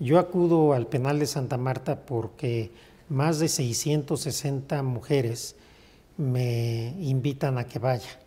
Yo 0.00 0.18
acudo 0.18 0.72
al 0.72 0.86
penal 0.86 1.18
de 1.18 1.26
Santa 1.26 1.58
Marta 1.58 2.00
porque 2.06 2.72
más 3.08 3.38
de 3.38 3.48
660 3.48 4.82
mujeres 4.82 5.56
me 6.20 6.94
invitan 7.00 7.58
a 7.58 7.64
que 7.64 7.78
vaya. 7.78 8.20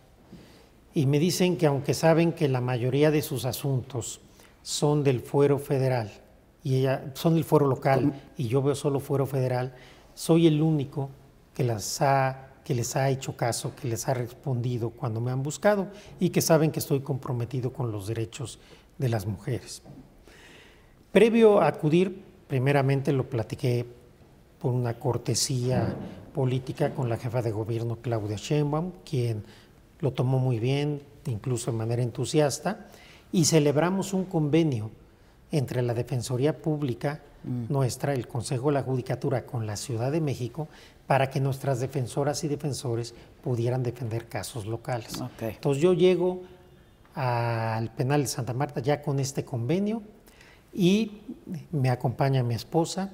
Y 0.92 1.06
me 1.06 1.18
dicen 1.18 1.56
que 1.56 1.66
aunque 1.66 1.94
saben 1.94 2.32
que 2.32 2.48
la 2.48 2.60
mayoría 2.60 3.10
de 3.10 3.22
sus 3.22 3.44
asuntos 3.44 4.20
son 4.62 5.02
del 5.02 5.20
fuero 5.20 5.58
federal, 5.58 6.10
y 6.62 6.76
ella, 6.76 7.12
son 7.14 7.34
del 7.34 7.44
fuero 7.44 7.66
local, 7.66 8.12
y 8.36 8.48
yo 8.48 8.62
veo 8.62 8.74
solo 8.74 9.00
fuero 9.00 9.26
federal, 9.26 9.74
soy 10.14 10.46
el 10.46 10.62
único 10.62 11.10
que, 11.54 11.64
las 11.64 12.00
ha, 12.00 12.48
que 12.64 12.74
les 12.74 12.96
ha 12.96 13.10
hecho 13.10 13.36
caso, 13.36 13.74
que 13.74 13.88
les 13.88 14.08
ha 14.08 14.14
respondido 14.14 14.90
cuando 14.90 15.20
me 15.20 15.30
han 15.30 15.42
buscado 15.42 15.88
y 16.18 16.30
que 16.30 16.40
saben 16.40 16.70
que 16.70 16.78
estoy 16.78 17.00
comprometido 17.00 17.72
con 17.72 17.92
los 17.92 18.06
derechos 18.06 18.58
de 18.98 19.08
las 19.08 19.26
mujeres. 19.26 19.82
Previo 21.12 21.60
a 21.60 21.68
acudir, 21.68 22.22
primeramente 22.48 23.12
lo 23.12 23.28
platiqué 23.28 23.86
por 24.64 24.72
una 24.72 24.94
cortesía 24.94 25.94
política 26.34 26.94
con 26.94 27.10
la 27.10 27.18
jefa 27.18 27.42
de 27.42 27.52
gobierno 27.52 27.98
Claudia 28.00 28.36
Sheinbaum, 28.38 28.92
quien 29.04 29.44
lo 30.00 30.14
tomó 30.14 30.38
muy 30.38 30.58
bien, 30.58 31.02
incluso 31.26 31.70
de 31.70 31.76
manera 31.76 32.02
entusiasta, 32.02 32.86
y 33.30 33.44
celebramos 33.44 34.14
un 34.14 34.24
convenio 34.24 34.90
entre 35.50 35.82
la 35.82 35.92
Defensoría 35.92 36.56
Pública 36.56 37.20
mm. 37.44 37.70
nuestra, 37.70 38.14
el 38.14 38.26
Consejo 38.26 38.68
de 38.68 38.72
la 38.72 38.82
Judicatura 38.82 39.44
con 39.44 39.66
la 39.66 39.76
Ciudad 39.76 40.10
de 40.10 40.22
México, 40.22 40.66
para 41.06 41.28
que 41.28 41.40
nuestras 41.40 41.80
defensoras 41.80 42.42
y 42.44 42.48
defensores 42.48 43.14
pudieran 43.42 43.82
defender 43.82 44.28
casos 44.28 44.64
locales. 44.64 45.22
Entonces 45.42 45.82
yo 45.82 45.92
llego 45.92 46.40
al 47.14 47.90
penal 47.90 48.22
de 48.22 48.28
Santa 48.28 48.54
Marta 48.54 48.80
ya 48.80 49.02
con 49.02 49.20
este 49.20 49.44
convenio 49.44 50.00
y 50.72 51.20
me 51.70 51.90
acompaña 51.90 52.42
mi 52.42 52.54
esposa, 52.54 53.12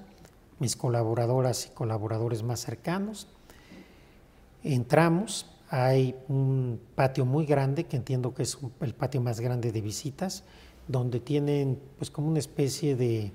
mis 0.60 0.76
colaboradoras 0.76 1.66
y 1.66 1.70
colaboradores 1.70 2.44
más 2.44 2.60
cercanos. 2.60 3.26
Entramos, 4.62 5.46
hay 5.70 6.14
un 6.28 6.78
patio 6.94 7.24
muy 7.24 7.46
grande, 7.46 7.84
que 7.84 7.96
entiendo 7.96 8.34
que 8.34 8.44
es 8.44 8.58
el 8.80 8.94
patio 8.94 9.20
más 9.20 9.40
grande 9.40 9.72
de 9.72 9.80
visitas, 9.80 10.44
donde 10.86 11.18
tienen 11.18 11.78
pues 11.98 12.10
como 12.10 12.28
una 12.28 12.38
especie 12.38 12.94
de 12.94 13.32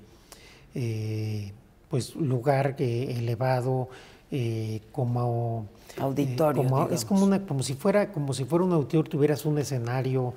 eh, 0.74 1.52
pues 1.88 2.14
lugar 2.14 2.76
eh, 2.78 3.16
elevado 3.18 3.88
eh, 4.30 4.80
como 4.92 5.66
auditorio 5.98 6.90
es 6.90 7.04
como 7.04 7.24
una 7.24 7.46
como 7.46 7.62
si 7.62 7.74
fuera 7.74 8.12
como 8.12 8.34
si 8.34 8.44
fuera 8.44 8.64
un 8.64 8.72
auditorio 8.72 9.08
tuvieras 9.08 9.46
un 9.46 9.56
escenario 9.58 10.34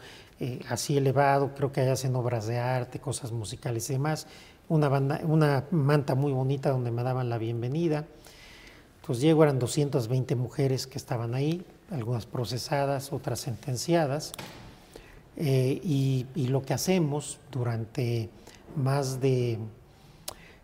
así 0.70 0.96
elevado 0.96 1.54
creo 1.56 1.72
que 1.74 1.82
hay 1.82 1.90
hacen 1.90 2.16
obras 2.16 2.46
de 2.48 2.60
arte 2.60 3.00
cosas 3.00 3.32
musicales 3.32 3.90
y 3.90 3.94
demás 3.94 4.28
una, 4.70 4.88
banda, 4.88 5.20
una 5.24 5.66
manta 5.72 6.16
muy 6.16 6.32
bonita 6.32 6.70
donde 6.70 6.92
me 6.92 7.04
daban 7.04 7.30
la 7.30 7.38
bienvenida. 7.38 8.06
Entonces 9.02 9.24
llego, 9.24 9.44
eran 9.44 9.60
220 9.60 10.36
mujeres 10.36 10.88
que 10.88 10.98
estaban 10.98 11.34
ahí, 11.34 11.66
algunas 11.92 12.26
procesadas, 12.26 13.12
otras 13.12 13.40
sentenciadas. 13.40 14.32
Eh, 15.36 15.80
y, 15.84 16.26
lo 16.48 16.64
que 16.64 16.74
hacemos 16.74 17.40
durante 17.52 18.30
más 18.76 19.20
de, 19.22 19.58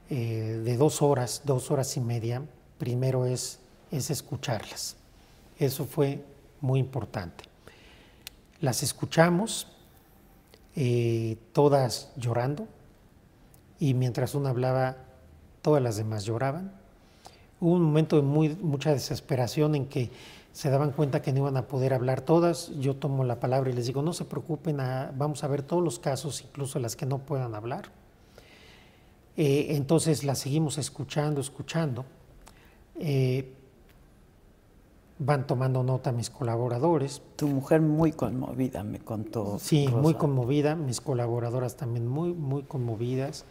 eh, 0.09 0.61
de 0.63 0.77
dos 0.77 1.01
horas, 1.01 1.41
dos 1.45 1.71
horas 1.71 1.95
y 1.97 2.01
media, 2.01 2.43
primero 2.77 3.25
es, 3.25 3.59
es 3.91 4.09
escucharlas. 4.09 4.97
Eso 5.57 5.85
fue 5.85 6.23
muy 6.61 6.79
importante. 6.79 7.45
Las 8.59 8.83
escuchamos, 8.83 9.67
eh, 10.75 11.37
todas 11.53 12.11
llorando, 12.17 12.67
y 13.79 13.93
mientras 13.93 14.35
una 14.35 14.49
hablaba, 14.49 14.97
todas 15.61 15.81
las 15.81 15.97
demás 15.97 16.25
lloraban. 16.25 16.71
Hubo 17.59 17.73
un 17.73 17.83
momento 17.83 18.17
de 18.17 18.21
mucha 18.21 18.91
desesperación 18.91 19.75
en 19.75 19.87
que 19.87 20.11
se 20.51 20.69
daban 20.69 20.91
cuenta 20.91 21.21
que 21.21 21.33
no 21.33 21.39
iban 21.39 21.57
a 21.57 21.67
poder 21.67 21.93
hablar 21.93 22.21
todas. 22.21 22.71
Yo 22.79 22.95
tomo 22.95 23.23
la 23.23 23.39
palabra 23.39 23.69
y 23.69 23.73
les 23.73 23.87
digo, 23.87 24.01
no 24.01 24.13
se 24.13 24.25
preocupen, 24.25 24.77
vamos 24.77 25.43
a 25.43 25.47
ver 25.47 25.63
todos 25.63 25.83
los 25.83 25.99
casos, 25.99 26.41
incluso 26.41 26.79
las 26.79 26.95
que 26.95 27.05
no 27.05 27.19
puedan 27.19 27.55
hablar. 27.55 27.89
Eh, 29.37 29.67
entonces 29.71 30.23
las 30.23 30.39
seguimos 30.39 30.77
escuchando, 30.77 31.41
escuchando. 31.41 32.05
Eh, 32.97 33.54
van 35.17 35.47
tomando 35.47 35.83
nota 35.83 36.11
mis 36.11 36.29
colaboradores. 36.29 37.21
Tu 37.35 37.47
mujer 37.47 37.81
muy 37.81 38.11
conmovida, 38.11 38.83
me 38.83 38.99
contó. 38.99 39.57
Sí, 39.59 39.87
muy 39.87 40.15
conmovida, 40.15 40.75
mis 40.75 41.01
colaboradoras 41.01 41.77
también 41.77 42.07
muy, 42.07 42.33
muy 42.33 42.63
conmovidas. 42.63 43.45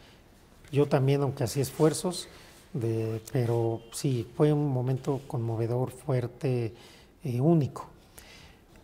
Yo 0.71 0.87
también, 0.87 1.23
aunque 1.23 1.45
hacía 1.45 1.63
esfuerzos, 1.63 2.29
de, 2.73 3.23
pero 3.33 3.81
sí, 3.93 4.29
fue 4.37 4.53
un 4.53 4.69
momento 4.69 5.21
conmovedor, 5.27 5.91
fuerte, 5.91 6.75
eh, 7.23 7.41
único. 7.41 7.87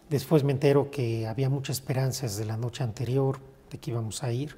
Después 0.08 0.44
me 0.44 0.52
entero 0.52 0.90
que 0.90 1.26
había 1.26 1.50
muchas 1.50 1.76
esperanzas 1.76 2.36
de 2.36 2.44
la 2.44 2.56
noche 2.56 2.82
anterior, 2.82 3.38
de 3.70 3.78
que 3.78 3.90
íbamos 3.90 4.22
a 4.22 4.32
ir. 4.32 4.56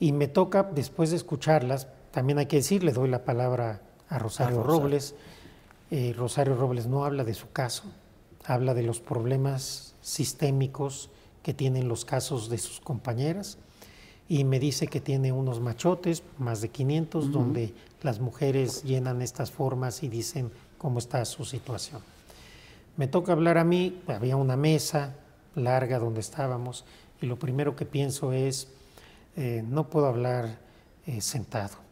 Y 0.00 0.12
me 0.12 0.28
toca, 0.28 0.62
después 0.62 1.10
de 1.10 1.16
escucharlas, 1.16 1.88
también 2.12 2.38
hay 2.38 2.46
que 2.46 2.56
decir, 2.56 2.84
le 2.84 2.92
doy 2.92 3.08
la 3.08 3.24
palabra 3.24 3.82
a 4.08 4.18
Rosario, 4.18 4.62
Robles. 4.62 5.14
Eh, 5.90 6.14
Rosario 6.16 6.54
Robles 6.54 6.86
no 6.86 7.04
habla 7.04 7.24
de 7.24 7.34
su 7.34 7.50
caso, 7.50 7.84
habla 8.44 8.74
de 8.74 8.82
los 8.82 9.00
problemas 9.00 9.94
sistémicos 10.02 11.10
que 11.42 11.54
tienen 11.54 11.88
los 11.88 12.04
casos 12.04 12.50
de 12.50 12.58
sus 12.58 12.80
compañeras 12.80 13.58
y 14.28 14.44
me 14.44 14.60
dice 14.60 14.86
que 14.86 15.00
tiene 15.00 15.32
unos 15.32 15.60
machotes, 15.60 16.22
más 16.36 16.60
de 16.60 16.68
500, 16.68 17.32
donde 17.32 17.72
las 18.02 18.20
mujeres 18.20 18.82
llenan 18.82 19.22
estas 19.22 19.50
formas 19.50 20.02
y 20.02 20.08
dicen 20.08 20.50
cómo 20.76 20.98
está 20.98 21.24
su 21.24 21.46
situación. 21.46 22.02
Me 22.98 23.06
toca 23.06 23.32
hablar 23.32 23.56
a 23.56 23.64
mí, 23.64 24.02
había 24.06 24.36
una 24.36 24.58
mesa 24.58 25.14
larga 25.54 25.98
donde 25.98 26.20
estábamos 26.20 26.84
y 27.22 27.26
lo 27.26 27.38
primero 27.38 27.74
que 27.74 27.86
pienso 27.86 28.32
es, 28.32 28.68
eh, 29.36 29.64
no 29.66 29.88
puedo 29.88 30.06
hablar 30.06 30.58
eh, 31.06 31.22
sentado. 31.22 31.87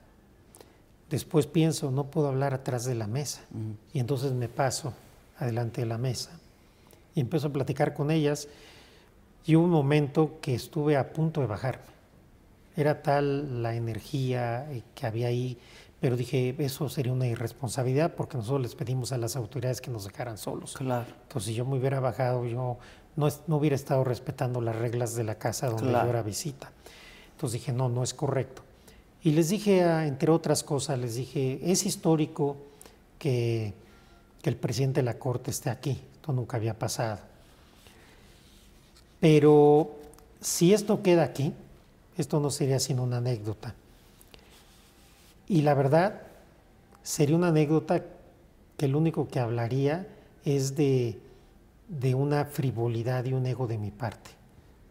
Después 1.10 1.46
pienso, 1.46 1.90
no 1.90 2.04
puedo 2.04 2.28
hablar 2.28 2.52
atrás 2.54 2.84
de 2.84 2.94
la 2.94 3.06
mesa. 3.06 3.42
Y 3.92 4.00
entonces 4.00 4.32
me 4.32 4.48
paso 4.48 4.92
adelante 5.38 5.82
de 5.82 5.86
la 5.86 5.98
mesa 5.98 6.32
y 7.14 7.20
empiezo 7.20 7.48
a 7.48 7.52
platicar 7.52 7.94
con 7.94 8.10
ellas. 8.10 8.48
Y 9.44 9.56
hubo 9.56 9.64
un 9.64 9.70
momento 9.70 10.38
que 10.40 10.54
estuve 10.54 10.96
a 10.96 11.12
punto 11.12 11.40
de 11.40 11.46
bajarme. 11.46 11.84
Era 12.76 13.02
tal 13.02 13.62
la 13.62 13.74
energía 13.74 14.70
eh, 14.70 14.82
que 14.94 15.06
había 15.06 15.28
ahí, 15.28 15.56
pero 16.00 16.16
dije, 16.16 16.54
eso 16.58 16.88
sería 16.88 17.12
una 17.12 17.26
irresponsabilidad 17.26 18.14
porque 18.14 18.36
nosotros 18.36 18.60
les 18.60 18.74
pedimos 18.74 19.12
a 19.12 19.18
las 19.18 19.34
autoridades 19.34 19.80
que 19.80 19.90
nos 19.90 20.04
dejaran 20.04 20.36
solos. 20.36 20.74
Claro. 20.76 21.06
Entonces, 21.22 21.48
si 21.48 21.54
yo 21.54 21.64
me 21.64 21.78
hubiera 21.78 22.00
bajado, 22.00 22.44
yo 22.44 22.78
no, 23.16 23.28
no 23.46 23.56
hubiera 23.56 23.76
estado 23.76 24.04
respetando 24.04 24.60
las 24.60 24.76
reglas 24.76 25.14
de 25.14 25.24
la 25.24 25.36
casa 25.36 25.68
donde 25.68 25.90
yo 25.90 26.02
era 26.02 26.22
visita. 26.22 26.70
Entonces 27.32 27.60
dije, 27.60 27.72
no, 27.72 27.88
no 27.88 28.02
es 28.02 28.12
correcto. 28.12 28.62
Y 29.26 29.32
les 29.32 29.48
dije, 29.48 29.82
ah, 29.82 30.06
entre 30.06 30.30
otras 30.30 30.62
cosas, 30.62 31.00
les 31.00 31.16
dije, 31.16 31.58
es 31.60 31.84
histórico 31.84 32.56
que, 33.18 33.74
que 34.40 34.48
el 34.48 34.54
presidente 34.54 35.00
de 35.00 35.04
la 35.04 35.18
Corte 35.18 35.50
esté 35.50 35.68
aquí. 35.68 36.00
Esto 36.14 36.32
nunca 36.32 36.58
había 36.58 36.78
pasado. 36.78 37.18
Pero 39.18 39.96
si 40.40 40.72
esto 40.72 41.02
queda 41.02 41.24
aquí, 41.24 41.52
esto 42.16 42.38
no 42.38 42.50
sería 42.50 42.78
sino 42.78 43.02
una 43.02 43.16
anécdota. 43.16 43.74
Y 45.48 45.62
la 45.62 45.74
verdad, 45.74 46.22
sería 47.02 47.34
una 47.34 47.48
anécdota 47.48 48.04
que 48.76 48.86
lo 48.86 48.98
único 48.98 49.26
que 49.26 49.40
hablaría 49.40 50.06
es 50.44 50.76
de, 50.76 51.18
de 51.88 52.14
una 52.14 52.44
frivolidad 52.44 53.24
y 53.24 53.32
un 53.32 53.44
ego 53.44 53.66
de 53.66 53.76
mi 53.76 53.90
parte. 53.90 54.30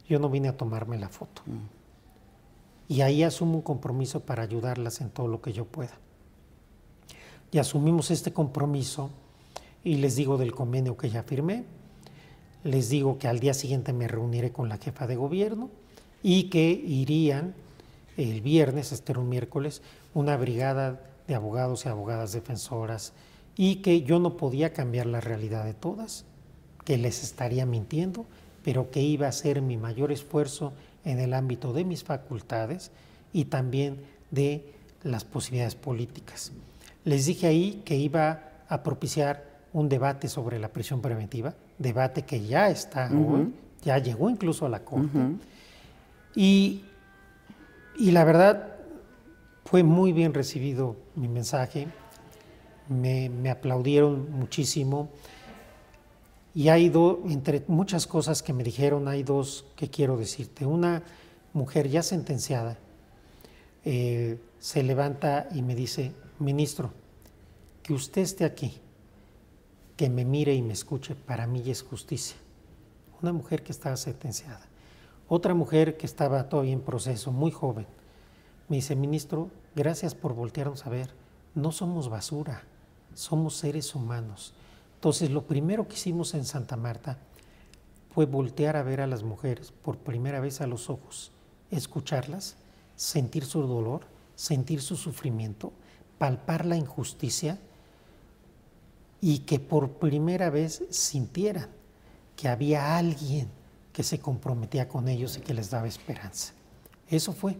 Yo 0.10 0.20
no 0.20 0.30
vine 0.30 0.50
a 0.50 0.58
tomarme 0.58 1.00
la 1.00 1.08
foto. 1.08 1.42
Mm 1.46 1.75
y 2.88 3.02
ahí 3.02 3.24
asumo 3.24 3.56
un 3.56 3.62
compromiso 3.62 4.22
para 4.22 4.44
ayudarlas 4.44 5.02
en 5.02 5.10
todo 5.10 5.28
lo 5.28 5.42
que 5.42 5.54
yo 5.54 5.66
pueda. 5.66 5.98
Y 7.52 7.58
asumimos 7.58 8.12
este 8.12 8.34
compromiso 8.34 9.10
y 9.84 9.96
les 9.96 10.16
digo 10.16 10.38
del 10.38 10.54
convenio 10.54 10.98
que 10.98 11.10
ya 11.10 11.24
firmé, 11.24 11.64
les 12.64 12.90
digo 12.90 13.20
que 13.20 13.28
al 13.28 13.40
día 13.40 13.54
siguiente 13.54 13.94
me 13.94 14.08
reuniré 14.08 14.52
con 14.52 14.70
la 14.70 14.78
jefa 14.78 15.08
de 15.08 15.16
gobierno 15.16 15.70
y 16.24 16.50
que 16.50 16.70
irían 16.70 17.54
el 18.18 18.42
viernes, 18.42 18.92
este 18.92 19.12
era 19.12 19.22
un 19.22 19.30
miércoles, 19.30 19.82
una 20.14 20.38
brigada 20.38 21.02
de 21.28 21.36
abogados 21.36 21.86
y 21.86 21.90
abogadas 21.90 22.34
defensoras 22.34 23.14
y 23.56 23.78
que 23.78 24.02
yo 24.02 24.20
no 24.20 24.38
podía 24.38 24.74
cambiar 24.74 25.06
la 25.06 25.22
realidad 25.22 25.66
de 25.66 25.74
todas, 25.74 26.26
que 26.84 26.98
les 26.98 27.24
estaría 27.24 27.66
mintiendo, 27.66 28.26
pero 28.64 28.90
que 28.92 29.02
iba 29.02 29.28
a 29.28 29.32
ser 29.32 29.62
mi 29.62 29.78
mayor 29.78 30.12
esfuerzo 30.12 30.74
en 31.06 31.20
el 31.20 31.34
ámbito 31.34 31.72
de 31.72 31.86
mis 31.86 32.04
facultades 32.04 32.92
y 33.32 33.46
también 33.46 34.02
de 34.32 34.74
las 35.04 35.24
posibilidades 35.24 35.76
políticas. 35.76 36.52
Les 37.04 37.28
dije 37.28 37.48
ahí 37.48 37.82
que 37.86 37.96
iba 37.96 38.42
a 38.68 38.84
propiciar 38.84 39.46
un 39.72 39.88
debate 39.88 40.28
sobre 40.28 40.58
la 40.58 40.70
prisión 40.70 41.02
preventiva, 41.02 41.54
debate 41.78 42.24
que 42.24 42.44
ya 42.44 42.70
está 42.70 43.10
hoy, 43.12 43.54
ya 43.84 44.00
llegó 44.00 44.30
incluso 44.30 44.66
a 44.66 44.70
la 44.70 44.80
Corte. 44.80 45.20
y, 46.36 46.82
y, 47.98 48.12
la 48.12 48.24
verdad 48.24 48.76
fue 49.66 49.84
muy 49.84 50.12
bien 50.12 50.34
recibido 50.34 50.96
mi 51.16 51.28
mensaje, 51.28 51.88
me, 52.90 53.30
me 53.30 53.50
aplaudieron 53.50 54.32
muchísimo. 54.32 55.10
Y 56.56 56.70
hay 56.70 56.88
dos, 56.88 57.18
entre 57.26 57.66
muchas 57.68 58.08
cosas 58.08 58.42
que 58.42 58.54
me 58.54 58.64
dijeron, 58.64 59.10
hay 59.10 59.24
dos 59.24 59.66
que 59.76 59.90
quiero 59.90 60.16
decirte. 60.16 60.66
Una 60.66 61.04
mujer 61.52 61.90
ya 61.90 62.02
sentenciada 62.02 62.78
eh, 63.84 64.40
se 64.60 64.82
levanta 64.82 65.50
y 65.54 65.62
me 65.62 65.76
dice, 65.76 66.14
ministro, 66.40 66.94
que 67.84 67.92
usted 67.92 68.22
esté 68.22 68.46
aquí, 68.46 68.80
que 69.98 70.10
me 70.10 70.24
mire 70.24 70.56
y 70.56 70.62
me 70.62 70.72
escuche, 70.72 71.14
para 71.14 71.46
mí 71.46 71.62
es 71.70 71.84
justicia. 71.84 72.38
Una 73.22 73.34
mujer 73.34 73.62
que 73.62 73.74
estaba 73.74 73.98
sentenciada. 73.98 74.66
Otra 75.28 75.54
mujer 75.54 75.98
que 75.98 76.06
estaba 76.06 76.48
todavía 76.48 76.72
en 76.72 76.82
proceso, 76.82 77.34
muy 77.34 77.52
joven, 77.52 77.86
me 78.70 78.78
dice, 78.78 78.96
ministro, 78.96 79.50
gracias 79.76 80.16
por 80.16 80.34
voltearnos 80.34 80.86
a 80.86 80.90
ver. 80.90 81.14
No 81.54 81.74
somos 81.74 82.08
basura, 82.08 82.64
somos 83.14 83.58
seres 83.58 83.94
humanos 83.94 84.54
entonces, 84.96 85.30
lo 85.30 85.46
primero 85.46 85.88
que 85.88 85.96
hicimos 85.96 86.34
en 86.34 86.46
Santa 86.46 86.78
Marta 86.78 87.20
fue 88.14 88.26
voltear 88.26 88.76
a 88.76 88.84
ver 88.84 89.02
a 89.02 89.08
las 89.08 89.24
mujeres 89.24 89.72
por 89.72 89.98
primera 89.98 90.40
vez 90.40 90.62
a 90.62 90.68
los 90.68 90.90
ojos, 90.90 91.32
escucharlas, 91.70 92.56
sentir 92.96 93.46
su 93.46 93.62
dolor, 93.62 94.08
sentir 94.36 94.82
su 94.82 94.96
sufrimiento, 94.96 95.74
palpar 96.18 96.66
la 96.66 96.78
injusticia 96.78 97.60
y 99.22 99.40
que 99.40 99.60
por 99.60 99.92
primera 99.94 100.50
vez 100.50 100.84
sintieran 100.90 101.70
que 102.36 102.48
había 102.48 102.98
alguien 102.98 103.50
que 103.94 104.04
se 104.04 104.20
comprometía 104.20 104.88
con 104.88 105.08
ellos 105.08 105.38
y 105.38 105.42
que 105.42 105.54
les 105.54 105.70
daba 105.70 105.88
esperanza. 105.88 106.54
Eso 107.10 107.32
fue. 107.34 107.58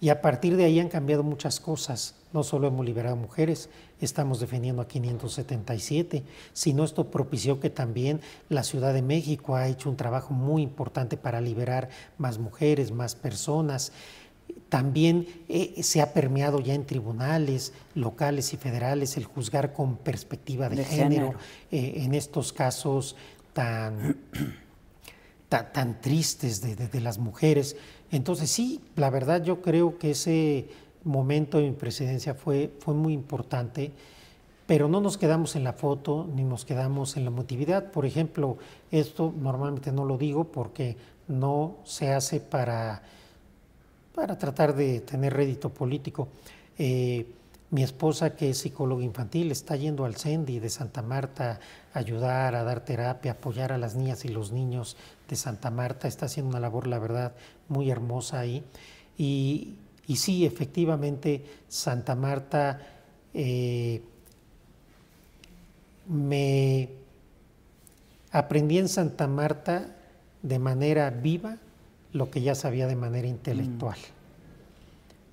Y 0.00 0.10
a 0.10 0.20
partir 0.20 0.56
de 0.56 0.64
ahí 0.64 0.78
han 0.78 0.88
cambiado 0.88 1.22
muchas 1.22 1.58
cosas. 1.58 2.14
No 2.32 2.42
solo 2.42 2.68
hemos 2.68 2.84
liberado 2.84 3.16
mujeres, 3.16 3.70
estamos 4.00 4.40
defendiendo 4.40 4.82
a 4.82 4.88
577, 4.88 6.22
sino 6.52 6.84
esto 6.84 7.10
propició 7.10 7.60
que 7.60 7.70
también 7.70 8.20
la 8.50 8.62
Ciudad 8.62 8.92
de 8.92 9.00
México 9.00 9.56
ha 9.56 9.68
hecho 9.68 9.88
un 9.88 9.96
trabajo 9.96 10.34
muy 10.34 10.62
importante 10.62 11.16
para 11.16 11.40
liberar 11.40 11.88
más 12.18 12.38
mujeres, 12.38 12.92
más 12.92 13.14
personas. 13.14 13.92
También 14.68 15.26
eh, 15.48 15.82
se 15.82 16.02
ha 16.02 16.12
permeado 16.12 16.60
ya 16.60 16.74
en 16.74 16.84
tribunales 16.84 17.72
locales 17.94 18.52
y 18.52 18.58
federales 18.58 19.16
el 19.16 19.24
juzgar 19.24 19.72
con 19.72 19.96
perspectiva 19.96 20.68
de, 20.68 20.84
género, 20.84 21.34
eh, 21.70 21.94
en 22.04 22.14
estos 22.14 22.52
casos 22.52 23.16
tan, 23.54 24.18
tan, 25.48 26.00
tristes 26.02 26.60
de 26.60 27.00
las 27.00 27.16
mujeres. 27.16 27.76
Entonces 28.10 28.50
sí, 28.50 28.80
la 28.94 29.10
verdad 29.10 29.42
yo 29.42 29.60
creo 29.62 29.98
que 29.98 30.12
ese 30.12 30.68
momento 31.04 31.58
de 31.58 31.64
mi 31.64 31.72
presidencia 31.72 32.34
fue, 32.34 32.72
fue 32.80 32.94
muy 32.94 33.12
importante, 33.12 33.92
pero 34.66 34.88
no 34.88 35.00
nos 35.00 35.16
quedamos 35.16 35.54
en 35.56 35.64
la 35.64 35.72
foto 35.72 36.28
ni 36.34 36.42
nos 36.42 36.64
quedamos 36.64 37.16
en 37.16 37.24
la 37.24 37.30
motividad. 37.30 37.92
Por 37.92 38.04
ejemplo, 38.06 38.58
esto 38.90 39.32
normalmente 39.40 39.92
no 39.92 40.04
lo 40.04 40.18
digo 40.18 40.44
porque 40.44 40.96
no 41.28 41.76
se 41.84 42.12
hace 42.12 42.40
para, 42.40 43.02
para 44.14 44.36
tratar 44.36 44.74
de 44.74 45.00
tener 45.00 45.34
rédito 45.34 45.70
político. 45.70 46.28
Eh, 46.78 47.26
mi 47.70 47.82
esposa, 47.82 48.36
que 48.36 48.50
es 48.50 48.58
psicóloga 48.58 49.02
infantil, 49.02 49.50
está 49.50 49.76
yendo 49.76 50.04
al 50.04 50.16
CENDI 50.16 50.60
de 50.60 50.70
Santa 50.70 51.02
Marta 51.02 51.58
a 51.92 51.98
ayudar, 51.98 52.54
a 52.54 52.62
dar 52.62 52.84
terapia, 52.84 53.32
apoyar 53.32 53.72
a 53.72 53.78
las 53.78 53.96
niñas 53.96 54.24
y 54.24 54.28
los 54.28 54.52
niños 54.52 54.96
de 55.28 55.36
Santa 55.36 55.70
Marta. 55.70 56.06
Está 56.06 56.26
haciendo 56.26 56.50
una 56.50 56.60
labor, 56.60 56.86
la 56.86 56.98
verdad, 56.98 57.34
muy 57.68 57.90
hermosa 57.90 58.38
ahí. 58.38 58.64
Y, 59.18 59.74
sí, 60.14 60.46
efectivamente, 60.46 61.44
Santa 61.68 62.14
Marta 62.14 62.80
eh, 63.34 64.02
me 66.08 66.88
aprendí 68.30 68.78
en 68.78 68.88
Santa 68.88 69.26
Marta 69.26 69.96
de 70.42 70.58
manera 70.60 71.10
viva 71.10 71.56
lo 72.12 72.30
que 72.30 72.42
ya 72.42 72.54
sabía 72.54 72.86
de 72.86 72.94
manera 72.94 73.26
intelectual. 73.26 73.98
Mm. 73.98 74.16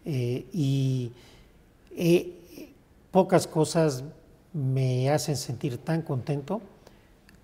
Eh, 0.05 0.45
y 0.51 1.11
eh, 1.95 2.73
pocas 3.11 3.47
cosas 3.47 4.03
me 4.53 5.09
hacen 5.09 5.35
sentir 5.37 5.77
tan 5.77 6.01
contento 6.01 6.61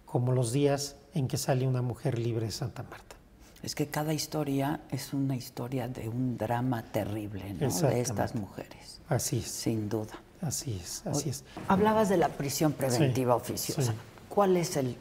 como 0.06 0.32
los 0.32 0.52
días 0.52 0.96
en 1.14 1.28
que 1.28 1.38
sale 1.38 1.68
una 1.68 1.82
mujer 1.82 2.18
libre 2.20 2.48
de 2.48 2.52
Santa 2.52 2.84
Marta. 2.84 3.16
Es 3.62 3.76
que 3.76 3.88
cada 3.88 4.14
historia 4.14 4.82
es 4.90 5.14
una 5.14 5.36
historia 5.36 5.88
de 5.88 6.08
un 6.08 6.38
drama 6.38 6.84
terrible, 6.84 7.54
¿no? 7.54 7.70
De 7.70 8.00
estas 8.00 8.34
mujeres. 8.36 9.02
Así 9.10 9.40
es. 9.40 9.48
Sin 9.48 9.90
duda. 9.90 10.14
Así 10.42 10.80
es, 10.82 11.06
así 11.06 11.30
es. 11.30 11.44
Hablabas 11.68 12.08
de 12.08 12.16
la 12.16 12.30
prisión 12.30 12.72
preventiva 12.72 13.36
oficiosa. 13.36 13.94
¿Cuál 14.30 14.56
es 14.56 14.78
el 14.78 14.96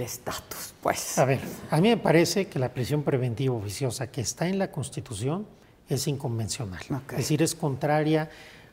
estatus, 0.00 0.74
pues? 0.80 1.18
A 1.18 1.24
ver, 1.24 1.40
a 1.70 1.80
mí 1.80 1.88
me 1.88 1.96
parece 1.96 2.46
que 2.46 2.60
la 2.60 2.72
prisión 2.72 3.02
preventiva 3.02 3.54
oficiosa 3.56 4.06
que 4.06 4.20
está 4.20 4.46
en 4.46 4.58
la 4.58 4.70
Constitución 4.70 5.46
es 5.94 6.06
inconvencional. 6.06 6.82
Es 7.10 7.16
decir, 7.16 7.42
es 7.42 7.54
contraria 7.54 8.30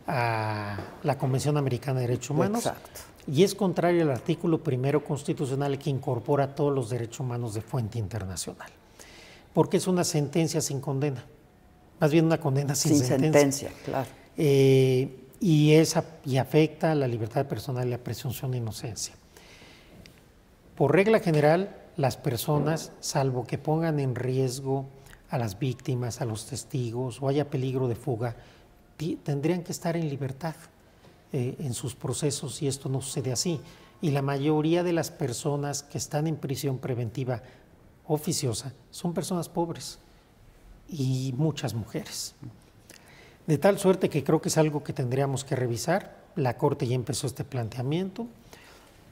a 0.07 0.77
la 1.03 1.17
Convención 1.17 1.57
Americana 1.57 1.99
de 1.99 2.07
Derechos 2.07 2.31
Humanos. 2.31 2.65
Exacto. 2.65 3.01
Y 3.27 3.43
es 3.43 3.53
contraria 3.53 4.01
al 4.01 4.11
artículo 4.11 4.63
primero 4.63 5.03
constitucional 5.03 5.77
que 5.77 5.89
incorpora 5.89 6.55
todos 6.55 6.73
los 6.73 6.89
derechos 6.89 7.19
humanos 7.19 7.53
de 7.53 7.61
fuente 7.61 7.99
internacional. 7.99 8.69
porque 9.53 9.77
es 9.77 9.87
una 9.87 10.03
sentencia 10.03 10.61
sin 10.61 10.79
condena, 10.79 11.25
más 11.99 12.11
bien 12.11 12.25
una 12.25 12.39
condena 12.39 12.75
sin, 12.75 12.95
sin 12.95 13.05
sentencia. 13.05 13.71
claro. 13.83 14.07
Eh, 14.37 15.25
y, 15.41 15.73
esa, 15.73 16.05
y 16.25 16.37
afecta 16.37 16.95
la 16.95 17.07
libertad 17.07 17.45
personal 17.45 17.87
y 17.87 17.91
la 17.91 17.97
presunción 17.97 18.51
de 18.51 18.57
inocencia. 18.57 19.13
Por 20.75 20.93
regla 20.93 21.19
general, 21.19 21.75
las 21.97 22.15
personas, 22.15 22.91
salvo 23.01 23.45
que 23.45 23.57
pongan 23.57 23.99
en 23.99 24.15
riesgo 24.15 24.85
a 25.29 25.37
las 25.37 25.59
víctimas, 25.59 26.21
a 26.21 26.25
los 26.25 26.45
testigos 26.45 27.21
o 27.21 27.27
haya 27.27 27.49
peligro 27.49 27.87
de 27.87 27.95
fuga, 27.95 28.35
tendrían 29.23 29.63
que 29.63 29.71
estar 29.71 29.95
en 29.95 30.09
libertad 30.09 30.55
eh, 31.31 31.55
en 31.59 31.73
sus 31.73 31.95
procesos 31.95 32.61
y 32.61 32.67
esto 32.67 32.89
no 32.89 33.01
sucede 33.01 33.31
así. 33.31 33.61
Y 34.01 34.11
la 34.11 34.21
mayoría 34.21 34.83
de 34.83 34.93
las 34.93 35.11
personas 35.11 35.83
que 35.83 35.97
están 35.97 36.27
en 36.27 36.35
prisión 36.35 36.77
preventiva 36.77 37.43
oficiosa 38.07 38.73
son 38.91 39.13
personas 39.13 39.49
pobres 39.49 39.99
y 40.89 41.33
muchas 41.37 41.73
mujeres. 41.73 42.33
De 43.45 43.57
tal 43.57 43.79
suerte 43.79 44.09
que 44.09 44.23
creo 44.23 44.41
que 44.41 44.49
es 44.49 44.57
algo 44.57 44.83
que 44.83 44.93
tendríamos 44.93 45.43
que 45.43 45.55
revisar. 45.55 46.17
La 46.35 46.57
Corte 46.57 46.87
ya 46.87 46.95
empezó 46.95 47.27
este 47.27 47.43
planteamiento. 47.43 48.27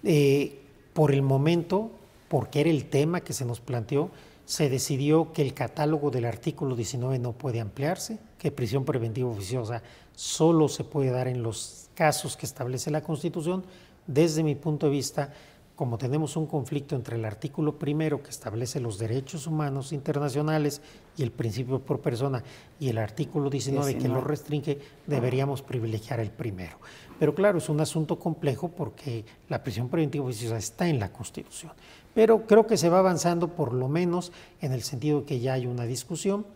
Eh, 0.03 0.61
por 0.93 1.11
el 1.11 1.21
momento, 1.21 1.91
porque 2.27 2.61
era 2.61 2.71
el 2.71 2.85
tema 2.85 3.21
que 3.21 3.33
se 3.33 3.45
nos 3.45 3.59
planteó, 3.59 4.09
se 4.47 4.69
decidió 4.69 5.33
que 5.33 5.41
el 5.41 5.53
catálogo 5.53 6.09
del 6.09 6.23
artículo 6.23 6.73
19 6.73 7.19
no 7.19 7.33
puede 7.33 7.59
ampliarse, 7.59 8.17
que 8.39 8.49
prisión 8.49 8.85
preventiva 8.85 9.29
oficiosa 9.29 9.83
solo 10.15 10.69
se 10.69 10.85
puede 10.85 11.11
dar 11.11 11.27
en 11.27 11.43
los 11.43 11.89
casos 11.95 12.37
que 12.37 12.45
establece 12.45 12.89
la 12.89 13.03
Constitución. 13.03 13.65
Desde 14.07 14.43
mi 14.43 14.55
punto 14.55 14.85
de 14.85 14.93
vista, 14.93 15.33
como 15.75 15.97
tenemos 15.97 16.37
un 16.37 16.47
conflicto 16.47 16.95
entre 16.95 17.17
el 17.17 17.25
artículo 17.25 17.77
primero 17.77 18.23
que 18.23 18.29
establece 18.29 18.79
los 18.79 18.97
derechos 18.97 19.47
humanos 19.47 19.91
internacionales 19.91 20.81
y 21.17 21.23
el 21.23 21.31
principio 21.31 21.79
por 21.79 21.99
persona 21.99 22.41
y 22.79 22.87
el 22.87 22.99
artículo 22.99 23.49
19, 23.49 23.97
que 23.97 24.07
lo 24.07 24.21
restringe, 24.21 24.79
deberíamos 25.07 25.61
privilegiar 25.61 26.21
el 26.21 26.31
primero. 26.31 26.77
Pero 27.19 27.35
claro, 27.35 27.57
es 27.57 27.67
un 27.67 27.81
asunto 27.81 28.17
complejo 28.17 28.69
porque 28.69 29.25
la 29.49 29.61
prisión 29.61 29.89
preventiva 29.89 30.23
oficiosa 30.23 30.57
está 30.57 30.87
en 30.87 30.99
la 30.99 31.11
Constitución. 31.11 31.73
Pero 32.17 32.47
creo 32.47 32.65
que 32.65 32.77
se 32.77 32.89
va 32.89 32.97
avanzando 32.97 33.49
por 33.49 33.73
lo 33.73 33.87
menos 33.87 34.31
en 34.59 34.73
el 34.73 34.81
sentido 34.81 35.23
que 35.23 35.39
ya 35.39 35.53
hay 35.53 35.67
una 35.67 35.83
discusión. 35.83 36.47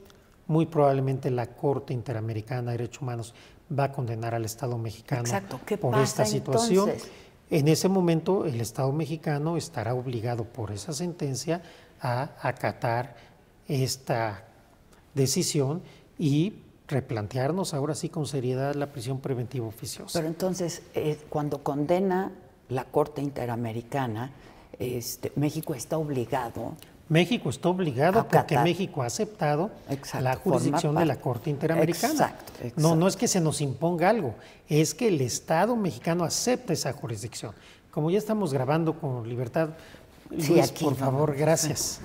Muy 0.47 0.65
probablemente 0.65 1.29
la 1.29 1.45
Corte 1.45 1.93
Interamericana 1.93 2.71
de 2.71 2.79
Derechos 2.79 3.03
Humanos 3.03 3.35
va 3.71 3.83
a 3.83 3.91
condenar 3.91 4.33
al 4.33 4.43
Estado 4.43 4.75
mexicano 4.79 5.29
por 5.79 5.99
esta 5.99 6.25
situación. 6.25 6.89
En 7.51 7.67
ese 7.67 7.89
momento 7.89 8.45
el 8.47 8.59
Estado 8.59 8.91
mexicano 8.91 9.55
estará 9.55 9.93
obligado 9.93 10.45
por 10.45 10.71
esa 10.71 10.93
sentencia 10.93 11.61
a 12.01 12.31
acatar 12.41 13.15
esta 13.67 14.43
decisión 15.13 15.83
y 16.17 16.55
replantearnos 16.87 17.75
ahora 17.75 17.93
sí 17.93 18.09
con 18.09 18.25
seriedad 18.25 18.73
la 18.73 18.91
prisión 18.91 19.19
preventiva 19.19 19.67
oficiosa. 19.67 20.17
Pero 20.17 20.27
entonces, 20.27 20.81
eh, 20.95 21.19
cuando 21.29 21.61
condena 21.61 22.31
la 22.69 22.85
Corte 22.85 23.21
Interamericana, 23.21 24.31
este, 24.81 25.31
México 25.35 25.75
está 25.75 25.97
obligado. 25.97 26.73
México 27.07 27.49
está 27.49 27.69
obligado 27.69 28.25
porque 28.27 28.57
México 28.59 29.03
ha 29.03 29.05
aceptado 29.05 29.69
la 30.19 30.35
jurisdicción 30.37 30.95
de 30.95 31.05
la 31.05 31.17
Corte 31.17 31.49
Interamericana. 31.49 32.13
Exacto, 32.13 32.53
No, 32.77 32.95
no 32.95 33.07
es 33.07 33.15
que 33.15 33.27
se 33.27 33.41
nos 33.41 33.61
imponga 33.61 34.09
algo, 34.09 34.33
es 34.67 34.93
que 34.93 35.09
el 35.09 35.21
Estado 35.21 35.75
mexicano 35.75 36.23
acepta 36.23 36.73
esa 36.73 36.93
jurisdicción. 36.93 37.53
Como 37.91 38.09
ya 38.09 38.17
estamos 38.17 38.53
grabando 38.53 38.97
con 38.97 39.27
libertad, 39.27 39.69
Luis, 40.29 40.71
por 40.71 40.95
favor, 40.95 41.35
gracias. 41.35 41.99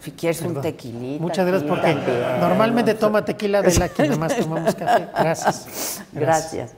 Si 0.00 0.10
quieres 0.10 0.42
un 0.42 0.60
tequilita. 0.60 1.22
Muchas 1.22 1.46
gracias 1.46 1.68
porque 1.68 1.94
normalmente 2.40 2.94
toma 2.94 3.24
tequila 3.24 3.62
de 3.62 3.74
la 3.78 3.88
que 3.88 4.02
nada 4.04 4.16
más 4.16 4.36
tomamos 4.38 4.74
café. 4.74 5.08
Gracias. 5.14 6.02
Gracias. 6.12 6.72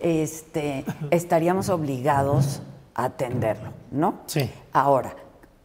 Este, 0.00 0.84
estaríamos 1.10 1.68
obligados 1.68 2.60
atenderlo, 2.94 3.70
¿no? 3.90 4.20
Sí. 4.26 4.48
Ahora, 4.72 5.14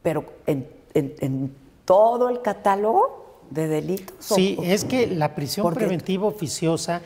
pero 0.02 0.26
en, 0.46 1.56
todo 1.86 2.30
el 2.30 2.42
catálogo 2.42 3.44
de 3.50 3.68
delitos. 3.68 4.16
Sí, 4.20 4.58
es 4.64 4.84
que 4.84 5.08
la 5.08 5.36
prisión 5.36 5.74
preventiva 5.74 6.28
oficiosa, 6.28 7.02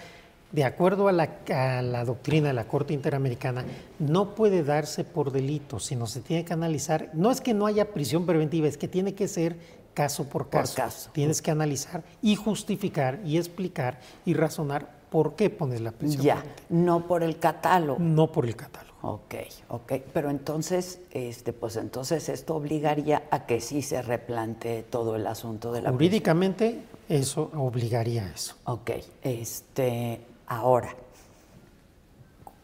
de 0.52 0.64
acuerdo 0.64 1.08
a 1.08 1.12
la, 1.12 1.30
a 1.50 1.82
la, 1.82 2.04
doctrina 2.04 2.48
de 2.48 2.54
la 2.54 2.66
Corte 2.66 2.94
Interamericana, 2.94 3.64
no 4.00 4.34
puede 4.34 4.64
darse 4.64 5.04
por 5.04 5.32
delitos, 5.32 5.86
sino 5.86 6.08
se 6.08 6.22
tiene 6.22 6.46
que 6.46 6.54
analizar. 6.54 7.10
No 7.14 7.32
es 7.32 7.42
que 7.42 7.54
no 7.54 7.68
haya 7.68 7.92
prisión 7.94 8.26
preventiva, 8.26 8.68
es 8.68 8.78
que 8.78 8.88
tiene 8.88 9.14
que 9.14 9.28
ser 9.28 9.58
caso 9.94 10.28
por 10.28 10.50
caso. 10.50 11.10
Tienes 11.12 11.42
que 11.42 11.52
analizar 11.52 12.04
y 12.22 12.36
justificar 12.36 13.20
y 13.26 13.38
explicar 13.38 14.00
y 14.26 14.34
razonar 14.34 15.01
por 15.12 15.36
qué 15.36 15.50
pones 15.50 15.82
la 15.82 15.92
prisión. 15.92 16.24
Ya, 16.24 16.44
no 16.70 17.06
por 17.06 17.22
el 17.22 17.38
catálogo. 17.38 18.00
No 18.00 18.32
por 18.32 18.46
el 18.46 18.56
catálogo. 18.56 18.96
Ok, 19.02 19.36
ok. 19.68 19.94
Pero 20.14 20.30
entonces, 20.30 21.02
este, 21.12 21.52
pues 21.52 21.76
entonces 21.76 22.30
esto 22.30 22.56
obligaría 22.56 23.24
a 23.30 23.46
que 23.46 23.60
sí 23.60 23.82
se 23.82 24.02
replantee 24.02 24.84
todo 24.84 25.16
el 25.18 25.28
asunto 25.28 25.74
de 25.74 25.82
la 25.82 25.92
Jurídicamente, 25.92 26.82
eso 27.10 27.52
obligaría 27.56 28.26
a 28.26 28.30
eso. 28.30 28.56
Ok, 28.64 28.92
este, 29.22 30.22
ahora, 30.48 30.96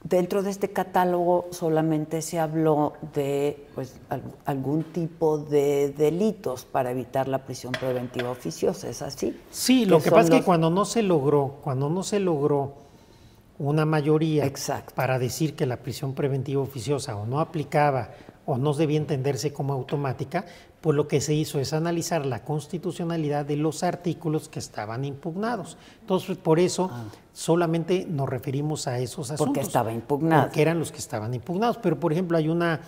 Dentro 0.10 0.42
de 0.42 0.52
este 0.52 0.70
catálogo 0.70 1.48
solamente 1.52 2.22
se 2.22 2.40
habló 2.40 2.94
de 3.14 3.68
pues, 3.76 4.00
algún 4.46 4.84
tipo 4.84 5.38
de 5.38 5.90
delitos 5.90 6.64
para 6.64 6.92
evitar 6.92 7.28
la 7.28 7.40
prisión 7.40 7.74
preventiva 7.74 8.30
oficiosa, 8.30 8.88
¿es 8.88 9.02
así? 9.02 9.38
Sí, 9.52 9.86
lo 9.86 10.00
que 10.00 10.10
pasa 10.10 10.34
es 10.34 10.40
que 10.40 10.46
cuando 10.46 10.70
no 10.70 10.86
se 10.86 11.04
logró, 11.04 11.58
cuando 11.62 11.90
no 11.90 12.04
se 12.04 12.22
logró 12.22 12.76
una 13.60 13.86
mayoría 13.86 14.50
para 14.96 15.20
decir 15.20 15.56
que 15.56 15.66
la 15.66 15.78
prisión 15.78 16.14
preventiva 16.14 16.62
oficiosa 16.62 17.18
o 17.18 17.26
no 17.26 17.42
aplicaba 17.42 18.12
o 18.48 18.58
no 18.58 18.74
debía 18.74 18.98
entenderse 18.98 19.52
como 19.52 19.74
automática, 19.74 20.46
pues 20.80 20.96
lo 20.96 21.10
que 21.10 21.20
se 21.20 21.34
hizo 21.34 21.60
es 21.60 21.74
analizar 21.74 22.26
la 22.26 22.46
constitucionalidad 22.46 23.46
de 23.46 23.58
los 23.58 23.84
artículos 23.84 24.48
que 24.48 24.60
estaban 24.60 25.04
impugnados. 25.04 25.78
Entonces, 26.00 26.38
por 26.38 26.58
eso 26.58 26.90
ah. 26.90 27.04
solamente 27.34 28.08
nos 28.10 28.30
referimos 28.30 28.88
a 28.88 29.00
esos 29.00 29.32
asuntos. 29.32 29.48
Porque 29.48 29.60
estaba 29.60 29.92
impugnado. 29.92 30.44
Porque 30.44 30.62
eran 30.62 30.80
los 30.80 30.94
que 30.94 31.00
estaban 31.00 31.34
impugnados. 31.34 31.78
Pero, 31.78 32.00
por 32.00 32.14
ejemplo, 32.14 32.38
hay 32.38 32.48
una, 32.48 32.80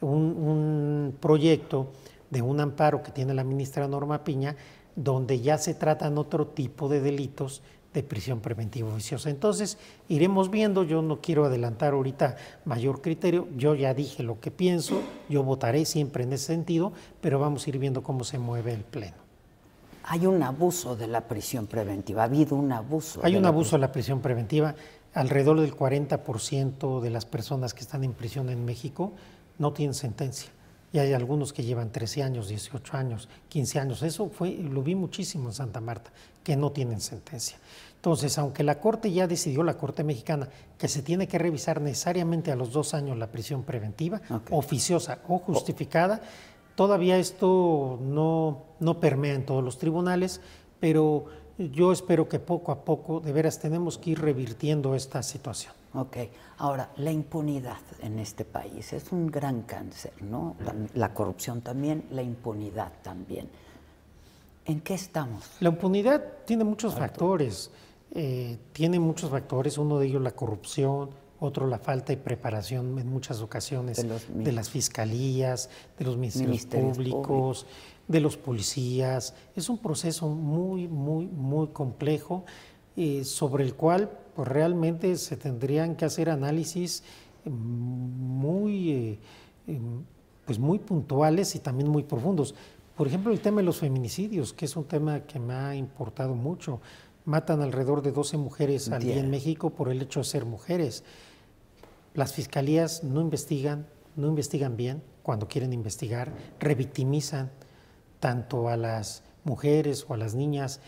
un, 0.00 1.16
proyecto 1.18 1.88
de 2.30 2.40
un 2.40 2.60
amparo 2.60 3.02
que 3.02 3.10
tiene 3.10 3.34
la 3.34 3.42
ministra 3.42 3.88
Norma 3.88 4.22
Piña, 4.22 4.54
donde 4.94 5.40
ya 5.40 5.58
se 5.58 5.74
tratan 5.74 6.18
otro 6.18 6.46
tipo 6.46 6.88
de 6.88 7.00
delitos 7.00 7.62
de 7.92 8.02
prisión 8.02 8.40
preventiva 8.40 8.88
oficiosa. 8.88 9.30
Entonces, 9.30 9.78
iremos 10.08 10.50
viendo, 10.50 10.84
yo 10.84 11.02
no 11.02 11.20
quiero 11.20 11.44
adelantar 11.44 11.92
ahorita 11.92 12.36
mayor 12.64 13.02
criterio, 13.02 13.48
yo 13.56 13.74
ya 13.74 13.94
dije 13.94 14.22
lo 14.22 14.40
que 14.40 14.50
pienso, 14.50 15.02
yo 15.28 15.42
votaré 15.42 15.84
siempre 15.84 16.24
en 16.24 16.32
ese 16.32 16.46
sentido, 16.46 16.92
pero 17.20 17.38
vamos 17.38 17.66
a 17.66 17.70
ir 17.70 17.78
viendo 17.78 18.02
cómo 18.02 18.24
se 18.24 18.38
mueve 18.38 18.72
el 18.72 18.82
Pleno. 18.82 19.16
Hay 20.04 20.26
un 20.26 20.42
abuso 20.42 20.96
de 20.96 21.06
la 21.06 21.22
prisión 21.22 21.66
preventiva, 21.66 22.22
ha 22.22 22.26
habido 22.26 22.56
un 22.56 22.72
abuso. 22.72 23.20
Hay 23.22 23.36
un 23.36 23.44
abuso 23.44 23.76
de 23.76 23.80
la 23.80 23.92
prisión 23.92 24.20
preventiva, 24.20 24.74
alrededor 25.14 25.60
del 25.60 25.76
40% 25.76 27.00
de 27.00 27.10
las 27.10 27.26
personas 27.26 27.74
que 27.74 27.80
están 27.80 28.04
en 28.04 28.12
prisión 28.12 28.48
en 28.50 28.64
México 28.64 29.12
no 29.58 29.72
tienen 29.72 29.94
sentencia. 29.94 30.50
Y 30.92 30.98
hay 30.98 31.12
algunos 31.12 31.52
que 31.52 31.62
llevan 31.62 31.92
13 31.92 32.22
años, 32.22 32.48
18 32.48 32.96
años, 32.96 33.28
15 33.48 33.78
años. 33.78 34.02
Eso 34.02 34.28
fue, 34.28 34.50
lo 34.50 34.82
vi 34.82 34.94
muchísimo 34.94 35.48
en 35.48 35.54
Santa 35.54 35.80
Marta, 35.80 36.10
que 36.42 36.56
no 36.56 36.72
tienen 36.72 37.00
sentencia. 37.00 37.58
Entonces, 37.94 38.38
aunque 38.38 38.64
la 38.64 38.80
Corte 38.80 39.12
ya 39.12 39.26
decidió, 39.26 39.62
la 39.62 39.76
Corte 39.76 40.02
mexicana, 40.02 40.48
que 40.78 40.88
se 40.88 41.02
tiene 41.02 41.28
que 41.28 41.38
revisar 41.38 41.80
necesariamente 41.80 42.50
a 42.50 42.56
los 42.56 42.72
dos 42.72 42.94
años 42.94 43.18
la 43.18 43.28
prisión 43.28 43.62
preventiva, 43.62 44.20
oficiosa 44.50 45.18
o 45.28 45.38
justificada, 45.38 46.22
todavía 46.74 47.18
esto 47.18 47.98
no, 48.02 48.64
no 48.80 49.00
permea 49.00 49.34
en 49.34 49.44
todos 49.44 49.62
los 49.62 49.78
tribunales, 49.78 50.40
pero 50.80 51.26
yo 51.58 51.92
espero 51.92 52.28
que 52.28 52.38
poco 52.38 52.72
a 52.72 52.84
poco, 52.84 53.20
de 53.20 53.32
veras, 53.32 53.60
tenemos 53.60 53.98
que 53.98 54.10
ir 54.10 54.20
revirtiendo 54.20 54.94
esta 54.94 55.22
situación. 55.22 55.74
Ok, 55.92 56.16
ahora, 56.58 56.90
la 56.96 57.10
impunidad 57.10 57.80
en 58.00 58.20
este 58.20 58.44
país 58.44 58.92
es 58.92 59.10
un 59.10 59.26
gran 59.26 59.62
cáncer, 59.62 60.12
¿no? 60.22 60.54
La 60.94 61.12
corrupción 61.12 61.62
también, 61.62 62.04
la 62.12 62.22
impunidad 62.22 62.92
también. 63.02 63.48
¿En 64.66 64.80
qué 64.82 64.94
estamos? 64.94 65.44
La 65.58 65.70
impunidad 65.70 66.22
tiene 66.44 66.62
muchos 66.62 66.94
factores. 66.94 67.70
Eh, 68.12 68.58
tiene 68.72 68.98
muchos 68.98 69.30
factores, 69.30 69.78
uno 69.78 69.98
de 69.98 70.06
ellos 70.06 70.22
la 70.22 70.32
corrupción, 70.32 71.10
otro 71.38 71.66
la 71.66 71.78
falta 71.78 72.12
de 72.12 72.16
preparación 72.16 72.98
en 72.98 73.08
muchas 73.08 73.40
ocasiones 73.40 74.04
de, 74.28 74.52
las 74.52 74.68
fiscalías, 74.68 75.70
de 75.98 76.04
los 76.04 76.16
ministerios, 76.16 76.96
públicos, 76.96 77.66
de 78.08 78.20
los 78.20 78.36
policías. 78.36 79.34
Es 79.56 79.68
un 79.68 79.78
proceso 79.78 80.28
muy, 80.28 80.88
muy, 80.88 81.26
muy 81.26 81.68
complejo 81.68 82.44
eh, 82.96 83.24
sobre 83.24 83.64
el 83.64 83.74
cual 83.74 84.10
pues, 84.40 84.48
realmente 84.48 85.14
se 85.18 85.36
tendrían 85.36 85.96
que 85.96 86.06
hacer 86.06 86.30
análisis 86.30 87.02
mm, 87.44 87.50
muy, 87.50 88.90
eh, 88.90 89.18
em, 89.66 90.02
pues, 90.46 90.58
muy 90.58 90.78
puntuales 90.78 91.54
y 91.56 91.58
también 91.58 91.90
muy 91.90 92.04
profundos 92.04 92.54
Por 92.96 93.06
ejemplo, 93.06 93.34
el 93.34 93.40
tema 93.40 93.58
de 93.58 93.64
los 93.64 93.80
feminicidios, 93.80 94.54
que 94.54 94.64
es 94.64 94.76
un 94.76 94.84
tema 94.84 95.20
que 95.20 95.38
me 95.38 95.52
ha 95.52 95.74
importado 95.74 96.34
mucho. 96.34 96.80
Matan 97.26 97.60
alrededor 97.60 98.00
de 98.00 98.12
12 98.12 98.38
mujeres 98.38 98.90
al 98.90 99.02
día 99.02 99.18
en 99.18 99.30
México 99.30 99.68
por 99.68 99.90
el 99.90 100.00
hecho 100.00 100.20
de 100.20 100.24
ser 100.24 100.46
mujeres. 100.46 101.04
Las 102.14 102.32
fiscalías 102.32 103.04
no 103.04 103.20
investigan, 103.20 103.86
no 104.16 104.26
investigan 104.28 104.74
bien 104.78 105.02
cuando 105.22 105.48
quieren 105.48 105.74
investigar, 105.74 106.32
revictimizan 106.58 107.50
tanto 108.20 108.70
a 108.70 108.78
las 108.78 109.22
mujeres 109.44 110.06
o 110.08 110.14
a 110.14 110.16
las 110.16 110.34
niñas 110.34 110.80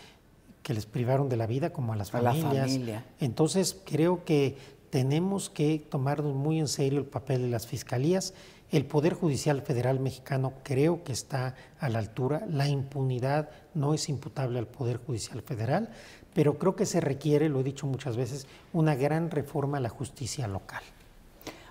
que 0.63 0.73
les 0.73 0.85
privaron 0.85 1.29
de 1.29 1.37
la 1.37 1.45
vida 1.45 1.71
como 1.71 1.93
a 1.93 1.95
las 1.95 2.11
familias. 2.11 2.79
Entonces 3.19 3.77
creo 3.85 4.23
que 4.25 4.57
tenemos 4.89 5.49
que 5.49 5.79
tomarnos 5.79 6.33
muy 6.33 6.59
en 6.59 6.67
serio 6.67 6.99
el 6.99 7.05
papel 7.05 7.41
de 7.41 7.49
las 7.49 7.67
fiscalías. 7.67 8.33
El 8.71 8.85
Poder 8.85 9.13
Judicial 9.13 9.61
Federal 9.61 9.99
mexicano 9.99 10.53
creo 10.63 11.03
que 11.03 11.11
está 11.11 11.55
a 11.79 11.89
la 11.89 11.99
altura. 11.99 12.45
La 12.49 12.67
impunidad 12.67 13.49
no 13.73 13.93
es 13.93 14.09
imputable 14.09 14.57
al 14.57 14.67
Poder 14.67 14.97
Judicial 14.97 15.41
Federal, 15.41 15.89
pero 16.33 16.57
creo 16.57 16.75
que 16.75 16.85
se 16.85 17.01
requiere, 17.01 17.49
lo 17.49 17.59
he 17.59 17.63
dicho 17.63 17.85
muchas 17.85 18.17
veces, 18.17 18.47
una 18.71 18.95
gran 18.95 19.29
reforma 19.29 19.77
a 19.77 19.81
la 19.81 19.89
justicia 19.89 20.47
local. 20.47 20.81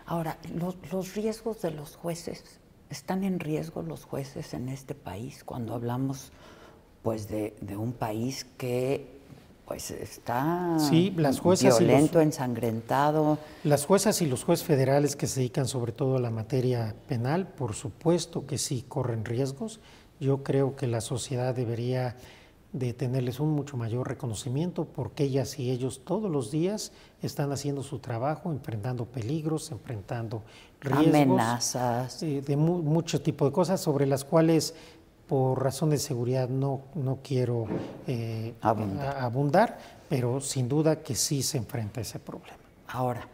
Ahora, 0.06 0.36
los, 0.54 1.14
riesgos 1.14 1.62
de 1.62 1.70
los 1.70 1.96
jueces, 1.96 2.44
¿están 2.90 3.24
en 3.24 3.40
riesgo 3.40 3.82
los 3.82 4.04
jueces 4.04 4.52
en 4.52 4.68
este 4.68 4.94
país 4.94 5.42
cuando 5.42 5.74
hablamos 5.74 6.32
pues 7.02 7.28
de, 7.28 7.54
un 7.76 7.92
país 7.92 8.46
que 8.56 9.06
pues 9.66 9.90
está 9.90 10.76
violento, 11.60 12.20
ensangrentado. 12.20 13.38
Las 13.64 13.86
juezas 13.86 14.20
y 14.20 14.26
los 14.26 14.44
jueces 14.44 14.66
federales 14.66 15.16
que 15.16 15.26
se 15.26 15.40
dedican 15.40 15.66
sobre 15.66 15.92
todo 15.92 16.16
a 16.16 16.20
la 16.20 16.30
materia 16.30 16.94
penal, 17.08 17.46
por 17.46 17.74
supuesto 17.74 18.46
que 18.46 18.58
sí 18.58 18.84
corren 18.86 19.24
riesgos. 19.24 19.80
Yo 20.20 20.42
creo 20.42 20.76
que 20.76 20.86
la 20.86 21.00
sociedad 21.00 21.54
debería 21.54 22.16
de 22.72 22.94
tenerles 22.94 23.38
un 23.38 23.50
mucho 23.50 23.76
mayor 23.76 24.08
reconocimiento 24.08 24.86
porque 24.86 25.24
ellas 25.24 25.58
y 25.58 25.70
ellos 25.70 26.02
todos 26.04 26.30
los 26.30 26.50
días 26.50 26.92
están 27.20 27.52
haciendo 27.52 27.82
su 27.82 27.98
trabajo, 27.98 28.50
enfrentando 28.50 29.04
peligros, 29.04 29.70
enfrentando 29.70 30.42
riesgos, 30.80 31.14
amenazas, 31.14 32.22
eh, 32.22 32.40
de 32.40 32.56
mucho 32.56 33.20
tipo 33.20 33.44
de 33.44 33.52
cosas 33.52 33.80
sobre 33.80 34.06
las 34.06 34.24
cuales 34.24 34.74
por 35.28 35.62
razones 35.62 36.02
de 36.02 36.08
seguridad 36.08 36.48
no, 36.48 36.82
no 36.94 37.18
quiero 37.22 37.66
eh, 38.06 38.54
abundar. 38.60 39.78
pero 40.08 40.40
sin 40.40 40.68
duda 40.68 41.02
que 41.02 41.14
sí 41.14 41.42
se 41.42 41.58
enfrenta 41.58 42.00
a 42.00 42.02
ese 42.02 42.18
problema. 42.18 42.58
Ahora, 42.88 43.26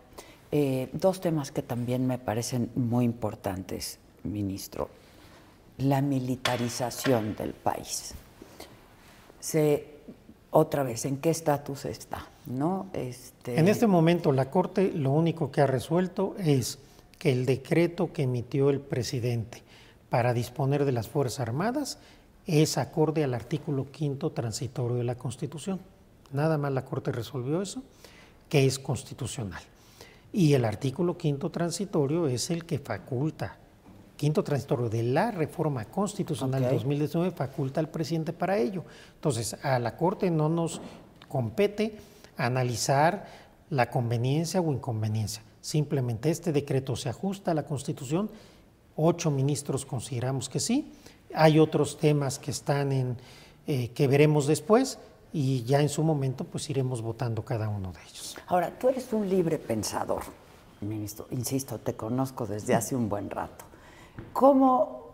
eh, 0.53 0.89
dos 0.93 1.21
temas 1.21 1.51
que 1.51 1.63
también 1.63 2.07
me 2.07 2.19
parecen 2.19 2.71
muy 2.75 3.05
importantes, 3.05 3.99
ministro. 4.25 4.89
La 5.79 6.01
militarización 6.01 7.37
del 7.37 7.53
país 7.53 8.15
se 9.41 9.99
otra 10.51 10.83
vez 10.83 11.05
en 11.05 11.19
qué 11.19 11.31
estatus 11.31 11.85
está, 11.85 12.27
¿no? 12.47 12.87
Este... 12.93 13.59
En 13.59 13.69
este 13.69 13.87
momento 13.87 14.33
la 14.33 14.51
Corte 14.51 14.93
lo 14.95 15.13
único 15.13 15.51
que 15.51 15.61
ha 15.61 15.67
resuelto 15.67 16.35
es 16.39 16.79
que 17.19 17.33
el 17.33 17.45
decreto 17.45 18.13
que 18.13 18.23
emitió 18.23 18.71
el 18.71 18.81
presidente 18.81 19.63
para 20.11 20.33
disponer 20.33 20.85
de 20.85 20.93
las 20.93 21.09
Fuerzas 21.09 21.41
Armadas 21.41 21.99
es 22.47 22.79
acorde 22.79 23.25
al 23.25 23.35
artículo 23.35 23.91
quinto 23.91 24.33
transitorio 24.33 24.97
de 24.97 25.05
la 25.05 25.17
Constitución. 25.17 25.81
Nada 26.33 26.59
más 26.59 26.73
la 26.73 26.85
Corte 26.85 27.13
resolvió 27.13 27.63
eso, 27.63 27.83
que 28.49 28.67
es 28.67 28.79
constitucional. 28.79 29.63
Y 30.33 30.55
el 30.55 30.65
artículo 30.65 31.17
quinto 31.17 31.51
transitorio 31.51 32.27
es 32.27 32.51
el 32.51 32.65
que 32.65 32.79
faculta 32.79 33.59
quinto 34.19 34.43
transitorio 34.43 34.91
de 34.91 35.05
la 35.05 35.31
reforma 35.31 35.85
constitucional 35.85 36.63
de 36.63 36.73
2019 36.73 37.31
faculta 37.31 37.81
al 37.81 37.89
presidente 37.89 38.33
para 38.33 38.59
ello. 38.59 38.85
Entonces, 39.15 39.57
a 39.63 39.79
la 39.79 39.97
Corte 39.97 40.29
no 40.29 40.49
nos 40.49 40.83
compete 41.29 41.97
analizar 42.37 43.27
la 43.71 43.89
conveniencia 43.89 44.61
o 44.61 44.73
inconveniencia. 44.73 45.43
Simplemente 45.61 46.31
este 46.31 46.53
decreto 46.53 46.97
se 46.97 47.09
ajusta 47.09 47.53
a 47.53 47.55
la 47.55 47.65
Constitución. 47.65 48.29
Ocho 49.01 49.31
ministros 49.31 49.87
consideramos 49.87 50.49
que 50.49 50.59
sí. 50.59 50.93
Hay 51.33 51.61
otros 51.61 51.99
temas 51.99 52.41
que 52.41 52.51
están 52.51 52.91
en 52.91 53.17
eh, 53.69 53.91
que 53.91 54.09
veremos 54.09 54.49
después 54.49 54.99
y 55.33 55.63
ya 55.63 55.81
en 55.81 55.89
su 55.89 56.03
momento 56.03 56.43
pues 56.43 56.69
iremos 56.69 57.01
votando 57.01 57.45
cada 57.45 57.69
uno 57.69 57.93
de 57.93 58.01
ellos. 58.01 58.37
Ahora, 58.49 58.77
tú 58.77 58.89
eres 58.89 59.13
un 59.13 59.29
libre 59.29 59.59
pensador, 59.59 60.23
ministro. 60.81 61.29
Insisto, 61.31 61.79
te 61.79 61.95
conozco 61.95 62.45
desde 62.45 62.75
hace 62.75 62.97
un 62.97 63.09
buen 63.09 63.31
rato. 63.31 63.67
¿Cómo, 64.33 65.11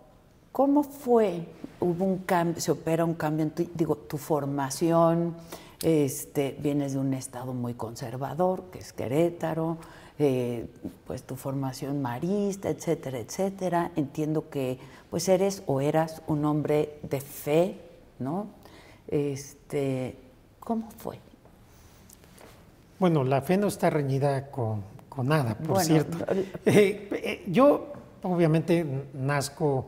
cómo 0.50 0.82
fue? 0.82 1.46
¿Hubo 1.78 2.04
un 2.06 2.18
cambio, 2.18 2.60
se 2.60 2.70
opera 2.70 3.04
un 3.04 3.14
cambio 3.14 3.42
en 3.42 3.50
tu, 3.50 3.68
digo, 3.74 3.96
tu 3.96 4.16
formación? 4.16 5.34
Este, 5.82 6.56
vienes 6.58 6.94
de 6.94 7.00
un 7.00 7.12
estado 7.12 7.52
muy 7.52 7.74
conservador, 7.74 8.70
que 8.70 8.78
es 8.78 8.94
Querétaro, 8.94 9.76
eh, 10.18 10.66
pues 11.06 11.22
tu 11.22 11.36
formación 11.36 12.02
marista, 12.02 12.68
etcétera, 12.68 13.18
etcétera. 13.18 13.90
Entiendo 13.96 14.48
que 14.50 14.78
pues 15.10 15.28
eres 15.28 15.62
o 15.66 15.80
eras 15.80 16.22
un 16.26 16.44
hombre 16.44 16.98
de 17.02 17.20
fe, 17.20 17.80
¿no? 18.18 18.46
Este, 19.08 20.16
¿Cómo 20.60 20.90
fue? 20.96 21.18
Bueno, 22.98 23.22
la 23.22 23.42
fe 23.42 23.56
no 23.56 23.66
está 23.66 23.90
reñida 23.90 24.50
con, 24.50 24.82
nada, 25.24 25.56
por 25.58 25.82
cierto. 25.82 26.18
Eh, 26.64 27.08
eh, 27.12 27.44
yo 27.46 27.92
obviamente 28.22 28.84
nazco 29.12 29.86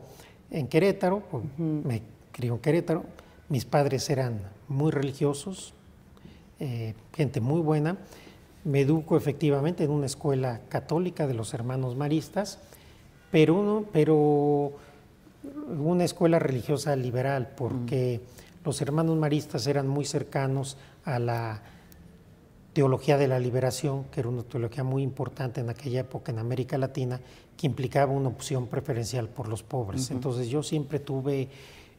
en 0.51 0.67
Querétaro, 0.67 1.23
me 1.57 2.01
crió 2.31 2.53
en 2.53 2.59
Querétaro, 2.59 3.03
mis 3.49 3.65
padres 3.65 4.09
eran 4.09 4.39
muy 4.67 4.91
religiosos, 4.91 5.73
eh, 6.59 6.93
gente 7.15 7.41
muy 7.41 7.61
buena, 7.61 7.97
me 8.67 8.81
educo 8.81 9.15
efectivamente 9.15 9.85
en 9.85 9.91
una 9.91 10.05
escuela 10.05 10.59
católica 10.67 11.25
de 11.25 11.33
los 11.33 11.53
hermanos 11.53 11.95
maristas, 11.95 12.59
pero, 13.31 13.85
pero 13.93 14.73
una 15.79 16.03
escuela 16.03 16.37
religiosa 16.37 16.93
liberal, 16.97 17.53
porque 17.55 18.19
los 18.65 18.81
hermanos 18.81 19.15
maristas 19.15 19.67
eran 19.67 19.87
muy 19.87 20.03
cercanos 20.03 20.75
a 21.05 21.17
la 21.17 21.61
teología 22.73 23.17
de 23.17 23.29
la 23.29 23.39
liberación, 23.39 24.03
que 24.11 24.19
era 24.19 24.27
una 24.27 24.43
teología 24.43 24.83
muy 24.83 25.01
importante 25.01 25.61
en 25.61 25.69
aquella 25.69 26.01
época 26.01 26.33
en 26.33 26.39
América 26.39 26.77
Latina, 26.77 27.21
que 27.55 27.67
implicaba 27.67 28.11
una 28.11 28.27
opción 28.27 28.67
preferencial 28.67 29.29
por 29.29 29.47
los 29.47 29.63
pobres. 29.63 30.11
Entonces 30.11 30.49
yo 30.49 30.61
siempre 30.61 30.99
tuve 30.99 31.47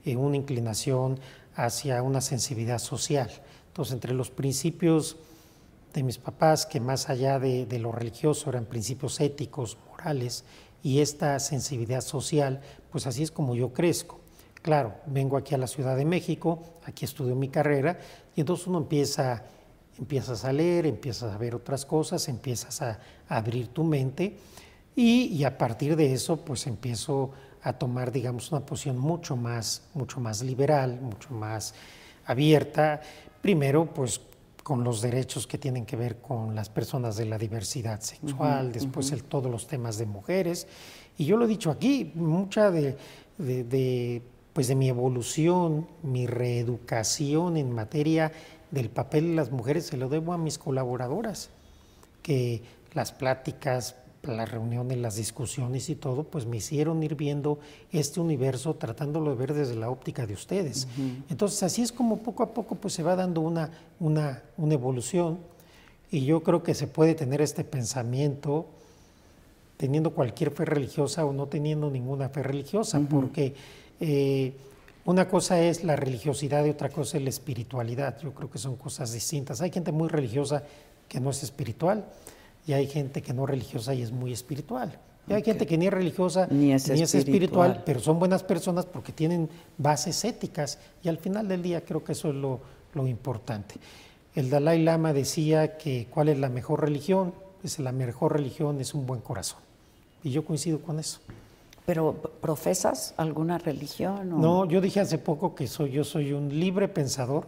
eh, 0.04 0.16
una 0.16 0.36
inclinación 0.36 1.18
hacia 1.56 2.02
una 2.02 2.20
sensibilidad 2.20 2.78
social. 2.78 3.30
Entonces 3.68 3.94
entre 3.94 4.12
los 4.12 4.28
principios 4.30 5.16
de 5.92 6.02
mis 6.02 6.18
papás, 6.18 6.66
que 6.66 6.80
más 6.80 7.08
allá 7.08 7.38
de, 7.38 7.66
de 7.66 7.78
lo 7.78 7.92
religioso 7.92 8.50
eran 8.50 8.64
principios 8.64 9.20
éticos, 9.20 9.78
morales, 9.90 10.44
y 10.82 11.00
esta 11.00 11.38
sensibilidad 11.40 12.00
social, 12.00 12.60
pues 12.90 13.06
así 13.06 13.22
es 13.22 13.30
como 13.30 13.54
yo 13.54 13.72
crezco. 13.72 14.20
Claro, 14.62 14.94
vengo 15.06 15.36
aquí 15.36 15.54
a 15.54 15.58
la 15.58 15.66
Ciudad 15.66 15.96
de 15.96 16.04
México, 16.04 16.62
aquí 16.84 17.04
estudio 17.04 17.34
mi 17.34 17.48
carrera, 17.48 17.98
y 18.34 18.40
entonces 18.40 18.66
uno 18.66 18.78
empieza 18.78 19.44
empiezas 19.98 20.44
a 20.44 20.52
leer, 20.52 20.86
empiezas 20.86 21.32
a 21.32 21.38
ver 21.38 21.54
otras 21.54 21.84
cosas, 21.84 22.28
empiezas 22.28 22.80
a, 22.82 22.98
abrir 23.28 23.68
tu 23.68 23.84
mente 23.84 24.38
y, 24.96 25.44
a 25.44 25.58
partir 25.58 25.96
de 25.96 26.14
eso 26.14 26.38
pues 26.38 26.66
empiezo 26.66 27.32
a 27.62 27.74
tomar 27.74 28.10
digamos 28.10 28.50
una 28.52 28.64
posición 28.64 28.96
mucho 28.96 29.36
más, 29.36 29.82
mucho 29.92 30.18
más 30.18 30.42
liberal, 30.42 30.98
mucho 31.00 31.30
más 31.34 31.74
abierta, 32.24 33.02
primero 33.42 33.92
pues 33.92 34.18
con 34.68 34.84
los 34.84 35.00
derechos 35.00 35.46
que 35.46 35.56
tienen 35.56 35.86
que 35.86 35.96
ver 35.96 36.20
con 36.20 36.54
las 36.54 36.68
personas 36.68 37.16
de 37.16 37.24
la 37.24 37.38
diversidad 37.38 38.02
sexual, 38.02 38.70
después 38.70 39.12
el, 39.12 39.24
todos 39.24 39.50
los 39.50 39.66
temas 39.66 39.96
de 39.96 40.04
mujeres. 40.04 40.66
Y 41.16 41.24
yo 41.24 41.38
lo 41.38 41.46
he 41.46 41.48
dicho 41.48 41.70
aquí, 41.70 42.12
mucha 42.14 42.70
de, 42.70 42.98
de, 43.38 44.22
pues 44.52 44.68
de 44.68 44.74
mi 44.74 44.90
evolución, 44.90 45.88
mi 46.02 46.26
reeducación 46.26 47.56
en 47.56 47.72
materia 47.72 48.30
del 48.70 48.90
papel 48.90 49.28
de 49.28 49.36
las 49.36 49.50
mujeres 49.50 49.86
se 49.86 49.96
lo 49.96 50.10
debo 50.10 50.34
a 50.34 50.36
mis 50.36 50.58
colaboradoras, 50.58 51.48
que 52.20 52.62
las 52.92 53.10
pláticas, 53.10 53.96
las 54.36 54.50
reuniones, 54.50 54.98
las 54.98 55.16
discusiones 55.16 55.88
y 55.88 55.94
todo, 55.94 56.24
pues 56.24 56.46
me 56.46 56.58
hicieron 56.58 57.02
ir 57.02 57.14
viendo 57.14 57.58
este 57.92 58.20
universo, 58.20 58.74
tratándolo 58.74 59.30
de 59.30 59.36
ver 59.36 59.54
desde 59.54 59.74
la 59.74 59.90
óptica 59.90 60.26
de 60.26 60.34
ustedes. 60.34 60.88
Entonces 61.30 61.62
así 61.62 61.82
es 61.82 61.92
como 61.92 62.18
poco 62.18 62.42
a 62.42 62.52
poco 62.52 62.74
pues 62.74 62.94
se 62.94 63.02
va 63.02 63.16
dando 63.16 63.40
una, 63.40 63.70
una, 64.00 64.42
una 64.56 64.74
evolución 64.74 65.38
y 66.10 66.24
yo 66.24 66.42
creo 66.42 66.62
que 66.62 66.74
se 66.74 66.86
puede 66.86 67.14
tener 67.14 67.40
este 67.40 67.64
pensamiento 67.64 68.66
teniendo 69.76 70.10
cualquier 70.10 70.50
fe 70.50 70.64
religiosa 70.64 71.24
o 71.24 71.32
no 71.32 71.46
teniendo 71.46 71.90
ninguna 71.90 72.28
fe 72.28 72.42
religiosa, 72.42 73.00
porque 73.08 73.54
eh, 74.00 74.52
una 75.04 75.28
cosa 75.28 75.60
es 75.60 75.84
la 75.84 75.96
religiosidad 75.96 76.64
y 76.64 76.70
otra 76.70 76.90
cosa 76.90 77.16
es 77.16 77.22
la 77.22 77.30
espiritualidad. 77.30 78.20
Yo 78.20 78.34
creo 78.34 78.50
que 78.50 78.58
son 78.58 78.76
cosas 78.76 79.12
distintas. 79.12 79.60
Hay 79.60 79.70
gente 79.70 79.92
muy 79.92 80.08
religiosa 80.08 80.64
que 81.08 81.20
no 81.20 81.30
es 81.30 81.42
espiritual 81.42 82.04
y 82.68 82.74
hay 82.74 82.86
gente 82.86 83.22
que 83.22 83.32
no 83.32 83.44
es 83.44 83.50
religiosa 83.50 83.94
y 83.94 84.02
es 84.02 84.12
muy 84.12 84.30
espiritual. 84.30 84.92
Y 85.26 85.32
hay 85.32 85.42
gente 85.42 85.66
que 85.66 85.78
ni 85.78 85.86
es 85.86 85.92
religiosa 85.92 86.46
ni 86.50 86.72
es, 86.74 86.88
espiritual. 86.88 87.82
pero 87.84 87.98
son 87.98 88.18
buenas 88.18 88.42
personas 88.42 88.84
porque 88.84 89.10
tienen 89.10 89.48
bases 89.78 90.22
éticas 90.24 90.78
y 91.02 91.08
al 91.08 91.16
final 91.16 91.48
del 91.48 91.62
día 91.62 91.82
creo 91.82 92.04
que 92.04 92.12
eso 92.12 92.28
es 92.28 92.34
lo, 92.34 92.60
lo 92.92 93.06
importante. 93.06 93.76
El 94.34 94.50
Dalai 94.50 94.82
Lama 94.82 95.14
decía 95.14 95.78
que 95.78 96.08
cuál 96.10 96.28
es 96.28 96.38
la 96.38 96.50
mejor 96.50 96.82
religión, 96.82 97.32
pues 97.62 97.78
la 97.78 97.90
mejor 97.90 98.34
religión 98.34 98.80
es 98.82 98.92
un 98.92 99.06
buen 99.06 99.22
corazón. 99.22 99.60
Y 100.22 100.30
yo 100.30 100.44
coincido 100.44 100.80
con 100.80 101.00
eso. 101.00 101.20
¿Pero 101.86 102.12
profesas 102.42 103.14
alguna 103.16 103.56
religión? 103.56 104.28
No, 104.28 104.66
yo 104.66 104.82
dije 104.82 105.00
hace 105.00 105.16
poco 105.16 105.54
que 105.54 105.66
soy, 105.66 105.92
yo 105.92 106.04
soy 106.04 106.34
un 106.34 106.60
libre 106.60 106.86
pensador 106.86 107.46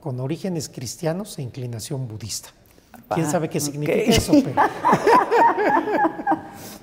con 0.00 0.20
orígenes 0.20 0.68
cristianos 0.68 1.36
e 1.38 1.42
inclinación 1.42 2.06
budista. 2.06 2.50
¿Quién 3.14 3.26
ah, 3.26 3.30
sabe 3.30 3.48
qué 3.48 3.60
significa 3.60 3.98
eso? 3.98 4.32
Pero... 4.32 4.60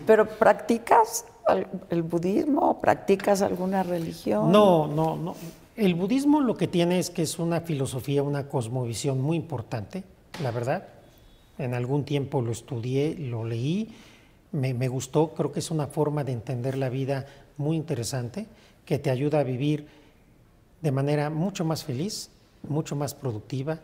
¿Pero 0.06 0.28
practicas 0.28 1.26
el 1.90 2.04
budismo? 2.04 2.80
¿Practicas 2.80 3.42
alguna 3.42 3.84
religión? 3.84 4.52
No, 4.52 4.88
no, 4.88 5.16
no. 5.16 5.36
El 5.76 5.96
budismo 5.96 6.42
lo 6.42 6.56
que 6.56 6.68
tiene 6.68 6.98
es 6.98 7.10
que 7.10 7.22
es 7.22 7.40
una 7.40 7.62
filosofía, 7.62 8.24
una 8.24 8.48
cosmovisión 8.48 9.22
muy 9.22 9.38
importante, 9.38 10.04
la 10.42 10.52
verdad. 10.52 10.88
En 11.58 11.74
algún 11.74 12.04
tiempo 12.04 12.42
lo 12.42 12.52
estudié, 12.52 13.16
lo 13.16 13.44
leí, 13.44 13.94
me, 14.52 14.88
gustó, 14.88 15.34
creo 15.34 15.52
que 15.52 15.60
es 15.60 15.72
una 15.72 15.88
forma 15.88 16.24
de 16.24 16.32
entender 16.32 16.78
la 16.78 16.90
vida 16.90 17.26
muy 17.58 17.78
interesante, 17.78 18.48
que 18.86 18.98
te 18.98 19.10
ayuda 19.10 19.40
a 19.40 19.44
vivir 19.44 19.88
de 20.82 20.92
manera 20.92 21.30
mucho 21.30 21.66
más 21.66 21.84
feliz, 21.84 22.30
mucho 22.68 22.96
más 22.96 23.14
productiva 23.14 23.80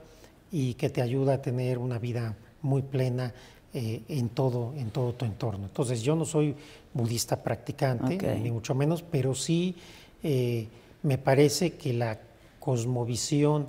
y 0.53 0.75
que 0.75 0.89
te 0.89 1.01
ayuda 1.01 1.33
a 1.33 1.41
tener 1.41 1.77
una 1.77 1.99
vida 1.99 2.37
muy 2.61 2.81
plena 2.81 3.33
eh, 3.73 4.03
en, 4.07 4.29
todo, 4.29 4.73
en 4.77 4.91
todo 4.91 5.13
tu 5.13 5.25
entorno. 5.25 5.65
Entonces 5.65 6.01
yo 6.01 6.15
no 6.15 6.23
soy 6.23 6.55
budista 6.93 7.43
practicante, 7.43 8.17
ni 8.39 8.51
mucho 8.51 8.73
menos, 8.73 9.03
pero 9.03 9.35
sí... 9.35 9.75
Eh, 10.23 10.67
me 11.03 11.17
parece 11.17 11.73
que 11.73 11.93
la 11.93 12.19
cosmovisión 12.59 13.67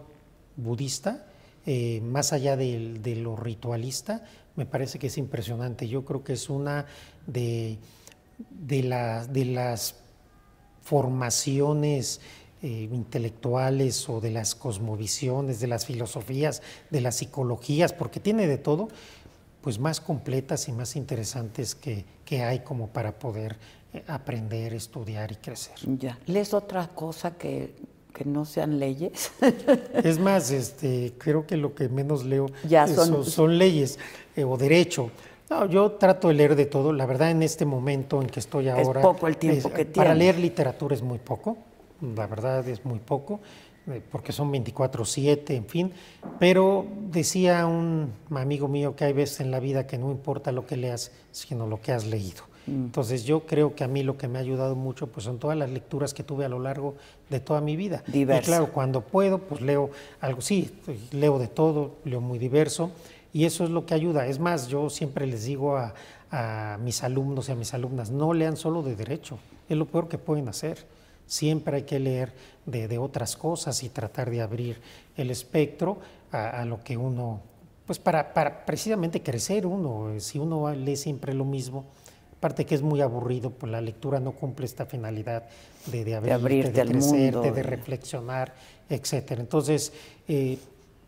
budista, 0.57 1.27
eh, 1.67 2.01
más 2.01 2.33
allá 2.33 2.57
de, 2.57 3.19
lo 3.21 3.37
ritualista, 3.37 4.25
me 4.57 4.65
parece 4.65 4.99
que 4.99 5.09
es 5.09 5.19
impresionante. 5.19 5.89
Yo 5.89 6.05
creo 6.05 6.23
que 6.23 6.35
es 6.35 6.49
una 6.49 6.87
de, 7.27 7.79
de, 8.51 9.45
las 9.45 9.97
formaciones 10.83 12.21
eh, 12.65 12.89
intelectuales 12.91 14.09
o 14.09 14.23
de 14.23 14.31
las 14.31 14.55
cosmovisiones, 14.55 15.61
de 15.61 15.67
las 15.67 15.85
filosofías, 15.85 16.63
de 16.89 17.03
las 17.03 17.17
psicologías, 17.17 17.93
porque 17.93 18.21
tiene 18.21 18.47
de 18.47 18.57
todo, 18.57 18.89
pues 19.61 19.79
más 19.79 20.01
completas 20.01 20.67
y 20.69 20.73
más 20.73 20.97
interesantes 20.97 21.75
que, 21.75 22.07
que 22.25 22.43
hay 22.43 22.61
como 22.61 22.89
para 22.89 23.19
poder 23.19 23.59
aprender, 24.07 24.73
estudiar 24.73 25.31
y 25.33 25.37
crecer. 25.37 25.75
Ya. 25.99 26.19
¿Lees 26.25 26.55
otra 26.55 26.89
cosa 26.89 27.37
que, 27.37 27.75
no 28.25 28.47
sean 28.47 28.79
leyes? 28.79 29.33
es 30.03 30.19
más, 30.19 30.51
este, 30.51 31.13
creo 31.19 31.47
que 31.47 31.59
lo 31.59 31.75
que 31.75 31.91
menos 31.91 32.25
leo 32.25 32.47
son, 33.27 33.59
leyes 33.59 33.99
eh, 34.37 34.45
o 34.45 34.57
derecho. 34.57 35.11
No, 35.51 35.67
yo 35.67 35.93
trato 35.93 36.29
de 36.29 36.35
leer 36.35 36.57
de 36.57 36.65
todo. 36.65 36.95
La 36.95 37.05
verdad, 37.05 37.31
en 37.31 37.43
este 37.43 37.67
momento 37.67 38.23
en 38.23 38.29
que 38.29 38.41
estoy 38.41 38.71
ahora. 38.71 39.01
Es 39.01 39.07
poco 39.07 39.27
el 39.27 39.37
tiempo 39.37 39.69
que 39.69 39.85
tiene. 39.85 39.93
Para 39.93 40.15
leer 40.15 40.39
literatura 40.39 40.95
es 40.95 41.03
muy 41.03 41.19
poco. 41.19 41.59
La 42.17 42.27
verdad 42.27 42.67
es 42.69 42.85
muy 42.85 42.99
poco, 42.99 43.41
eh, 43.87 44.03
porque 44.11 44.33
son 44.33 44.53
24-7, 44.53 45.51
en 45.51 45.67
fin. 45.67 45.93
Pero 46.39 46.87
decía 47.11 47.67
un 47.67 48.13
amigo 48.31 48.69
mío 48.69 48.97
que 48.97 49.05
hay 49.05 49.13
veces 49.13 49.41
en 49.41 49.51
la 49.51 49.61
vida 49.61 49.87
que 49.87 49.99
no 49.99 50.11
importa 50.11 50.53
lo 50.53 50.67
que 50.67 50.77
leas, 50.77 51.13
sino 51.33 51.67
lo 51.67 51.81
que 51.81 51.93
has 51.93 52.07
leído. 52.07 52.45
Entonces 52.67 53.25
yo 53.25 53.41
creo 53.41 53.75
que 53.75 53.85
a 53.85 53.89
mí 53.89 54.03
lo 54.03 54.17
que 54.17 54.27
me 54.27 54.39
ha 54.39 54.41
ayudado 54.41 54.75
mucho 54.75 55.09
pues 55.09 55.25
son 55.25 55.39
todas 55.39 55.57
las 55.57 55.71
lecturas 55.71 56.15
que 56.15 56.23
tuve 56.23 56.47
a 56.47 56.49
lo 56.49 56.59
largo 56.59 56.95
de 57.29 57.41
toda 57.41 57.61
mi 57.61 57.77
vida. 57.77 58.03
Y 58.13 58.25
claro, 58.25 58.73
cuando 58.73 59.03
puedo 59.03 59.39
pues 59.39 59.61
leo 59.61 59.91
algo, 60.21 60.41
sí, 60.41 60.71
leo 61.13 61.39
de 61.39 61.49
todo, 61.49 61.97
leo 62.05 62.21
muy 62.21 62.39
diverso 62.39 62.91
y 63.35 63.45
eso 63.45 63.65
es 63.65 63.71
lo 63.71 63.85
que 63.85 63.95
ayuda. 63.95 64.27
Es 64.27 64.39
más, 64.39 64.69
yo 64.69 64.89
siempre 64.89 65.27
les 65.27 65.45
digo 65.45 65.77
a, 65.77 65.93
mis 66.81 67.05
alumnos 67.05 67.49
y 67.49 67.53
a 67.53 67.55
mis 67.55 67.75
alumnas, 67.75 68.11
no 68.11 68.35
lean 68.35 68.57
solo 68.57 68.83
de 68.83 68.97
derecho, 68.97 69.39
es 69.69 69.77
lo 69.77 69.87
peor 69.87 70.09
que 70.09 70.19
pueden 70.19 70.49
hacer. 70.49 70.85
Siempre 71.27 71.77
hay 71.77 71.83
que 71.83 71.99
leer 71.99 72.33
de, 72.67 72.99
otras 72.99 73.37
cosas 73.37 73.83
y 73.83 73.89
tratar 73.89 74.31
de 74.31 74.41
abrir 74.41 74.81
el 75.17 75.31
espectro 75.31 75.99
a, 76.33 76.65
lo 76.65 76.83
que 76.83 76.97
uno, 76.97 77.41
pues 77.87 77.99
para, 77.99 78.35
para 78.35 78.65
precisamente 78.65 79.23
crecer 79.23 79.67
uno, 79.67 80.19
si 80.21 80.39
uno 80.39 80.71
lee 80.75 80.97
siempre 80.97 81.33
lo 81.33 81.45
mismo, 81.45 81.85
Aparte 82.45 82.67
que 82.67 82.75
es 82.75 82.83
muy 82.83 83.01
aburrido, 83.01 83.49
pues 83.49 83.73
la 83.73 83.81
lectura 83.81 84.21
no 84.21 84.33
cumple 84.33 84.67
esta 84.67 84.85
finalidad 84.85 85.45
de, 85.87 86.05
de, 86.05 86.15
abrirte, 86.15 86.85
de, 86.85 86.93
crecerte, 86.93 87.53
de 87.53 87.63
reflexionar, 87.63 88.53
etcétera. 88.91 89.41
Entonces, 89.41 89.95
eh, 90.29 90.59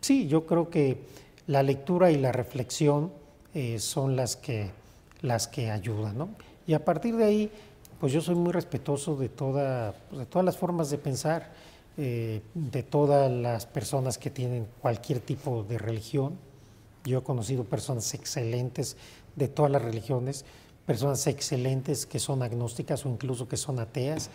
sí, 0.01 0.27
yo 0.27 0.47
creo 0.47 0.71
que 0.71 0.97
la 1.45 1.61
lectura 1.61 2.09
y 2.09 2.17
la 2.17 2.31
reflexión 2.31 3.11
eh, 3.53 3.77
son 3.77 4.15
las 4.15 4.35
que, 4.35 4.71
las 5.21 5.47
que 5.47 5.69
ayudan, 5.69 6.17
¿no? 6.17 6.29
Y 6.65 6.73
a 6.73 6.83
partir 6.83 7.15
de 7.15 7.25
ahí, 7.25 7.51
pues 7.99 8.13
yo 8.13 8.21
soy 8.21 8.35
muy 8.35 8.51
respetuoso 8.51 9.15
de, 9.15 9.29
toda, 9.29 9.93
de 10.11 10.25
todas 10.25 10.45
las 10.45 10.57
formas 10.57 10.89
de 10.89 10.97
pensar, 10.97 11.51
eh, 11.97 12.41
de 12.53 12.83
todas 12.83 13.31
las 13.31 13.65
personas 13.65 14.17
que 14.17 14.29
tienen 14.29 14.67
cualquier 14.81 15.19
tipo 15.19 15.63
de 15.63 15.77
religión. 15.77 16.37
Yo 17.05 17.19
he 17.19 17.23
conocido 17.23 17.63
personas 17.63 18.13
excelentes 18.13 18.97
de 19.35 19.47
todas 19.47 19.71
las 19.71 19.81
religiones, 19.81 20.45
personas 20.85 21.25
excelentes 21.27 22.05
que 22.05 22.19
son 22.19 22.43
agnósticas 22.43 23.05
o 23.05 23.09
incluso 23.09 23.47
que 23.47 23.57
son 23.57 23.79
ateas. 23.79 24.29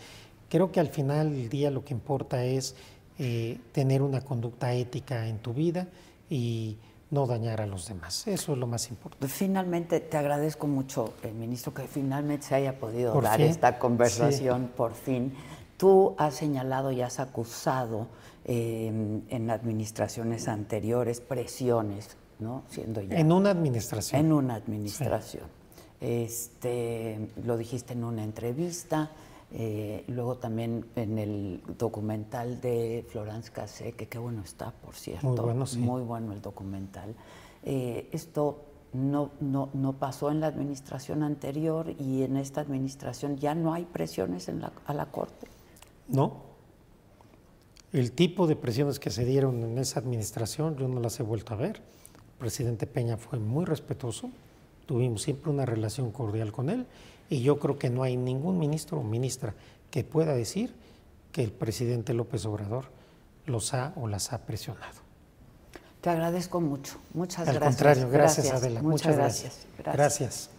Creo 0.49 0.71
que 0.71 0.79
al 0.79 0.89
final 0.89 1.31
del 1.31 1.49
día 1.49 1.71
lo 1.71 1.85
que 1.85 1.93
importa 1.93 2.43
es 2.43 2.75
eh, 3.17 3.59
tener 3.71 4.01
una 4.01 4.21
conducta 4.21 4.73
ética 4.73 5.27
en 5.27 5.37
tu 5.37 5.53
vida 5.53 5.87
y 6.29 6.77
no 7.13 7.27
dañar 7.27 7.61
a 7.61 7.67
los 7.67 7.87
demás. 7.87 8.27
Eso 8.27 8.53
es 8.53 8.57
lo 8.57 8.67
más 8.67 8.89
importante. 8.89 9.27
Finalmente, 9.27 9.99
te 9.99 10.17
agradezco 10.17 10.67
mucho, 10.67 11.13
el 11.23 11.33
ministro, 11.33 11.73
que 11.73 11.83
finalmente 11.83 12.47
se 12.47 12.55
haya 12.55 12.79
podido 12.79 13.19
dar 13.21 13.39
esta 13.39 13.79
conversación 13.79 14.71
por 14.75 14.93
fin. 14.93 15.33
Tú 15.77 16.15
has 16.17 16.35
señalado 16.35 16.91
y 16.91 17.01
has 17.01 17.19
acusado 17.19 18.07
eh, 18.45 19.21
en 19.29 19.49
administraciones 19.49 20.47
anteriores 20.47 21.21
presiones, 21.21 22.17
¿no? 22.39 22.63
Siendo 22.69 23.01
ya, 23.01 23.17
en 23.17 23.31
una 23.31 23.51
administración. 23.51 24.25
En 24.25 24.33
una 24.33 24.55
administración 24.55 25.63
este, 26.03 27.29
lo 27.45 27.55
dijiste 27.55 27.93
en 27.93 28.03
una 28.03 28.23
entrevista, 28.23 29.09
eh, 29.55 30.03
luego 30.07 30.37
también 30.37 30.85
en 30.95 31.19
el 31.19 31.61
documental 31.77 32.59
de 32.59 33.05
Florence 33.09 33.51
Cassé, 33.51 33.91
que 33.91 34.07
qué 34.07 34.17
bueno 34.17 34.41
está, 34.41 34.71
por 34.71 34.95
cierto. 34.95 35.27
Muy 35.27 35.39
bueno, 35.39 35.65
sí. 35.67 35.77
Muy 35.77 36.01
bueno 36.01 36.33
el 36.33 36.41
documental. 36.41 37.13
Eh, 37.61 38.09
esto 38.11 38.63
no, 38.93 39.29
no, 39.39 39.69
no, 39.73 39.93
pasó 39.93 40.31
en 40.31 40.39
la 40.39 40.47
administración 40.47 41.21
anterior 41.21 41.93
y 41.99 42.23
en 42.23 42.37
esta 42.37 42.61
administración 42.61 43.37
ya 43.37 43.53
no 43.53 43.73
hay 43.73 43.85
presiones 43.85 44.49
en 44.49 44.59
la, 44.59 44.73
a 44.87 44.93
la 44.95 45.05
Corte. 45.05 45.47
No. 46.07 46.41
El 47.91 48.11
tipo 48.11 48.47
de 48.47 48.55
presiones 48.55 48.99
que 48.99 49.11
se 49.11 49.23
dieron 49.23 49.61
en 49.63 49.77
esa 49.77 49.99
administración 49.99 50.77
yo 50.77 50.87
no 50.87 50.99
las 50.99 51.19
he 51.19 51.23
vuelto 51.23 51.53
a 51.53 51.57
ver. 51.57 51.77
El 51.77 52.39
presidente 52.39 52.87
Peña 52.87 53.17
fue 53.17 53.37
muy 53.37 53.65
respetuoso 53.65 54.31
tuvimos 54.85 55.21
siempre 55.21 55.51
una 55.51 55.65
relación 55.65 56.11
cordial 56.11 56.51
con 56.51 56.69
él 56.69 56.85
y 57.29 57.41
yo 57.41 57.59
creo 57.59 57.77
que 57.77 57.89
no 57.89 58.03
hay 58.03 58.17
ningún 58.17 58.59
ministro 58.59 58.99
o 58.99 59.03
ministra 59.03 59.53
que 59.91 60.03
pueda 60.03 60.33
decir 60.33 60.73
que 61.31 61.43
el 61.43 61.51
presidente 61.51 62.13
López 62.13 62.45
Obrador 62.45 62.85
los 63.45 63.73
ha 63.73 63.93
o 63.95 64.07
las 64.07 64.33
ha 64.33 64.39
presionado. 64.39 65.01
Te 66.01 66.09
agradezco 66.09 66.59
mucho. 66.59 66.97
Muchas 67.13 67.45
gracias. 67.45 67.63
Al 67.63 67.69
contrario, 67.69 68.09
gracias, 68.09 68.51
Adela. 68.51 68.81
Muchas, 68.81 69.15
gracias. 69.15 69.65
gracias. 69.77 70.49